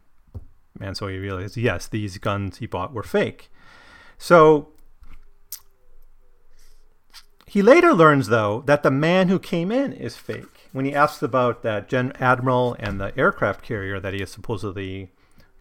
and 0.81 0.97
so 0.97 1.09
he 1.09 1.19
realizes 1.19 1.57
yes 1.57 1.87
these 1.87 2.19
guns 2.19 2.59
he 2.59 2.67
bought 2.67 2.93
were 2.93 3.03
fake 3.03 3.51
so 4.17 4.69
he 7.47 7.63
later 7.63 7.93
learns 7.93 8.29
though 8.29 8.63
that 8.67 8.83
the 8.83 8.91
man 8.91 9.29
who 9.29 9.39
came 9.39 9.71
in 9.71 9.93
is 9.93 10.17
fake 10.17 10.69
when 10.73 10.85
he 10.85 10.95
asks 10.95 11.23
about 11.23 11.63
that 11.63 11.89
gen 11.89 12.13
admiral 12.19 12.77
and 12.79 13.01
the 13.01 13.17
aircraft 13.19 13.63
carrier 13.63 13.99
that 14.01 14.15
he 14.15 14.23
is 14.23 14.31
supposedly 14.31 15.11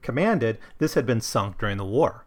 commanded 0.07 0.57
this 0.79 0.93
had 0.93 1.05
been 1.05 1.21
sunk 1.21 1.57
during 1.59 1.77
the 1.77 1.91
war 1.97 2.25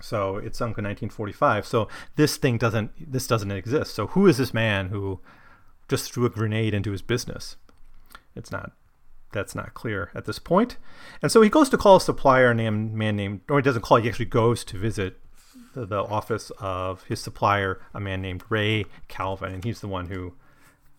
so 0.00 0.36
it 0.36 0.54
sunk 0.54 0.78
in 0.78 0.84
1945 0.84 1.66
so 1.66 1.88
this 2.16 2.36
thing 2.36 2.56
doesn't 2.58 2.90
this 3.12 3.26
doesn't 3.26 3.50
exist 3.50 3.94
so 3.94 4.08
who 4.08 4.26
is 4.26 4.36
this 4.36 4.54
man 4.54 4.88
who 4.88 5.20
just 5.88 6.12
threw 6.12 6.26
a 6.26 6.30
grenade 6.30 6.74
into 6.74 6.92
his 6.92 7.02
business 7.02 7.56
it's 8.36 8.52
not 8.52 8.72
that's 9.32 9.54
not 9.54 9.74
clear 9.74 10.10
at 10.14 10.24
this 10.24 10.38
point. 10.38 10.76
And 11.22 11.30
so 11.30 11.40
he 11.42 11.48
goes 11.48 11.68
to 11.70 11.78
call 11.78 11.96
a 11.96 12.00
supplier 12.00 12.52
named 12.54 12.92
man 12.92 13.16
named, 13.16 13.40
or 13.48 13.58
he 13.58 13.62
doesn't 13.62 13.82
call. 13.82 13.98
He 13.98 14.08
actually 14.08 14.24
goes 14.26 14.64
to 14.64 14.76
visit 14.76 15.20
the, 15.74 15.86
the 15.86 16.02
office 16.02 16.50
of 16.58 17.04
his 17.04 17.20
supplier, 17.20 17.80
a 17.94 18.00
man 18.00 18.20
named 18.22 18.44
Ray 18.48 18.86
Calvin, 19.08 19.52
and 19.52 19.64
he's 19.64 19.80
the 19.80 19.88
one 19.88 20.06
who 20.06 20.34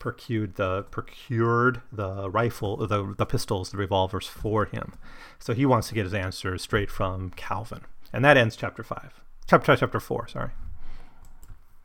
procured 0.01 0.55
the 0.55 0.81
procured 0.89 1.81
the 1.91 2.29
rifle, 2.29 2.75
the 2.75 3.13
the 3.17 3.25
pistols, 3.25 3.69
the 3.69 3.77
revolvers 3.77 4.27
for 4.27 4.65
him. 4.65 4.93
So 5.39 5.53
he 5.53 5.65
wants 5.65 5.87
to 5.89 5.93
get 5.93 6.03
his 6.05 6.13
answers 6.13 6.63
straight 6.63 6.89
from 6.89 7.29
Calvin, 7.29 7.81
and 8.11 8.25
that 8.25 8.35
ends 8.35 8.55
chapter 8.55 8.83
five. 8.83 9.21
Chapter 9.47 9.75
chapter 9.75 9.99
four. 9.99 10.27
Sorry. 10.27 10.49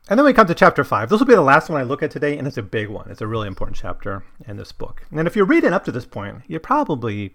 And 0.08 0.18
then 0.18 0.24
we 0.24 0.32
come 0.32 0.46
to 0.46 0.54
chapter 0.54 0.82
five. 0.82 1.10
This 1.10 1.20
will 1.20 1.26
be 1.26 1.34
the 1.34 1.42
last 1.42 1.68
one 1.68 1.80
I 1.80 1.84
look 1.84 2.02
at 2.02 2.10
today, 2.10 2.38
and 2.38 2.46
it's 2.46 2.56
a 2.56 2.62
big 2.62 2.88
one. 2.88 3.10
It's 3.10 3.20
a 3.20 3.26
really 3.26 3.48
important 3.48 3.76
chapter 3.76 4.24
in 4.48 4.56
this 4.56 4.72
book. 4.72 5.04
And 5.10 5.26
if 5.26 5.36
you're 5.36 5.44
reading 5.44 5.72
up 5.72 5.84
to 5.84 5.92
this 5.92 6.06
point, 6.06 6.42
you're 6.46 6.60
probably, 6.60 7.34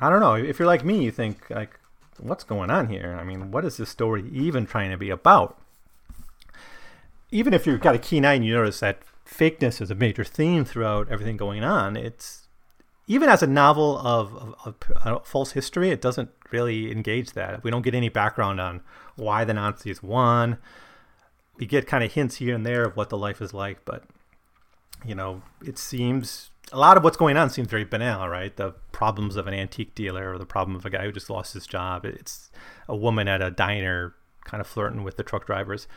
I 0.00 0.08
don't 0.08 0.20
know, 0.20 0.34
if 0.34 0.58
you're 0.58 0.68
like 0.68 0.84
me, 0.84 1.02
you 1.02 1.10
think, 1.10 1.50
like, 1.50 1.80
what's 2.20 2.44
going 2.44 2.70
on 2.70 2.88
here? 2.88 3.18
I 3.20 3.24
mean, 3.24 3.50
what 3.50 3.64
is 3.64 3.76
this 3.76 3.90
story 3.90 4.24
even 4.32 4.66
trying 4.66 4.92
to 4.92 4.96
be 4.96 5.10
about? 5.10 5.60
Even 7.32 7.52
if 7.52 7.66
you've 7.66 7.80
got 7.80 7.96
a 7.96 7.98
keen 7.98 8.24
eye 8.24 8.34
and 8.34 8.46
you 8.46 8.54
notice 8.54 8.78
that 8.80 9.02
fakeness 9.28 9.80
is 9.80 9.90
a 9.90 9.94
major 9.94 10.24
theme 10.24 10.64
throughout 10.64 11.08
everything 11.10 11.36
going 11.36 11.62
on, 11.62 11.96
it's 11.96 12.48
even 13.06 13.28
as 13.28 13.42
a 13.42 13.46
novel 13.46 13.98
of, 13.98 14.34
of, 14.64 14.76
of, 15.04 15.26
false 15.26 15.52
history, 15.52 15.90
it 15.90 16.00
doesn't 16.00 16.30
really 16.50 16.92
engage 16.92 17.32
that. 17.32 17.62
We 17.64 17.70
don't 17.70 17.82
get 17.82 17.94
any 17.94 18.10
background 18.10 18.60
on 18.60 18.82
why 19.16 19.44
the 19.44 19.54
Nazis 19.54 20.02
won. 20.02 20.58
We 21.56 21.66
get 21.66 21.86
kind 21.86 22.04
of 22.04 22.12
hints 22.12 22.36
here 22.36 22.54
and 22.54 22.66
there 22.66 22.84
of 22.84 22.96
what 22.96 23.08
the 23.08 23.16
life 23.16 23.40
is 23.40 23.54
like, 23.54 23.84
but 23.84 24.04
you 25.04 25.14
know, 25.14 25.42
it 25.64 25.78
seems 25.78 26.50
a 26.70 26.78
lot 26.78 26.96
of 26.96 27.04
what's 27.04 27.16
going 27.16 27.36
on 27.36 27.50
seems 27.50 27.68
very 27.68 27.84
banal, 27.84 28.28
right? 28.28 28.54
The 28.54 28.72
problems 28.92 29.36
of 29.36 29.46
an 29.46 29.54
antique 29.54 29.94
dealer 29.94 30.32
or 30.32 30.38
the 30.38 30.46
problem 30.46 30.76
of 30.76 30.84
a 30.84 30.90
guy 30.90 31.04
who 31.04 31.12
just 31.12 31.30
lost 31.30 31.54
his 31.54 31.66
job. 31.66 32.04
It's 32.04 32.50
a 32.88 32.96
woman 32.96 33.26
at 33.26 33.40
a 33.40 33.50
diner 33.50 34.14
kind 34.44 34.60
of 34.60 34.66
flirting 34.66 35.02
with 35.02 35.16
the 35.16 35.22
truck 35.22 35.46
drivers. 35.46 35.88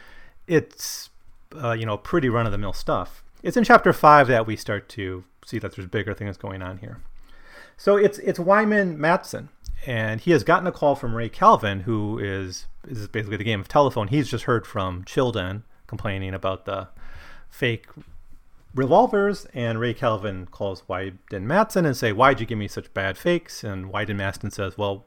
It's 0.47 1.10
uh, 1.55 1.71
you 1.73 1.85
know 1.85 1.97
pretty 1.97 2.29
run 2.29 2.45
of 2.45 2.51
the 2.51 2.57
mill 2.57 2.73
stuff. 2.73 3.23
It's 3.43 3.57
in 3.57 3.63
chapter 3.63 3.93
five 3.93 4.27
that 4.27 4.45
we 4.45 4.55
start 4.55 4.89
to 4.89 5.23
see 5.45 5.59
that 5.59 5.75
there's 5.75 5.87
bigger 5.87 6.13
things 6.13 6.37
going 6.37 6.61
on 6.61 6.77
here. 6.77 6.99
So 7.77 7.97
it's 7.97 8.19
it's 8.19 8.39
Wyndam-Matson, 8.39 9.49
and 9.85 10.21
he 10.21 10.31
has 10.31 10.43
gotten 10.43 10.67
a 10.67 10.71
call 10.71 10.95
from 10.95 11.15
Ray 11.15 11.29
Calvin, 11.29 11.81
who 11.81 12.19
is 12.19 12.67
is 12.87 13.07
basically 13.07 13.37
the 13.37 13.43
game 13.43 13.59
of 13.59 13.67
telephone. 13.67 14.07
He's 14.09 14.29
just 14.29 14.43
heard 14.45 14.67
from 14.67 15.03
Childan 15.03 15.63
complaining 15.87 16.33
about 16.33 16.65
the 16.65 16.89
fake 17.49 17.87
revolvers, 18.75 19.45
and 19.53 19.79
Ray 19.79 19.93
Calvin 19.93 20.45
calls 20.45 20.83
Wyndam-Matson 20.87 21.85
and 21.85 21.97
say, 21.97 22.11
"Why'd 22.11 22.39
you 22.39 22.45
give 22.45 22.57
me 22.57 22.67
such 22.67 22.93
bad 22.93 23.17
fakes?" 23.17 23.63
And 23.63 23.91
Wyndam-Matson 23.91 24.51
says, 24.51 24.77
"Well, 24.77 25.05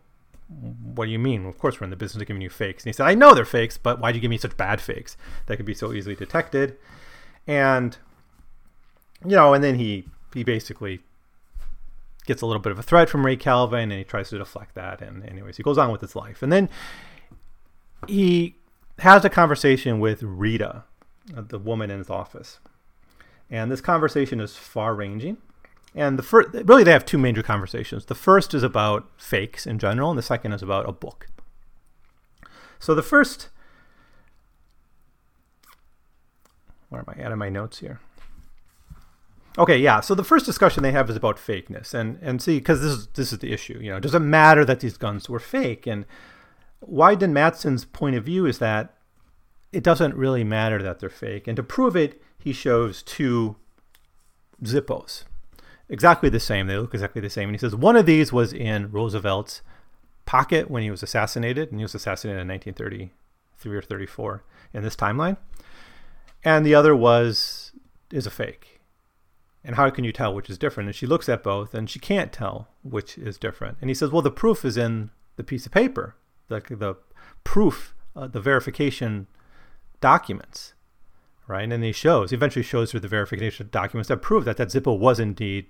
what 0.48 1.06
do 1.06 1.10
you 1.10 1.18
mean? 1.18 1.46
Of 1.46 1.58
course, 1.58 1.80
we're 1.80 1.84
in 1.84 1.90
the 1.90 1.96
business 1.96 2.20
of 2.20 2.26
giving 2.28 2.42
you 2.42 2.50
fakes." 2.50 2.84
And 2.84 2.88
he 2.88 2.92
said, 2.92 3.06
"I 3.06 3.14
know 3.14 3.34
they're 3.34 3.44
fakes, 3.44 3.78
but 3.78 3.98
why'd 3.98 4.14
you 4.14 4.20
give 4.20 4.30
me 4.30 4.38
such 4.38 4.56
bad 4.56 4.80
fakes 4.80 5.16
that 5.46 5.56
could 5.56 5.66
be 5.66 5.74
so 5.74 5.92
easily 5.92 6.14
detected?" 6.14 6.76
And 7.46 7.96
you 9.24 9.36
know, 9.36 9.54
and 9.54 9.64
then 9.64 9.76
he 9.76 10.06
he 10.34 10.44
basically 10.44 11.00
gets 12.26 12.42
a 12.42 12.46
little 12.46 12.62
bit 12.62 12.72
of 12.72 12.78
a 12.78 12.82
threat 12.82 13.08
from 13.08 13.24
Ray 13.24 13.36
Calvin, 13.36 13.90
and 13.90 13.98
he 13.98 14.04
tries 14.04 14.30
to 14.30 14.38
deflect 14.38 14.74
that. 14.74 15.00
And 15.00 15.24
anyways, 15.28 15.56
he 15.56 15.62
goes 15.62 15.78
on 15.78 15.92
with 15.92 16.00
his 16.00 16.16
life, 16.16 16.42
and 16.42 16.52
then 16.52 16.68
he 18.06 18.56
has 18.98 19.24
a 19.24 19.30
conversation 19.30 19.98
with 20.00 20.22
Rita, 20.22 20.84
the 21.26 21.58
woman 21.58 21.90
in 21.90 21.98
his 21.98 22.10
office, 22.10 22.60
and 23.50 23.70
this 23.70 23.80
conversation 23.80 24.40
is 24.40 24.56
far-ranging. 24.56 25.38
And 25.94 26.18
the 26.18 26.22
first, 26.22 26.48
really, 26.52 26.82
they 26.82 26.92
have 26.92 27.06
two 27.06 27.18
major 27.18 27.42
conversations. 27.42 28.06
The 28.06 28.14
first 28.16 28.52
is 28.52 28.62
about 28.62 29.08
fakes 29.16 29.66
in 29.66 29.78
general, 29.78 30.10
and 30.10 30.18
the 30.18 30.22
second 30.22 30.52
is 30.52 30.62
about 30.62 30.88
a 30.88 30.92
book. 30.92 31.28
So 32.80 32.94
the 32.94 33.02
first, 33.02 33.48
where 36.88 37.00
am 37.00 37.06
I 37.16 37.22
at 37.22 37.32
in 37.32 37.38
my 37.38 37.48
notes 37.48 37.78
here? 37.78 38.00
Okay, 39.56 39.78
yeah. 39.78 40.00
So 40.00 40.16
the 40.16 40.24
first 40.24 40.46
discussion 40.46 40.82
they 40.82 40.90
have 40.90 41.08
is 41.08 41.14
about 41.14 41.36
fakeness, 41.36 41.94
and 41.94 42.18
and 42.20 42.42
see, 42.42 42.58
because 42.58 42.80
this 42.80 42.92
is 42.92 43.06
this 43.14 43.32
is 43.32 43.38
the 43.38 43.52
issue. 43.52 43.78
You 43.80 43.92
know, 43.92 44.00
does 44.00 44.14
it 44.14 44.18
matter 44.18 44.64
that 44.64 44.80
these 44.80 44.96
guns 44.96 45.28
were 45.28 45.38
fake? 45.38 45.86
And 45.86 46.06
Wyndam-Matson's 46.80 47.84
point 47.84 48.16
of 48.16 48.24
view 48.24 48.46
is 48.46 48.58
that 48.58 48.94
it 49.72 49.84
doesn't 49.84 50.16
really 50.16 50.42
matter 50.42 50.82
that 50.82 50.98
they're 50.98 51.08
fake, 51.08 51.46
and 51.46 51.56
to 51.56 51.62
prove 51.62 51.94
it, 51.94 52.20
he 52.36 52.52
shows 52.52 53.02
two 53.02 53.54
Zippos, 54.62 55.22
exactly 55.88 56.28
the 56.28 56.40
same. 56.40 56.66
They 56.66 56.76
look 56.76 56.94
exactly 56.94 57.20
the 57.20 57.30
same, 57.30 57.48
and 57.48 57.54
he 57.54 57.58
says 57.58 57.74
one 57.74 57.96
of 57.96 58.06
these 58.06 58.32
was 58.32 58.52
in 58.52 58.90
Roosevelt's 58.90 59.62
pocket 60.26 60.70
when 60.70 60.82
he 60.82 60.90
was 60.90 61.02
assassinated, 61.02 61.70
and 61.70 61.80
he 61.80 61.84
was 61.84 61.94
assassinated 61.94 62.42
in 62.42 62.48
1933 62.48 63.76
or 63.76 63.82
34 63.82 64.44
in 64.72 64.82
this 64.82 64.96
timeline, 64.96 65.36
and 66.42 66.64
the 66.64 66.74
other 66.74 66.94
was 66.94 67.72
is 68.10 68.26
a 68.26 68.30
fake 68.30 68.74
and 69.64 69.76
how 69.76 69.88
can 69.88 70.04
you 70.04 70.12
tell 70.12 70.34
which 70.34 70.50
is 70.50 70.58
different? 70.58 70.88
And 70.88 70.94
she 70.94 71.06
looks 71.06 71.28
at 71.28 71.42
both 71.42 71.74
and 71.74 71.88
she 71.88 71.98
can't 71.98 72.32
tell 72.32 72.68
which 72.82 73.16
is 73.16 73.38
different. 73.38 73.78
And 73.80 73.88
he 73.88 73.94
says, 73.94 74.10
well, 74.10 74.22
the 74.22 74.30
proof 74.30 74.64
is 74.64 74.76
in 74.76 75.10
the 75.36 75.44
piece 75.44 75.64
of 75.64 75.72
paper, 75.72 76.16
the, 76.48 76.60
the 76.68 76.96
proof, 77.42 77.94
uh, 78.14 78.26
the 78.26 78.40
verification 78.40 79.26
documents, 80.00 80.74
right? 81.48 81.70
And 81.70 81.82
he 81.82 81.92
shows, 81.92 82.30
he 82.30 82.36
eventually 82.36 82.62
shows 82.62 82.92
her 82.92 83.00
the 83.00 83.08
verification 83.08 83.70
documents 83.72 84.08
that 84.08 84.18
prove 84.18 84.44
that 84.44 84.58
that 84.58 84.68
Zippo 84.68 84.98
was 84.98 85.18
indeed 85.18 85.66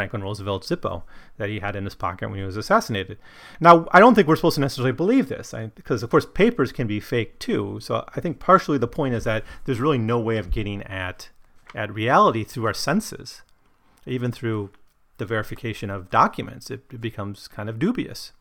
Franklin 0.00 0.22
Roosevelt's 0.22 0.68
Zippo 0.68 1.02
that 1.36 1.50
he 1.50 1.60
had 1.60 1.76
in 1.76 1.84
his 1.84 1.94
pocket 1.94 2.30
when 2.30 2.38
he 2.38 2.44
was 2.44 2.56
assassinated. 2.56 3.18
Now, 3.60 3.86
I 3.92 4.00
don't 4.00 4.14
think 4.14 4.26
we're 4.26 4.36
supposed 4.36 4.54
to 4.54 4.62
necessarily 4.62 4.92
believe 4.92 5.28
this 5.28 5.52
I, 5.52 5.66
because, 5.66 6.02
of 6.02 6.08
course, 6.10 6.24
papers 6.24 6.72
can 6.72 6.86
be 6.86 7.00
fake 7.00 7.38
too. 7.38 7.78
So 7.82 8.04
I 8.16 8.20
think 8.20 8.40
partially 8.40 8.78
the 8.78 8.88
point 8.88 9.14
is 9.14 9.24
that 9.24 9.44
there's 9.64 9.78
really 9.78 9.98
no 9.98 10.18
way 10.18 10.38
of 10.38 10.50
getting 10.50 10.82
at 10.84 11.28
at 11.74 11.92
reality 11.94 12.44
through 12.44 12.66
our 12.66 12.74
senses, 12.74 13.42
even 14.06 14.32
through 14.32 14.70
the 15.18 15.26
verification 15.26 15.90
of 15.90 16.10
documents, 16.10 16.70
it, 16.70 16.82
it 16.90 17.00
becomes 17.00 17.46
kind 17.46 17.68
of 17.68 17.78
dubious. 17.78 18.32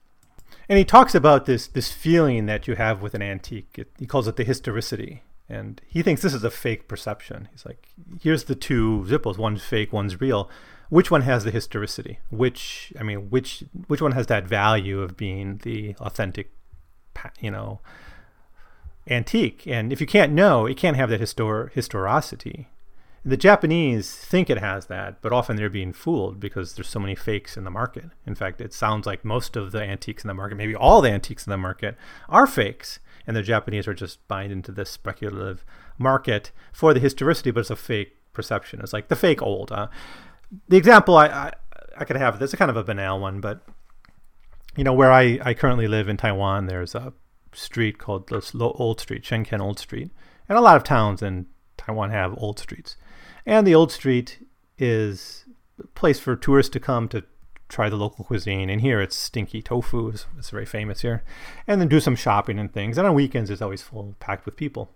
And 0.68 0.80
he 0.80 0.86
talks 0.86 1.14
about 1.14 1.46
this 1.46 1.68
this 1.68 1.92
feeling 1.92 2.48
that 2.48 2.68
you 2.68 2.76
have 2.76 3.02
with 3.02 3.14
an 3.14 3.22
antique. 3.22 3.76
It, 3.78 3.92
he 4.00 4.08
calls 4.08 4.28
it 4.28 4.36
the 4.38 4.44
historicity, 4.44 5.22
and 5.48 5.80
he 5.86 6.02
thinks 6.02 6.22
this 6.22 6.34
is 6.34 6.44
a 6.44 6.50
fake 6.50 6.88
perception. 6.88 7.50
He's 7.52 7.66
like, 7.66 7.90
here's 8.22 8.46
the 8.46 8.56
two 8.56 9.06
Zippos, 9.08 9.38
one's 9.38 9.64
fake, 9.64 9.94
one's 9.94 10.20
real. 10.20 10.50
Which 10.90 11.12
one 11.12 11.22
has 11.22 11.44
the 11.44 11.52
historicity? 11.52 12.20
Which 12.30 12.92
I 13.00 13.04
mean, 13.04 13.30
which 13.30 13.64
which 13.88 14.02
one 14.02 14.14
has 14.14 14.28
that 14.28 14.48
value 14.48 15.02
of 15.02 15.16
being 15.16 15.60
the 15.64 15.96
authentic, 16.00 16.52
you 17.40 17.52
know, 17.52 17.80
antique? 19.08 19.68
And 19.68 19.94
if 19.94 20.02
you 20.02 20.08
can't 20.08 20.34
know, 20.34 20.66
it 20.66 20.78
can't 20.78 20.98
have 20.98 21.10
that 21.10 21.22
histor 21.22 21.72
historicity. 21.72 22.68
The 23.26 23.38
Japanese 23.38 24.16
think 24.16 24.50
it 24.50 24.60
has 24.60 24.86
that, 24.86 25.22
but 25.22 25.34
often 25.34 25.58
they're 25.58 25.70
being 25.70 25.92
fooled 25.92 26.40
because 26.40 26.74
there's 26.74 26.88
so 26.88 27.02
many 27.02 27.16
fakes 27.16 27.58
in 27.58 27.66
the 27.66 27.70
market. 27.70 28.06
In 28.26 28.34
fact, 28.34 28.62
it 28.62 28.74
sounds 28.74 29.06
like 29.06 29.26
most 29.26 29.58
of 29.58 29.72
the 29.72 29.84
antiques 29.84 30.24
in 30.24 30.30
the 30.30 30.34
market, 30.34 30.56
maybe 30.56 30.74
all 30.74 31.02
the 31.02 31.12
antiques 31.12 31.46
in 31.46 31.52
the 31.52 31.58
market, 31.58 31.98
are 32.30 32.48
fakes, 32.48 33.00
and 33.28 33.36
the 33.36 33.44
Japanese 33.44 33.88
are 33.88 33.94
just 33.94 34.26
buying 34.30 34.52
into 34.52 34.72
this 34.72 34.90
speculative 34.90 35.66
market 35.98 36.52
for 36.72 36.94
the 36.94 37.00
historicity, 37.02 37.52
but 37.52 37.60
it's 37.60 37.70
a 37.70 37.76
fake 37.76 38.16
perception. 38.32 38.80
It's 38.80 38.94
like 38.94 39.10
the 39.10 39.18
fake 39.18 39.42
old. 39.42 39.72
The 40.68 40.78
example 40.78 41.18
I, 41.18 41.28
I, 41.28 41.52
I 41.98 42.06
could 42.06 42.16
have 42.16 42.40
this 42.40 42.54
is 42.54 42.58
kind 42.58 42.72
of 42.72 42.78
a 42.78 42.84
banal 42.84 43.20
one, 43.20 43.42
but 43.42 43.62
you 44.76 44.84
know 44.84 44.94
where 44.94 45.12
I, 45.12 45.40
I 45.44 45.54
currently 45.54 45.88
live 45.88 46.08
in 46.08 46.18
Taiwan, 46.18 46.68
there's 46.68 46.96
a 46.96 47.14
street 47.54 47.98
called 47.98 48.28
the 48.28 48.42
Old 48.62 49.00
Street, 49.00 49.24
Shenkeng 49.24 49.62
Old 49.62 49.80
Street, 49.80 50.10
and 50.48 50.58
a 50.58 50.62
lot 50.62 50.78
of 50.78 50.84
towns 50.84 51.22
in 51.22 51.48
Taiwan 51.78 52.12
have 52.12 52.38
old 52.38 52.60
streets. 52.60 52.96
And 53.46 53.66
the 53.66 53.76
old 53.76 53.92
street 53.92 54.46
is 54.78 55.46
a 55.82 55.88
place 55.88 56.20
for 56.20 56.36
tourists 56.36 56.72
to 56.74 56.80
come 56.80 57.08
to 57.10 57.24
try 57.68 57.90
the 57.90 57.96
local 57.96 58.26
cuisine. 58.26 58.70
And 58.70 58.82
here 58.82 59.02
it's 59.02 59.16
stinky 59.16 59.62
tofu, 59.62 60.10
it's, 60.10 60.26
it's 60.38 60.50
very 60.50 60.66
famous 60.66 61.02
here. 61.02 61.24
And 61.68 61.80
then 61.80 61.88
do 61.88 62.00
some 62.00 62.16
shopping 62.16 62.60
and 62.60 62.72
things. 62.72 62.98
And 62.98 63.08
on 63.08 63.14
weekends 63.14 63.50
it's 63.50 63.62
always 63.62 63.82
full, 63.82 64.16
packed 64.20 64.46
with 64.46 64.56
people. 64.56 64.92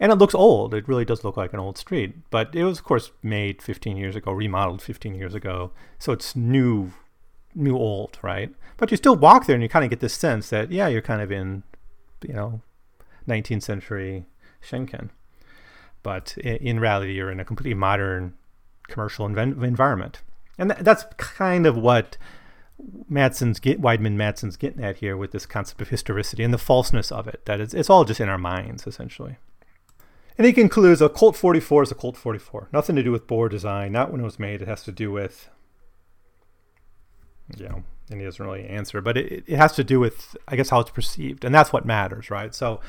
And 0.00 0.10
it 0.10 0.16
looks 0.16 0.34
old. 0.34 0.74
It 0.74 0.88
really 0.88 1.04
does 1.04 1.24
look 1.24 1.36
like 1.36 1.52
an 1.52 1.60
old 1.60 1.78
street. 1.78 2.30
But 2.30 2.54
it 2.54 2.64
was, 2.64 2.78
of 2.78 2.84
course, 2.84 3.12
made 3.22 3.62
15 3.62 3.96
years 3.96 4.16
ago, 4.16 4.32
remodeled 4.32 4.82
15 4.82 5.14
years 5.14 5.34
ago. 5.34 5.72
So 5.98 6.12
it's 6.12 6.34
new, 6.34 6.92
new 7.54 7.76
old, 7.76 8.18
right? 8.22 8.52
But 8.76 8.90
you 8.90 8.96
still 8.96 9.16
walk 9.16 9.46
there 9.46 9.54
and 9.54 9.62
you 9.62 9.68
kind 9.68 9.84
of 9.84 9.90
get 9.90 10.00
this 10.00 10.14
sense 10.14 10.50
that, 10.50 10.72
yeah, 10.72 10.88
you're 10.88 11.02
kind 11.02 11.22
of 11.22 11.30
in, 11.30 11.62
you 12.26 12.34
know, 12.34 12.60
19th 13.28 13.62
century 13.62 14.26
Shenkeng 14.62 15.10
but 16.04 16.36
in 16.38 16.78
reality, 16.78 17.14
you're 17.14 17.32
in 17.32 17.40
a 17.40 17.44
completely 17.44 17.74
modern 17.74 18.34
commercial 18.86 19.28
env- 19.28 19.64
environment. 19.64 20.22
And 20.56 20.70
th- 20.70 20.84
that's 20.84 21.04
kind 21.16 21.66
of 21.66 21.76
what 21.76 22.16
Matson's 23.08 23.58
get 23.58 23.80
Wyndam-Matson's 23.80 24.56
getting 24.56 24.84
at 24.84 24.98
here 24.98 25.16
with 25.16 25.32
this 25.32 25.46
concept 25.46 25.80
of 25.80 25.88
historicity 25.88 26.44
and 26.44 26.54
the 26.54 26.58
falseness 26.58 27.10
of 27.10 27.26
it. 27.26 27.44
That 27.46 27.60
it's, 27.60 27.74
it's 27.74 27.90
all 27.90 28.04
just 28.04 28.20
in 28.20 28.28
our 28.28 28.38
minds, 28.38 28.86
essentially. 28.86 29.38
And 30.36 30.46
he 30.46 30.52
concludes 30.52 31.00
a 31.00 31.08
Colt 31.08 31.36
44 31.36 31.84
is 31.84 31.92
a 31.92 31.94
Colt 31.94 32.16
44. 32.16 32.68
Nothing 32.72 32.96
to 32.96 33.02
do 33.02 33.12
with 33.12 33.26
bore 33.26 33.48
design, 33.48 33.92
not 33.92 34.10
when 34.10 34.20
it 34.20 34.24
was 34.24 34.38
made. 34.38 34.62
It 34.62 34.68
has 34.68 34.82
to 34.84 34.92
do 34.92 35.12
with, 35.12 35.48
you 37.56 37.68
know, 37.68 37.84
and 38.10 38.20
he 38.20 38.24
doesn't 38.24 38.44
really 38.44 38.66
answer, 38.66 39.00
but 39.00 39.16
it, 39.16 39.44
it 39.46 39.56
has 39.56 39.72
to 39.72 39.84
do 39.84 40.00
with, 40.00 40.36
I 40.48 40.56
guess, 40.56 40.70
how 40.70 40.80
it's 40.80 40.90
perceived. 40.90 41.44
And 41.44 41.54
that's 41.54 41.72
what 41.72 41.86
matters, 41.86 42.30
right? 42.30 42.54
So 42.54 42.80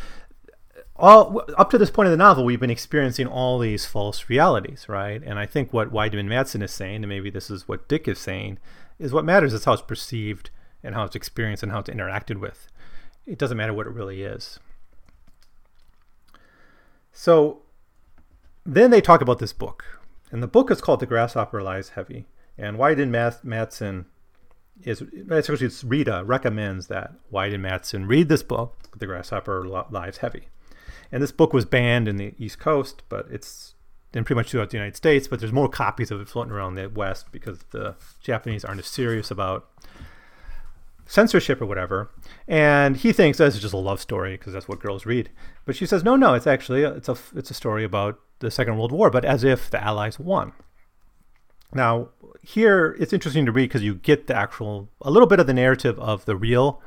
all 0.96 1.44
up 1.58 1.70
to 1.70 1.78
this 1.78 1.92
point 1.92 2.08
in 2.08 2.12
the 2.12 2.18
novel, 2.18 2.46
we've 2.46 2.60
been 2.60 2.70
experiencing 2.70 3.28
all 3.28 3.60
these 3.60 3.86
false 3.86 4.30
realities, 4.30 4.88
right? 4.88 5.22
And 5.24 5.38
I 5.38 5.46
think 5.46 5.72
what 5.72 5.92
Wyndam-Matson 5.92 6.62
is 6.62 6.72
saying, 6.72 6.98
and 6.98 7.10
maybe 7.10 7.30
this 7.30 7.50
is 7.50 7.68
what 7.68 7.88
Dick 7.88 8.08
is 8.08 8.20
saying, 8.20 8.60
is 8.98 9.14
what 9.14 9.26
matters 9.26 9.54
is 9.54 9.66
how 9.66 9.74
it's 9.74 9.82
perceived 9.82 10.50
and 10.84 10.96
how 10.96 11.04
it's 11.04 11.16
experienced 11.16 11.64
and 11.64 11.72
how 11.72 11.80
it's 11.80 11.90
interacted 11.90 12.40
with. 12.40 12.70
It 13.26 13.38
doesn't 13.38 13.58
matter 13.58 13.74
what 13.74 13.88
it 13.88 13.94
really 13.94 14.24
is. 14.24 14.60
So 17.18 17.62
then 18.66 18.92
they 18.92 19.00
talk 19.00 19.22
about 19.22 19.40
this 19.40 19.54
book, 19.54 20.02
and 20.32 20.44
the 20.44 20.48
book 20.48 20.70
is 20.70 20.82
called 20.82 21.00
"The 21.00 21.06
Grasshopper 21.06 21.64
Lies 21.64 21.90
Heavy." 21.90 22.28
And 22.58 22.78
Wyndam-Matson 22.78 24.06
is 24.84 25.02
actually 25.32 25.70
Rita 25.86 26.24
recommends 26.26 26.88
that 26.88 27.14
Wyndam-Matson 27.32 28.06
read 28.06 28.28
this 28.28 28.44
book, 28.44 28.76
"The 28.98 29.06
Grasshopper 29.06 29.66
Lies 29.66 30.18
Heavy." 30.18 30.50
And 31.10 31.24
this 31.24 31.32
book 31.32 31.54
was 31.54 31.64
banned 31.64 32.10
in 32.10 32.18
the 32.18 32.36
East 32.38 32.60
Coast, 32.60 33.04
but 33.08 33.28
it's 33.32 33.76
and 34.14 34.26
pretty 34.26 34.38
much 34.38 34.52
throughout 34.52 34.70
the 34.70 34.78
United 34.78 34.98
States, 34.98 35.28
but 35.28 35.40
there's 35.40 35.54
more 35.54 35.70
copies 35.70 36.12
of 36.12 36.20
it 36.22 36.28
floating 36.28 36.54
around 36.54 36.76
the 36.76 36.90
West 36.90 37.32
because 37.32 37.60
the 37.72 37.96
Japanese 38.22 38.66
aren't 38.66 38.80
as 38.80 38.88
serious 38.88 39.32
about 39.32 39.70
censorship 41.06 41.62
or 41.62 41.66
whatever. 41.66 42.10
And 42.48 42.98
he 42.98 43.14
thinks 43.14 43.40
oh, 43.40 43.46
this 43.46 43.56
is 43.56 43.62
just 43.62 43.74
a 43.74 43.78
love 43.78 44.02
story 44.02 44.38
because 44.38 44.54
that's 44.54 44.68
what 44.68 44.80
girls 44.80 45.06
read. 45.06 45.30
But 45.66 45.76
she 45.76 45.86
says, 45.86 46.04
no, 46.04 46.16
no, 46.16 46.34
it's 46.34 46.48
actually 46.48 46.84
it's 46.84 47.10
a 47.10 47.18
it's 47.36 47.52
a 47.52 47.56
story 47.56 47.84
about 47.84 48.20
the 48.40 48.52
Second 48.52 48.78
World 48.78 48.92
War, 48.92 49.10
but 49.10 49.26
as 49.26 49.44
if 49.44 49.70
the 49.70 49.84
Allies 49.84 50.20
won. 50.20 50.54
Now 51.74 52.10
here 52.42 52.96
it's 53.00 53.14
interesting 53.14 53.46
to 53.46 53.52
read 53.52 53.70
because 53.70 53.84
you 53.84 53.96
get 53.96 54.28
the 54.28 54.36
actual 54.36 54.90
a 55.02 55.12
little 55.12 55.28
bit 55.28 55.40
of 55.40 55.48
the 55.48 55.54
narrative 55.54 56.00
of 56.00 56.26
the 56.26 56.36
real, 56.36 56.82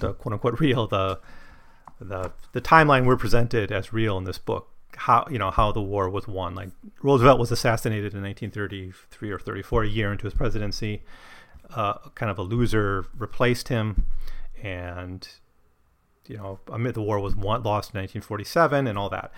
the 0.00 0.14
quote 0.14 0.32
unquote 0.32 0.60
real 0.60 0.86
the 0.86 1.20
the 2.00 2.32
the 2.52 2.60
timeline 2.60 3.04
we're 3.04 3.16
presented 3.16 3.70
as 3.70 3.92
real 3.92 4.16
in 4.18 4.24
this 4.24 4.38
book. 4.38 4.68
How 4.96 5.26
you 5.30 5.38
know 5.38 5.50
how 5.50 5.70
the 5.72 5.80
war 5.80 6.10
was 6.10 6.26
won. 6.26 6.54
Like 6.54 6.70
Roosevelt 7.02 7.38
was 7.38 7.52
assassinated 7.52 8.12
in 8.12 8.22
1933 8.22 9.30
or 9.30 9.38
34, 9.38 9.84
a 9.84 9.88
year 9.88 10.12
into 10.12 10.24
his 10.24 10.34
presidency 10.34 11.02
uh, 11.74 11.94
kind 12.14 12.30
of 12.30 12.38
a 12.38 12.42
loser 12.42 13.06
replaced 13.16 13.68
him, 13.68 14.06
and 14.62 15.26
you 16.26 16.36
know, 16.36 16.60
amid 16.70 16.94
the 16.94 17.02
war 17.02 17.18
was 17.18 17.34
won, 17.34 17.62
lost 17.62 17.92
in 17.92 17.98
1947 17.98 18.86
and 18.86 18.96
all 18.96 19.08
that. 19.10 19.32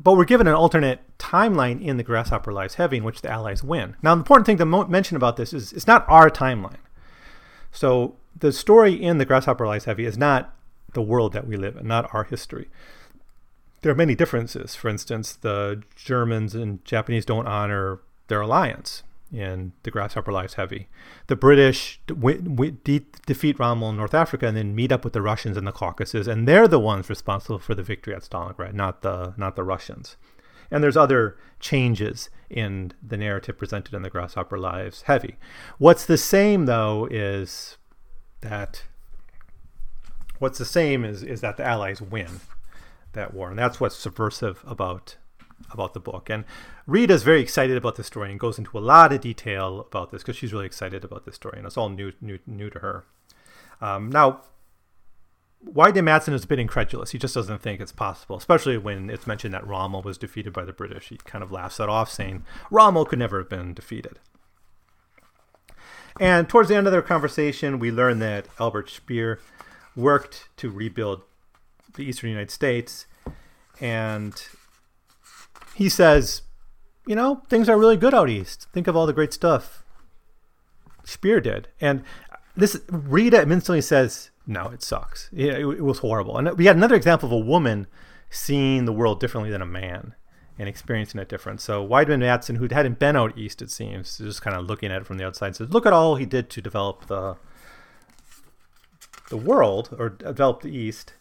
But 0.00 0.16
we're 0.16 0.24
given 0.24 0.46
an 0.46 0.54
alternate 0.54 1.00
timeline 1.18 1.82
in 1.82 1.96
the 1.96 2.02
Grasshopper 2.02 2.52
Lies 2.52 2.74
Heavy 2.74 2.98
in 2.98 3.04
which 3.04 3.22
the 3.22 3.30
Allies 3.30 3.64
win. 3.64 3.96
Now, 4.02 4.14
the 4.14 4.20
important 4.20 4.46
thing 4.46 4.58
to 4.58 4.64
mo- 4.64 4.86
mention 4.86 5.16
about 5.16 5.36
this 5.36 5.52
is 5.52 5.72
it's 5.72 5.86
not 5.86 6.04
our 6.08 6.30
timeline. 6.30 6.78
So 7.72 8.16
the 8.38 8.52
story 8.52 8.94
in 8.94 9.18
the 9.18 9.24
Grasshopper 9.24 9.66
Lies 9.66 9.84
Heavy 9.84 10.04
is 10.04 10.16
not 10.16 10.54
the 10.92 11.02
world 11.02 11.32
that 11.32 11.46
we 11.46 11.56
live 11.56 11.76
in, 11.76 11.86
not 11.88 12.12
our 12.14 12.24
history. 12.24 12.68
There 13.82 13.90
are 13.90 13.96
many 13.96 14.14
differences. 14.14 14.74
For 14.74 14.88
instance, 14.88 15.34
the 15.34 15.82
Germans 15.96 16.54
and 16.54 16.84
Japanese 16.84 17.24
don't 17.24 17.46
honor 17.46 18.00
their 18.28 18.40
alliance 18.40 19.02
in 19.32 19.72
The 19.82 19.90
Grasshopper 19.90 20.32
Lies 20.32 20.54
Heavy. 20.54 20.88
The 21.26 21.36
British 21.36 22.00
de- 22.06 23.06
defeat 23.26 23.58
Rommel 23.58 23.90
in 23.90 23.96
North 23.96 24.14
Africa 24.14 24.46
and 24.46 24.56
then 24.56 24.74
meet 24.74 24.92
up 24.92 25.04
with 25.04 25.12
the 25.12 25.22
Russians 25.22 25.56
in 25.56 25.64
the 25.64 25.72
Caucasus, 25.72 26.26
and 26.26 26.46
they're 26.46 26.68
the 26.68 26.78
ones 26.78 27.08
responsible 27.08 27.58
for 27.58 27.74
the 27.74 27.82
victory 27.82 28.14
at 28.14 28.22
Stalingrad, 28.22 28.74
not 28.74 29.02
the 29.02 29.34
not 29.36 29.56
the 29.56 29.64
Russians. 29.64 30.16
And 30.70 30.82
there's 30.82 30.96
other 30.96 31.36
changes 31.60 32.30
in 32.50 32.92
the 33.02 33.16
narrative 33.16 33.58
presented 33.58 33.94
in 33.94 34.02
The 34.02 34.10
Grasshopper 34.10 34.58
Lies 34.58 35.02
Heavy. 35.02 35.36
What's 35.78 36.04
the 36.04 36.18
same 36.18 36.66
though 36.66 37.08
is 37.10 37.76
that 38.40 38.84
what's 40.38 40.58
the 40.58 40.64
same 40.64 41.04
is 41.04 41.22
is 41.22 41.40
that 41.40 41.56
the 41.56 41.64
Allies 41.64 42.00
win 42.00 42.40
that 43.12 43.32
war, 43.32 43.50
and 43.50 43.58
that's 43.58 43.80
what's 43.80 43.96
subversive 43.96 44.62
about 44.66 45.16
about 45.72 45.94
the 45.94 46.00
book. 46.00 46.30
And 46.30 46.44
Rita's 46.86 47.22
very 47.22 47.40
excited 47.40 47.76
about 47.76 47.96
the 47.96 48.04
story 48.04 48.30
and 48.30 48.40
goes 48.40 48.58
into 48.58 48.78
a 48.78 48.80
lot 48.80 49.12
of 49.12 49.20
detail 49.20 49.80
about 49.80 50.10
this 50.10 50.22
because 50.22 50.36
she's 50.36 50.52
really 50.52 50.66
excited 50.66 51.04
about 51.04 51.24
this 51.24 51.34
story 51.34 51.58
and 51.58 51.66
it's 51.66 51.76
all 51.76 51.88
new 51.88 52.12
new 52.20 52.38
new 52.46 52.70
to 52.70 52.78
her. 52.80 53.04
Um, 53.80 54.10
now, 54.10 54.42
Wyndam-Matson 55.64 56.34
is 56.34 56.44
a 56.44 56.46
bit 56.46 56.58
incredulous. 56.58 57.10
He 57.10 57.18
just 57.18 57.34
doesn't 57.34 57.62
think 57.62 57.80
it's 57.80 57.92
possible, 57.92 58.36
especially 58.36 58.76
when 58.76 59.08
it's 59.10 59.26
mentioned 59.26 59.54
that 59.54 59.66
Rommel 59.66 60.02
was 60.02 60.18
defeated 60.18 60.52
by 60.52 60.64
the 60.64 60.72
British. 60.72 61.08
He 61.08 61.16
kind 61.16 61.42
of 61.42 61.50
laughs 61.50 61.78
that 61.78 61.88
off, 61.88 62.10
saying 62.10 62.44
Rommel 62.70 63.06
could 63.06 63.18
never 63.18 63.38
have 63.38 63.48
been 63.48 63.74
defeated. 63.74 64.18
And 66.20 66.48
towards 66.48 66.68
the 66.68 66.76
end 66.76 66.86
of 66.86 66.92
their 66.92 67.02
conversation, 67.02 67.78
we 67.78 67.90
learn 67.90 68.20
that 68.20 68.46
Albert 68.60 68.90
Speer 68.90 69.40
worked 69.96 70.48
to 70.58 70.70
rebuild 70.70 71.22
the 71.94 72.02
eastern 72.02 72.30
United 72.30 72.50
States, 72.50 73.06
and 73.80 74.46
he 75.74 75.88
says, 75.88 76.42
you 77.06 77.14
know, 77.14 77.42
things 77.48 77.68
are 77.68 77.78
really 77.78 77.96
good 77.96 78.14
out 78.14 78.30
east. 78.30 78.68
Think 78.72 78.86
of 78.86 78.96
all 78.96 79.06
the 79.06 79.12
great 79.12 79.32
stuff 79.32 79.84
Speer 81.04 81.40
did. 81.40 81.68
And 81.80 82.02
this 82.56 82.80
Rita 82.88 83.42
instantly 83.42 83.80
says, 83.80 84.30
no, 84.46 84.68
it 84.68 84.82
sucks. 84.82 85.28
It, 85.32 85.48
it, 85.48 85.60
it, 85.60 85.82
was 85.82 85.98
horrible. 85.98 86.38
And 86.38 86.56
we 86.56 86.66
had 86.66 86.76
another 86.76 86.94
example 86.94 87.28
of 87.28 87.32
a 87.32 87.38
woman 87.38 87.86
seeing 88.30 88.84
the 88.84 88.92
world 88.92 89.20
differently 89.20 89.50
than 89.50 89.62
a 89.62 89.66
man 89.66 90.14
and 90.58 90.68
experiencing 90.68 91.20
it 91.20 91.28
different. 91.28 91.60
So 91.60 91.82
Wyndam-Matson, 91.82 92.56
who 92.56 92.68
hadn't 92.70 92.98
been 92.98 93.16
out 93.16 93.36
east, 93.36 93.60
it 93.60 93.70
seems, 93.70 94.18
just 94.18 94.42
kind 94.42 94.56
of 94.56 94.66
looking 94.66 94.90
at 94.90 95.02
it 95.02 95.06
from 95.06 95.18
the 95.18 95.26
outside, 95.26 95.56
says, 95.56 95.70
look 95.70 95.86
at 95.86 95.92
all 95.92 96.16
he 96.16 96.26
did 96.26 96.48
to 96.50 96.62
develop 96.62 97.06
the 97.06 97.36
the 99.30 99.36
world 99.36 99.94
or 99.98 100.10
develop 100.10 100.60
the 100.60 100.76
East. 100.76 101.14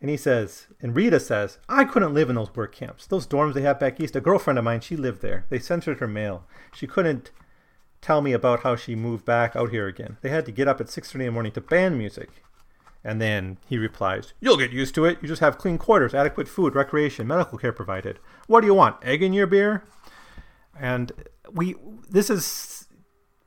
And 0.00 0.10
he 0.10 0.16
says, 0.16 0.68
and 0.80 0.94
Rita 0.94 1.18
says, 1.18 1.58
I 1.68 1.84
couldn't 1.84 2.14
live 2.14 2.30
in 2.30 2.36
those 2.36 2.54
work 2.54 2.74
camps. 2.74 3.06
Those 3.06 3.26
dorms 3.26 3.54
they 3.54 3.62
have 3.62 3.80
back 3.80 4.00
east. 4.00 4.14
A 4.14 4.20
girlfriend 4.20 4.58
of 4.58 4.64
mine, 4.64 4.80
she 4.80 4.96
lived 4.96 5.22
there. 5.22 5.44
They 5.48 5.58
censored 5.58 5.98
her 5.98 6.06
mail. 6.06 6.44
She 6.72 6.86
couldn't 6.86 7.32
tell 8.00 8.22
me 8.22 8.32
about 8.32 8.62
how 8.62 8.76
she 8.76 8.94
moved 8.94 9.24
back 9.24 9.56
out 9.56 9.70
here 9.70 9.88
again. 9.88 10.18
They 10.20 10.28
had 10.28 10.46
to 10.46 10.52
get 10.52 10.68
up 10.68 10.80
at 10.80 10.86
6.30 10.86 11.14
in 11.14 11.20
the 11.26 11.30
morning 11.32 11.52
to 11.52 11.60
band 11.60 11.98
music. 11.98 12.30
And 13.02 13.20
then 13.20 13.58
he 13.66 13.78
replies, 13.78 14.34
You'll 14.40 14.56
get 14.56 14.72
used 14.72 14.94
to 14.96 15.04
it. 15.04 15.18
You 15.20 15.28
just 15.28 15.40
have 15.40 15.58
clean 15.58 15.78
quarters, 15.78 16.14
adequate 16.14 16.48
food, 16.48 16.74
recreation, 16.74 17.26
medical 17.26 17.58
care 17.58 17.72
provided. 17.72 18.18
What 18.46 18.60
do 18.60 18.66
you 18.66 18.74
want? 18.74 18.96
Egg 19.04 19.22
in 19.22 19.32
your 19.32 19.46
beer? 19.46 19.84
And 20.78 21.12
we, 21.52 21.74
this 22.08 22.30
is 22.30 22.86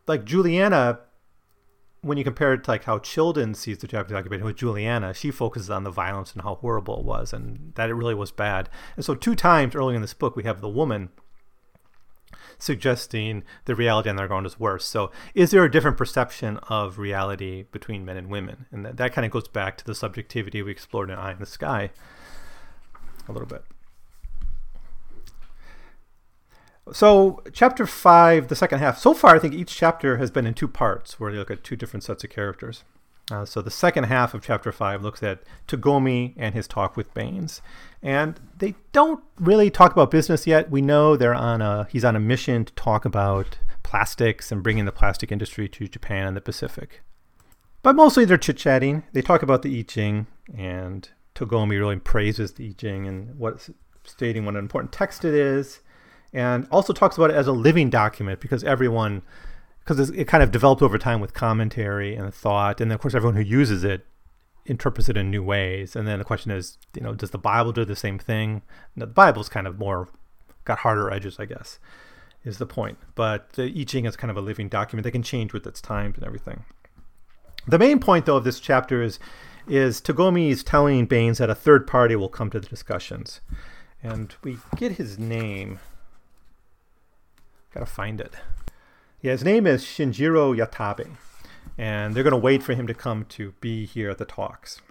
like 0.07 0.25
Juliana 0.25 0.99
when 2.01 2.17
you 2.17 2.23
compare 2.23 2.53
it 2.53 2.63
to 2.63 2.71
like 2.71 2.85
how 2.85 2.97
Childan 2.97 3.55
sees 3.55 3.77
the 3.77 3.87
Japanese 3.87 4.17
occupation 4.17 4.45
with 4.45 4.55
Juliana, 4.55 5.13
she 5.13 5.29
focuses 5.29 5.69
on 5.69 5.83
the 5.83 5.91
violence 5.91 6.33
and 6.33 6.41
how 6.41 6.55
horrible 6.55 6.99
it 6.99 7.05
was 7.05 7.31
and 7.31 7.73
that 7.75 7.89
it 7.89 7.93
really 7.93 8.15
was 8.15 8.31
bad. 8.31 8.69
And 8.95 9.05
so 9.05 9.13
two 9.13 9.35
times 9.35 9.75
early 9.75 9.95
in 9.95 10.01
this 10.01 10.13
book 10.13 10.35
we 10.35 10.43
have 10.43 10.61
the 10.61 10.69
woman 10.69 11.09
suggesting 12.57 13.43
the 13.65 13.75
reality 13.75 14.09
on 14.09 14.15
their 14.15 14.27
ground 14.27 14.45
is 14.45 14.59
worse. 14.59 14.85
So 14.85 15.11
is 15.35 15.51
there 15.51 15.63
a 15.63 15.71
different 15.71 15.97
perception 15.97 16.57
of 16.69 16.97
reality 16.97 17.65
between 17.71 18.05
men 18.05 18.17
and 18.17 18.29
women? 18.29 18.65
And 18.71 18.85
that, 18.85 18.97
that 18.97 19.13
kind 19.13 19.25
of 19.25 19.31
goes 19.31 19.47
back 19.47 19.77
to 19.77 19.85
the 19.85 19.95
subjectivity 19.95 20.61
we 20.61 20.71
explored 20.71 21.09
in 21.09 21.17
Eye 21.17 21.33
in 21.33 21.39
the 21.39 21.45
Sky 21.45 21.91
a 23.27 23.31
little 23.31 23.47
bit. 23.47 23.63
So, 26.93 27.41
chapter 27.53 27.85
five, 27.85 28.49
the 28.49 28.55
second 28.55 28.79
half. 28.79 28.97
So 28.97 29.13
far, 29.13 29.35
I 29.35 29.39
think 29.39 29.53
each 29.53 29.75
chapter 29.75 30.17
has 30.17 30.29
been 30.29 30.45
in 30.45 30.53
two 30.53 30.67
parts, 30.67 31.19
where 31.19 31.31
you 31.31 31.39
look 31.39 31.51
at 31.51 31.63
two 31.63 31.75
different 31.75 32.03
sets 32.03 32.23
of 32.23 32.29
characters. 32.29 32.83
Uh, 33.31 33.45
so, 33.45 33.61
the 33.61 33.71
second 33.71 34.05
half 34.05 34.33
of 34.33 34.43
chapter 34.43 34.71
five 34.71 35.01
looks 35.01 35.23
at 35.23 35.43
Tagomi 35.67 36.33
and 36.35 36.53
his 36.53 36.67
talk 36.67 36.97
with 36.97 37.13
Baynes, 37.13 37.61
and 38.01 38.39
they 38.57 38.75
don't 38.91 39.23
really 39.39 39.69
talk 39.69 39.93
about 39.93 40.11
business 40.11 40.45
yet. 40.45 40.69
We 40.69 40.81
know 40.81 41.15
they're 41.15 41.33
on 41.33 41.61
a 41.61 41.87
he's 41.89 42.03
on 42.03 42.15
a 42.15 42.19
mission 42.19 42.65
to 42.65 42.73
talk 42.73 43.05
about 43.05 43.57
plastics 43.83 44.51
and 44.51 44.61
bringing 44.61 44.85
the 44.85 44.91
plastic 44.91 45.31
industry 45.31 45.69
to 45.69 45.87
Japan 45.87 46.27
and 46.27 46.37
the 46.37 46.41
Pacific. 46.41 47.01
But 47.83 47.95
mostly 47.95 48.25
they're 48.25 48.37
chit 48.37 48.57
chatting. 48.57 49.03
They 49.13 49.21
talk 49.21 49.43
about 49.43 49.61
the 49.61 49.79
I 49.79 49.83
Ching, 49.83 50.27
and 50.57 51.09
Tagomi 51.35 51.79
really 51.79 51.97
praises 51.99 52.53
the 52.53 52.67
I 52.67 52.73
Ching 52.73 53.07
and 53.07 53.39
what 53.39 53.69
stating 54.03 54.43
what 54.43 54.55
an 54.55 54.59
important 54.59 54.91
text 54.91 55.23
it 55.23 55.33
is 55.33 55.79
and 56.33 56.67
also 56.71 56.93
talks 56.93 57.17
about 57.17 57.29
it 57.29 57.35
as 57.35 57.47
a 57.47 57.51
living 57.51 57.89
document 57.89 58.39
because 58.39 58.63
everyone 58.63 59.21
because 59.83 60.09
it 60.11 60.27
kind 60.27 60.43
of 60.43 60.51
developed 60.51 60.81
over 60.81 60.97
time 60.97 61.19
with 61.19 61.33
commentary 61.33 62.15
and 62.15 62.33
thought 62.33 62.79
and 62.79 62.91
of 62.91 62.99
course 62.99 63.13
everyone 63.13 63.35
who 63.35 63.41
uses 63.41 63.83
it 63.83 64.05
interprets 64.65 65.09
it 65.09 65.17
in 65.17 65.31
new 65.31 65.43
ways 65.43 65.95
and 65.95 66.07
then 66.07 66.19
the 66.19 66.25
question 66.25 66.51
is 66.51 66.77
you 66.95 67.01
know 67.01 67.13
does 67.13 67.31
the 67.31 67.37
bible 67.37 67.71
do 67.71 67.83
the 67.83 67.95
same 67.95 68.19
thing? 68.19 68.61
Now, 68.95 69.05
the 69.05 69.11
bible's 69.11 69.49
kind 69.49 69.67
of 69.67 69.79
more 69.79 70.07
got 70.63 70.79
harder 70.79 71.11
edges 71.11 71.37
i 71.39 71.45
guess 71.45 71.79
is 72.43 72.59
the 72.59 72.65
point 72.65 72.97
but 73.15 73.53
the 73.53 73.63
I 73.63 73.83
Ching 73.83 74.05
is 74.05 74.15
kind 74.15 74.31
of 74.31 74.37
a 74.37 74.41
living 74.41 74.69
document 74.69 75.03
that 75.03 75.11
can 75.11 75.23
change 75.23 75.53
with 75.53 75.65
its 75.65 75.81
times 75.81 76.17
and 76.17 76.25
everything. 76.25 76.65
The 77.67 77.77
main 77.79 77.99
point 77.99 78.25
though 78.25 78.37
of 78.37 78.43
this 78.43 78.59
chapter 78.59 79.01
is 79.01 79.19
is 79.67 80.01
Tagomi 80.01 80.49
is 80.49 80.63
telling 80.63 81.05
Baynes 81.05 81.37
that 81.37 81.49
a 81.49 81.55
third 81.55 81.85
party 81.85 82.15
will 82.15 82.29
come 82.29 82.49
to 82.49 82.59
the 82.59 82.67
discussions 82.67 83.41
and 84.01 84.35
we 84.43 84.57
get 84.75 84.93
his 84.93 85.19
name 85.19 85.79
Gotta 87.73 87.85
find 87.85 88.19
it. 88.19 88.35
Yeah, 89.21 89.31
his 89.31 89.43
name 89.43 89.65
is 89.65 89.83
Shinjiro 89.83 90.55
Yatabe, 90.57 91.15
and 91.77 92.13
they're 92.13 92.23
gonna 92.23 92.37
wait 92.37 92.63
for 92.63 92.73
him 92.73 92.87
to 92.87 92.93
come 92.93 93.25
to 93.25 93.53
be 93.61 93.85
here 93.85 94.09
at 94.09 94.17
the 94.17 94.25
talks. 94.25 94.81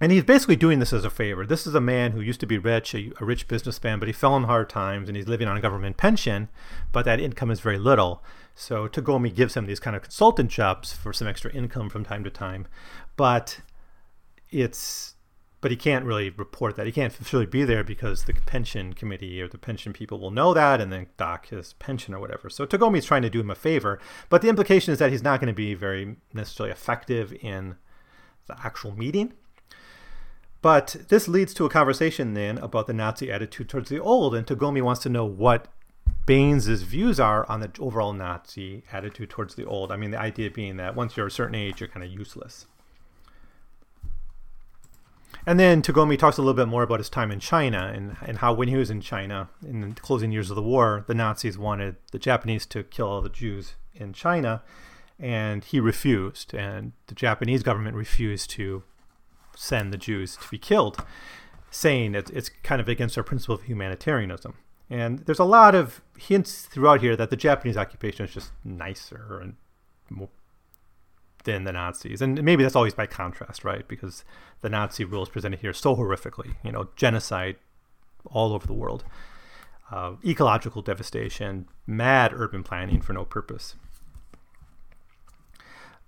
And 0.00 0.10
he's 0.10 0.24
basically 0.24 0.56
doing 0.56 0.80
this 0.80 0.92
as 0.92 1.04
a 1.04 1.10
favor. 1.10 1.46
This 1.46 1.66
is 1.66 1.74
a 1.74 1.80
man 1.80 2.12
who 2.12 2.20
used 2.20 2.40
to 2.40 2.46
be 2.46 2.58
rich, 2.58 2.94
a, 2.94 3.12
a 3.20 3.24
rich 3.24 3.46
businessman, 3.46 4.00
but 4.00 4.08
he 4.08 4.12
fell 4.12 4.36
in 4.36 4.44
hard 4.44 4.68
times 4.68 5.08
and 5.08 5.16
he's 5.16 5.28
living 5.28 5.46
on 5.46 5.56
a 5.56 5.60
government 5.60 5.96
pension, 5.96 6.48
but 6.92 7.04
that 7.04 7.20
income 7.20 7.50
is 7.50 7.60
very 7.60 7.78
little. 7.78 8.22
So 8.56 8.88
Tagomi 8.88 9.34
gives 9.34 9.56
him 9.56 9.66
these 9.66 9.80
kind 9.80 9.96
of 9.96 10.02
consultant 10.02 10.50
jobs 10.50 10.92
for 10.92 11.12
some 11.12 11.28
extra 11.28 11.52
income 11.52 11.88
from 11.88 12.04
time 12.04 12.24
to 12.24 12.30
time. 12.30 12.66
But 13.16 13.60
it's 14.50 15.13
but 15.64 15.70
he 15.70 15.78
can't 15.78 16.04
really 16.04 16.28
report 16.28 16.76
that. 16.76 16.84
He 16.84 16.92
can't 16.92 17.10
officially 17.10 17.46
be 17.46 17.64
there 17.64 17.82
because 17.82 18.24
the 18.24 18.34
pension 18.34 18.92
committee 18.92 19.40
or 19.40 19.48
the 19.48 19.56
pension 19.56 19.94
people 19.94 20.20
will 20.20 20.30
know 20.30 20.52
that 20.52 20.78
and 20.78 20.92
then 20.92 21.06
dock 21.16 21.48
his 21.48 21.72
pension 21.72 22.12
or 22.12 22.20
whatever. 22.20 22.50
So 22.50 22.66
Tagomi's 22.66 23.06
trying 23.06 23.22
to 23.22 23.30
do 23.30 23.40
him 23.40 23.50
a 23.50 23.54
favor, 23.54 23.98
but 24.28 24.42
the 24.42 24.50
implication 24.50 24.92
is 24.92 24.98
that 24.98 25.10
he's 25.10 25.22
not 25.22 25.40
going 25.40 25.48
to 25.48 25.54
be 25.54 25.72
very 25.72 26.16
necessarily 26.34 26.70
effective 26.70 27.32
in 27.40 27.76
the 28.46 28.58
actual 28.62 28.94
meeting. 28.94 29.32
But 30.60 30.96
this 31.08 31.28
leads 31.28 31.54
to 31.54 31.64
a 31.64 31.70
conversation 31.70 32.34
then 32.34 32.58
about 32.58 32.86
the 32.86 32.92
Nazi 32.92 33.32
attitude 33.32 33.70
towards 33.70 33.88
the 33.88 34.00
old, 34.00 34.34
and 34.34 34.46
Tagomi 34.46 34.82
wants 34.82 35.00
to 35.04 35.08
know 35.08 35.24
what 35.24 35.68
Baynes' 36.26 36.82
views 36.82 37.18
are 37.18 37.48
on 37.48 37.60
the 37.60 37.70
overall 37.80 38.12
Nazi 38.12 38.84
attitude 38.92 39.30
towards 39.30 39.54
the 39.54 39.64
old. 39.64 39.90
I 39.90 39.96
mean, 39.96 40.10
the 40.10 40.20
idea 40.20 40.50
being 40.50 40.76
that 40.76 40.94
once 40.94 41.16
you're 41.16 41.28
a 41.28 41.30
certain 41.30 41.54
age, 41.54 41.80
you're 41.80 41.88
kind 41.88 42.04
of 42.04 42.12
useless. 42.12 42.66
And 45.46 45.60
then 45.60 45.82
Tagomi 45.82 46.18
talks 46.18 46.38
a 46.38 46.40
little 46.40 46.54
bit 46.54 46.68
more 46.68 46.82
about 46.82 47.00
his 47.00 47.10
time 47.10 47.30
in 47.30 47.38
China 47.38 47.92
and, 47.94 48.16
and 48.22 48.38
how 48.38 48.54
when 48.54 48.68
he 48.68 48.76
was 48.76 48.90
in 48.90 49.00
China 49.00 49.50
in 49.66 49.80
the 49.80 50.00
closing 50.00 50.32
years 50.32 50.50
of 50.50 50.56
the 50.56 50.62
war, 50.62 51.04
the 51.06 51.14
Nazis 51.14 51.58
wanted 51.58 51.96
the 52.12 52.18
Japanese 52.18 52.64
to 52.66 52.82
kill 52.82 53.08
all 53.08 53.20
the 53.20 53.28
Jews 53.28 53.74
in 53.94 54.12
China, 54.12 54.62
and 55.18 55.62
he 55.64 55.80
refused. 55.80 56.54
And 56.54 56.92
the 57.08 57.14
Japanese 57.14 57.62
government 57.62 57.96
refused 57.96 58.50
to 58.50 58.84
send 59.54 59.92
the 59.92 59.98
Jews 59.98 60.36
to 60.36 60.48
be 60.48 60.58
killed, 60.58 61.04
saying 61.70 62.12
that 62.12 62.30
it's 62.30 62.48
kind 62.62 62.80
of 62.80 62.88
against 62.88 63.18
our 63.18 63.24
principle 63.24 63.56
of 63.56 63.62
humanitarianism. 63.62 64.54
And 64.88 65.20
there's 65.20 65.38
a 65.38 65.44
lot 65.44 65.74
of 65.74 66.00
hints 66.18 66.62
throughout 66.62 67.00
here 67.00 67.16
that 67.16 67.30
the 67.30 67.36
Japanese 67.36 67.76
occupation 67.76 68.24
is 68.24 68.32
just 68.32 68.52
nicer 68.64 69.40
and 69.42 69.56
more 70.08 70.28
than 71.44 71.64
the 71.64 71.72
Nazis. 71.72 72.20
And 72.20 72.42
maybe 72.42 72.62
that's 72.62 72.76
always 72.76 72.94
by 72.94 73.06
contrast, 73.06 73.64
right? 73.64 73.86
Because 73.86 74.24
the 74.60 74.68
Nazi 74.68 75.04
rule 75.04 75.22
is 75.22 75.28
presented 75.28 75.60
here 75.60 75.72
so 75.72 75.94
horrifically, 75.96 76.56
you 76.64 76.72
know, 76.72 76.88
genocide 76.96 77.56
all 78.26 78.52
over 78.52 78.66
the 78.66 78.72
world, 78.72 79.04
uh, 79.90 80.14
ecological 80.24 80.82
devastation, 80.82 81.68
mad 81.86 82.32
urban 82.34 82.62
planning 82.62 83.00
for 83.00 83.12
no 83.12 83.24
purpose. 83.24 83.76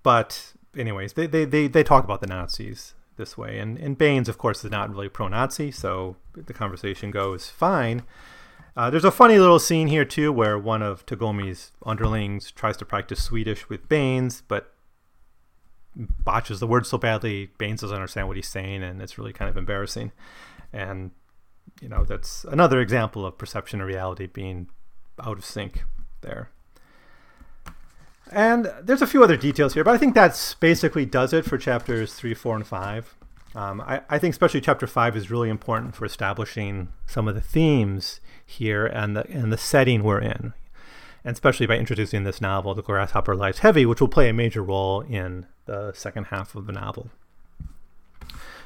But 0.03 0.53
anyways, 0.77 1.13
they, 1.15 1.27
they, 1.27 1.45
they, 1.45 1.69
they 1.69 1.83
talk 1.83 2.05
about 2.05 2.21
the 2.21 2.27
Nazis 2.27 2.95
this 3.17 3.37
way. 3.37 3.59
And, 3.59 3.79
and 3.79 3.99
Baynes, 3.99 4.29
of 4.29 4.39
course, 4.39 4.65
is 4.65 4.71
not 4.71 4.91
really 4.91 5.09
pro 5.09 5.29
Nazi, 5.29 5.71
so 5.71 6.17
the 6.35 6.53
conversation 6.53 7.11
goes 7.11 7.51
fine. 7.51 8.03
Uh, 8.77 8.91
there's 8.91 9.05
a 9.05 9.11
funny 9.11 9.39
little 9.39 9.59
scene 9.59 9.89
here, 9.89 10.05
too, 10.05 10.31
where 10.31 10.59
one 10.59 10.83
of 10.83 11.05
Tagomi's 11.07 11.73
underlings 11.85 12.51
tries 12.51 12.77
to 12.77 12.85
practice 12.85 13.25
Swedish 13.25 13.69
with 13.69 13.89
Baynes, 13.89 14.43
but 14.47 14.75
botches 15.97 16.61
the 16.61 16.67
word 16.67 16.87
so 16.87 16.99
badly, 16.99 17.51
Baynes 17.59 17.81
doesn't 17.81 17.97
understand 17.97 18.29
what 18.29 18.37
he's 18.37 18.49
saying, 18.49 18.83
and 18.83 19.01
it's 19.01 19.19
really 19.19 19.33
kind 19.33 19.49
of 19.49 19.57
embarrassing. 19.57 20.13
And, 20.73 21.11
you 21.81 21.89
know, 21.89 22.05
that's 22.05 22.45
another 22.45 22.81
example 22.81 23.25
of 23.25 23.39
perception 23.39 23.81
and 23.81 23.89
reality 23.89 24.27
being 24.27 24.69
out 25.19 25.39
of 25.39 25.45
sync 25.45 25.85
there. 26.21 26.51
And 28.31 28.73
there's 28.83 29.03
a 29.03 29.07
few 29.07 29.23
other 29.23 29.37
details 29.37 29.75
here, 29.75 29.85
but 29.85 29.95
I 29.95 29.99
think 29.99 30.15
that's 30.15 30.55
basically 30.55 31.07
does 31.07 31.33
it 31.33 31.45
for 31.45 31.57
chapters 31.59 32.15
three, 32.15 32.35
four, 32.35 32.57
and 32.57 32.67
five. 32.67 33.15
Um, 33.55 33.81
I, 33.81 34.03
I, 34.11 34.19
think 34.19 34.33
especially 34.33 34.61
chapter 34.61 34.87
five 34.87 35.17
is 35.17 35.31
really 35.31 35.49
important 35.49 35.95
for 35.95 36.05
establishing 36.05 36.89
some 37.07 37.27
of 37.29 37.35
the 37.35 37.41
themes 37.41 38.21
here 38.45 38.85
and 38.85 39.17
the 39.17 39.27
and 39.31 39.51
the 39.51 39.57
setting 39.57 40.03
we're 40.03 40.21
in, 40.21 40.53
and 41.25 41.33
especially 41.33 41.67
by 41.67 41.79
introducing 41.79 42.25
this 42.25 42.41
novel, 42.41 42.75
"The 42.75 42.83
Grasshopper 42.83 43.35
Lies 43.35 43.61
Heavy," 43.61 43.87
which 43.87 44.01
will 44.01 44.09
play 44.09 44.29
a 44.29 44.35
major 44.35 44.63
role 44.63 45.01
in 45.03 45.47
the 45.67 45.93
second 45.93 46.25
half 46.25 46.55
of 46.55 46.67
the 46.67 46.73
novel. 46.73 47.11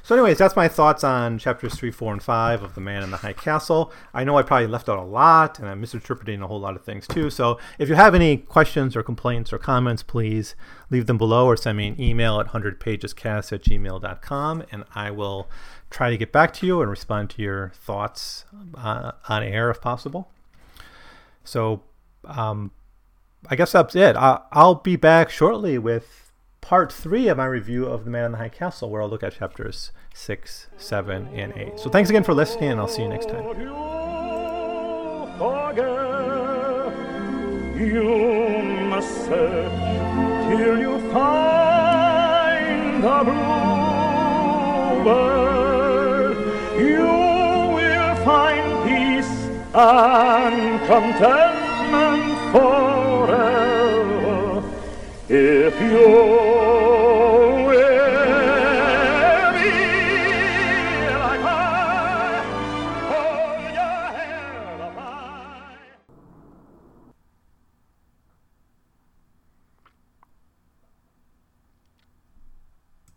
So, 0.03 0.15
anyways, 0.15 0.39
that's 0.39 0.57
my 0.57 0.67
thoughts 0.67 1.05
on 1.05 1.39
chapters 1.39 1.75
3, 1.75 1.91
4, 1.91 2.15
and 2.15 2.23
5 2.23 2.63
of 2.63 2.75
The 2.75 2.81
Man 2.81 3.03
in 3.03 3.11
the 3.11 3.19
High 3.19 3.35
Castle. 3.35 3.93
I 4.15 4.25
know 4.25 4.39
I 4.39 4.43
probably 4.43 4.67
left 4.67 4.89
out 4.89 4.99
a 4.99 5.03
lot, 5.03 5.59
and 5.59 5.69
I'm 5.69 5.81
misinterpreting 5.81 6.41
a 6.41 6.47
whole 6.47 6.59
lot 6.59 6.75
of 6.75 6.83
things 6.85 7.07
too. 7.07 7.29
So, 7.29 7.59
if 7.79 7.89
you 7.89 7.97
have 7.97 8.15
any 8.15 8.39
questions 8.39 8.97
or 8.97 9.03
complaints 9.03 9.53
or 9.53 9.59
comments, 9.59 10.03
please 10.03 10.55
leave 10.89 11.07
them 11.07 11.19
below 11.19 11.47
or 11.47 11.57
send 11.57 11.77
me 11.77 11.89
an 11.89 12.01
email 12.01 12.41
at 12.41 12.49
100pagescast 12.49 13.53
at 13.53 13.63
gmail.com, 13.63 14.65
and 14.73 14.85
I 14.95 15.11
will 15.11 15.51
try 15.91 16.09
to 16.09 16.17
get 16.17 16.33
back 16.33 16.55
to 16.55 16.67
you 16.67 16.81
and 16.81 16.91
respond 16.91 17.29
to 17.31 17.43
your 17.43 17.73
thoughts 17.75 18.47
uh, 18.77 19.13
on 19.29 19.43
air 19.43 19.71
if 19.71 19.83
possible. 19.83 20.31
So, 21.45 21.83
um, 22.25 22.71
I 23.49 23.55
guess 23.57 23.73
that's 23.73 23.95
it. 23.95 24.17
I- 24.17 24.41
I'll 24.51 24.77
be 24.77 24.97
back 24.97 25.31
shortly 25.31 25.77
with 25.79 26.20
part 26.61 26.93
three 26.93 27.29
of 27.29 27.37
my 27.37 27.47
review 27.47 27.87
of 27.87 28.05
The 28.05 28.11
Man 28.11 28.25
in 28.27 28.33
the 28.33 28.39
High 28.39 28.49
Castle, 28.49 28.91
where 28.91 29.03
I'll 29.03 29.09
look 29.09 29.23
at 29.23 29.35
chapters 29.35 29.93
six, 30.15 30.69
seven, 30.77 31.29
and 31.35 31.53
eight. 31.57 31.79
So 31.79 31.91
thanks 31.91 32.11
again 32.11 32.25
for 32.25 32.35
listening, 32.35 32.71
and 32.71 32.81
I'll 32.81 32.89
see 32.89 33.03
you 33.03 33.09
next 33.09 33.29
time. 33.29 33.61
You 37.79 38.51
and 49.73 50.81
contentment 50.87 52.53
forever 52.53 53.60
if 55.33 55.81
you 55.81 57.20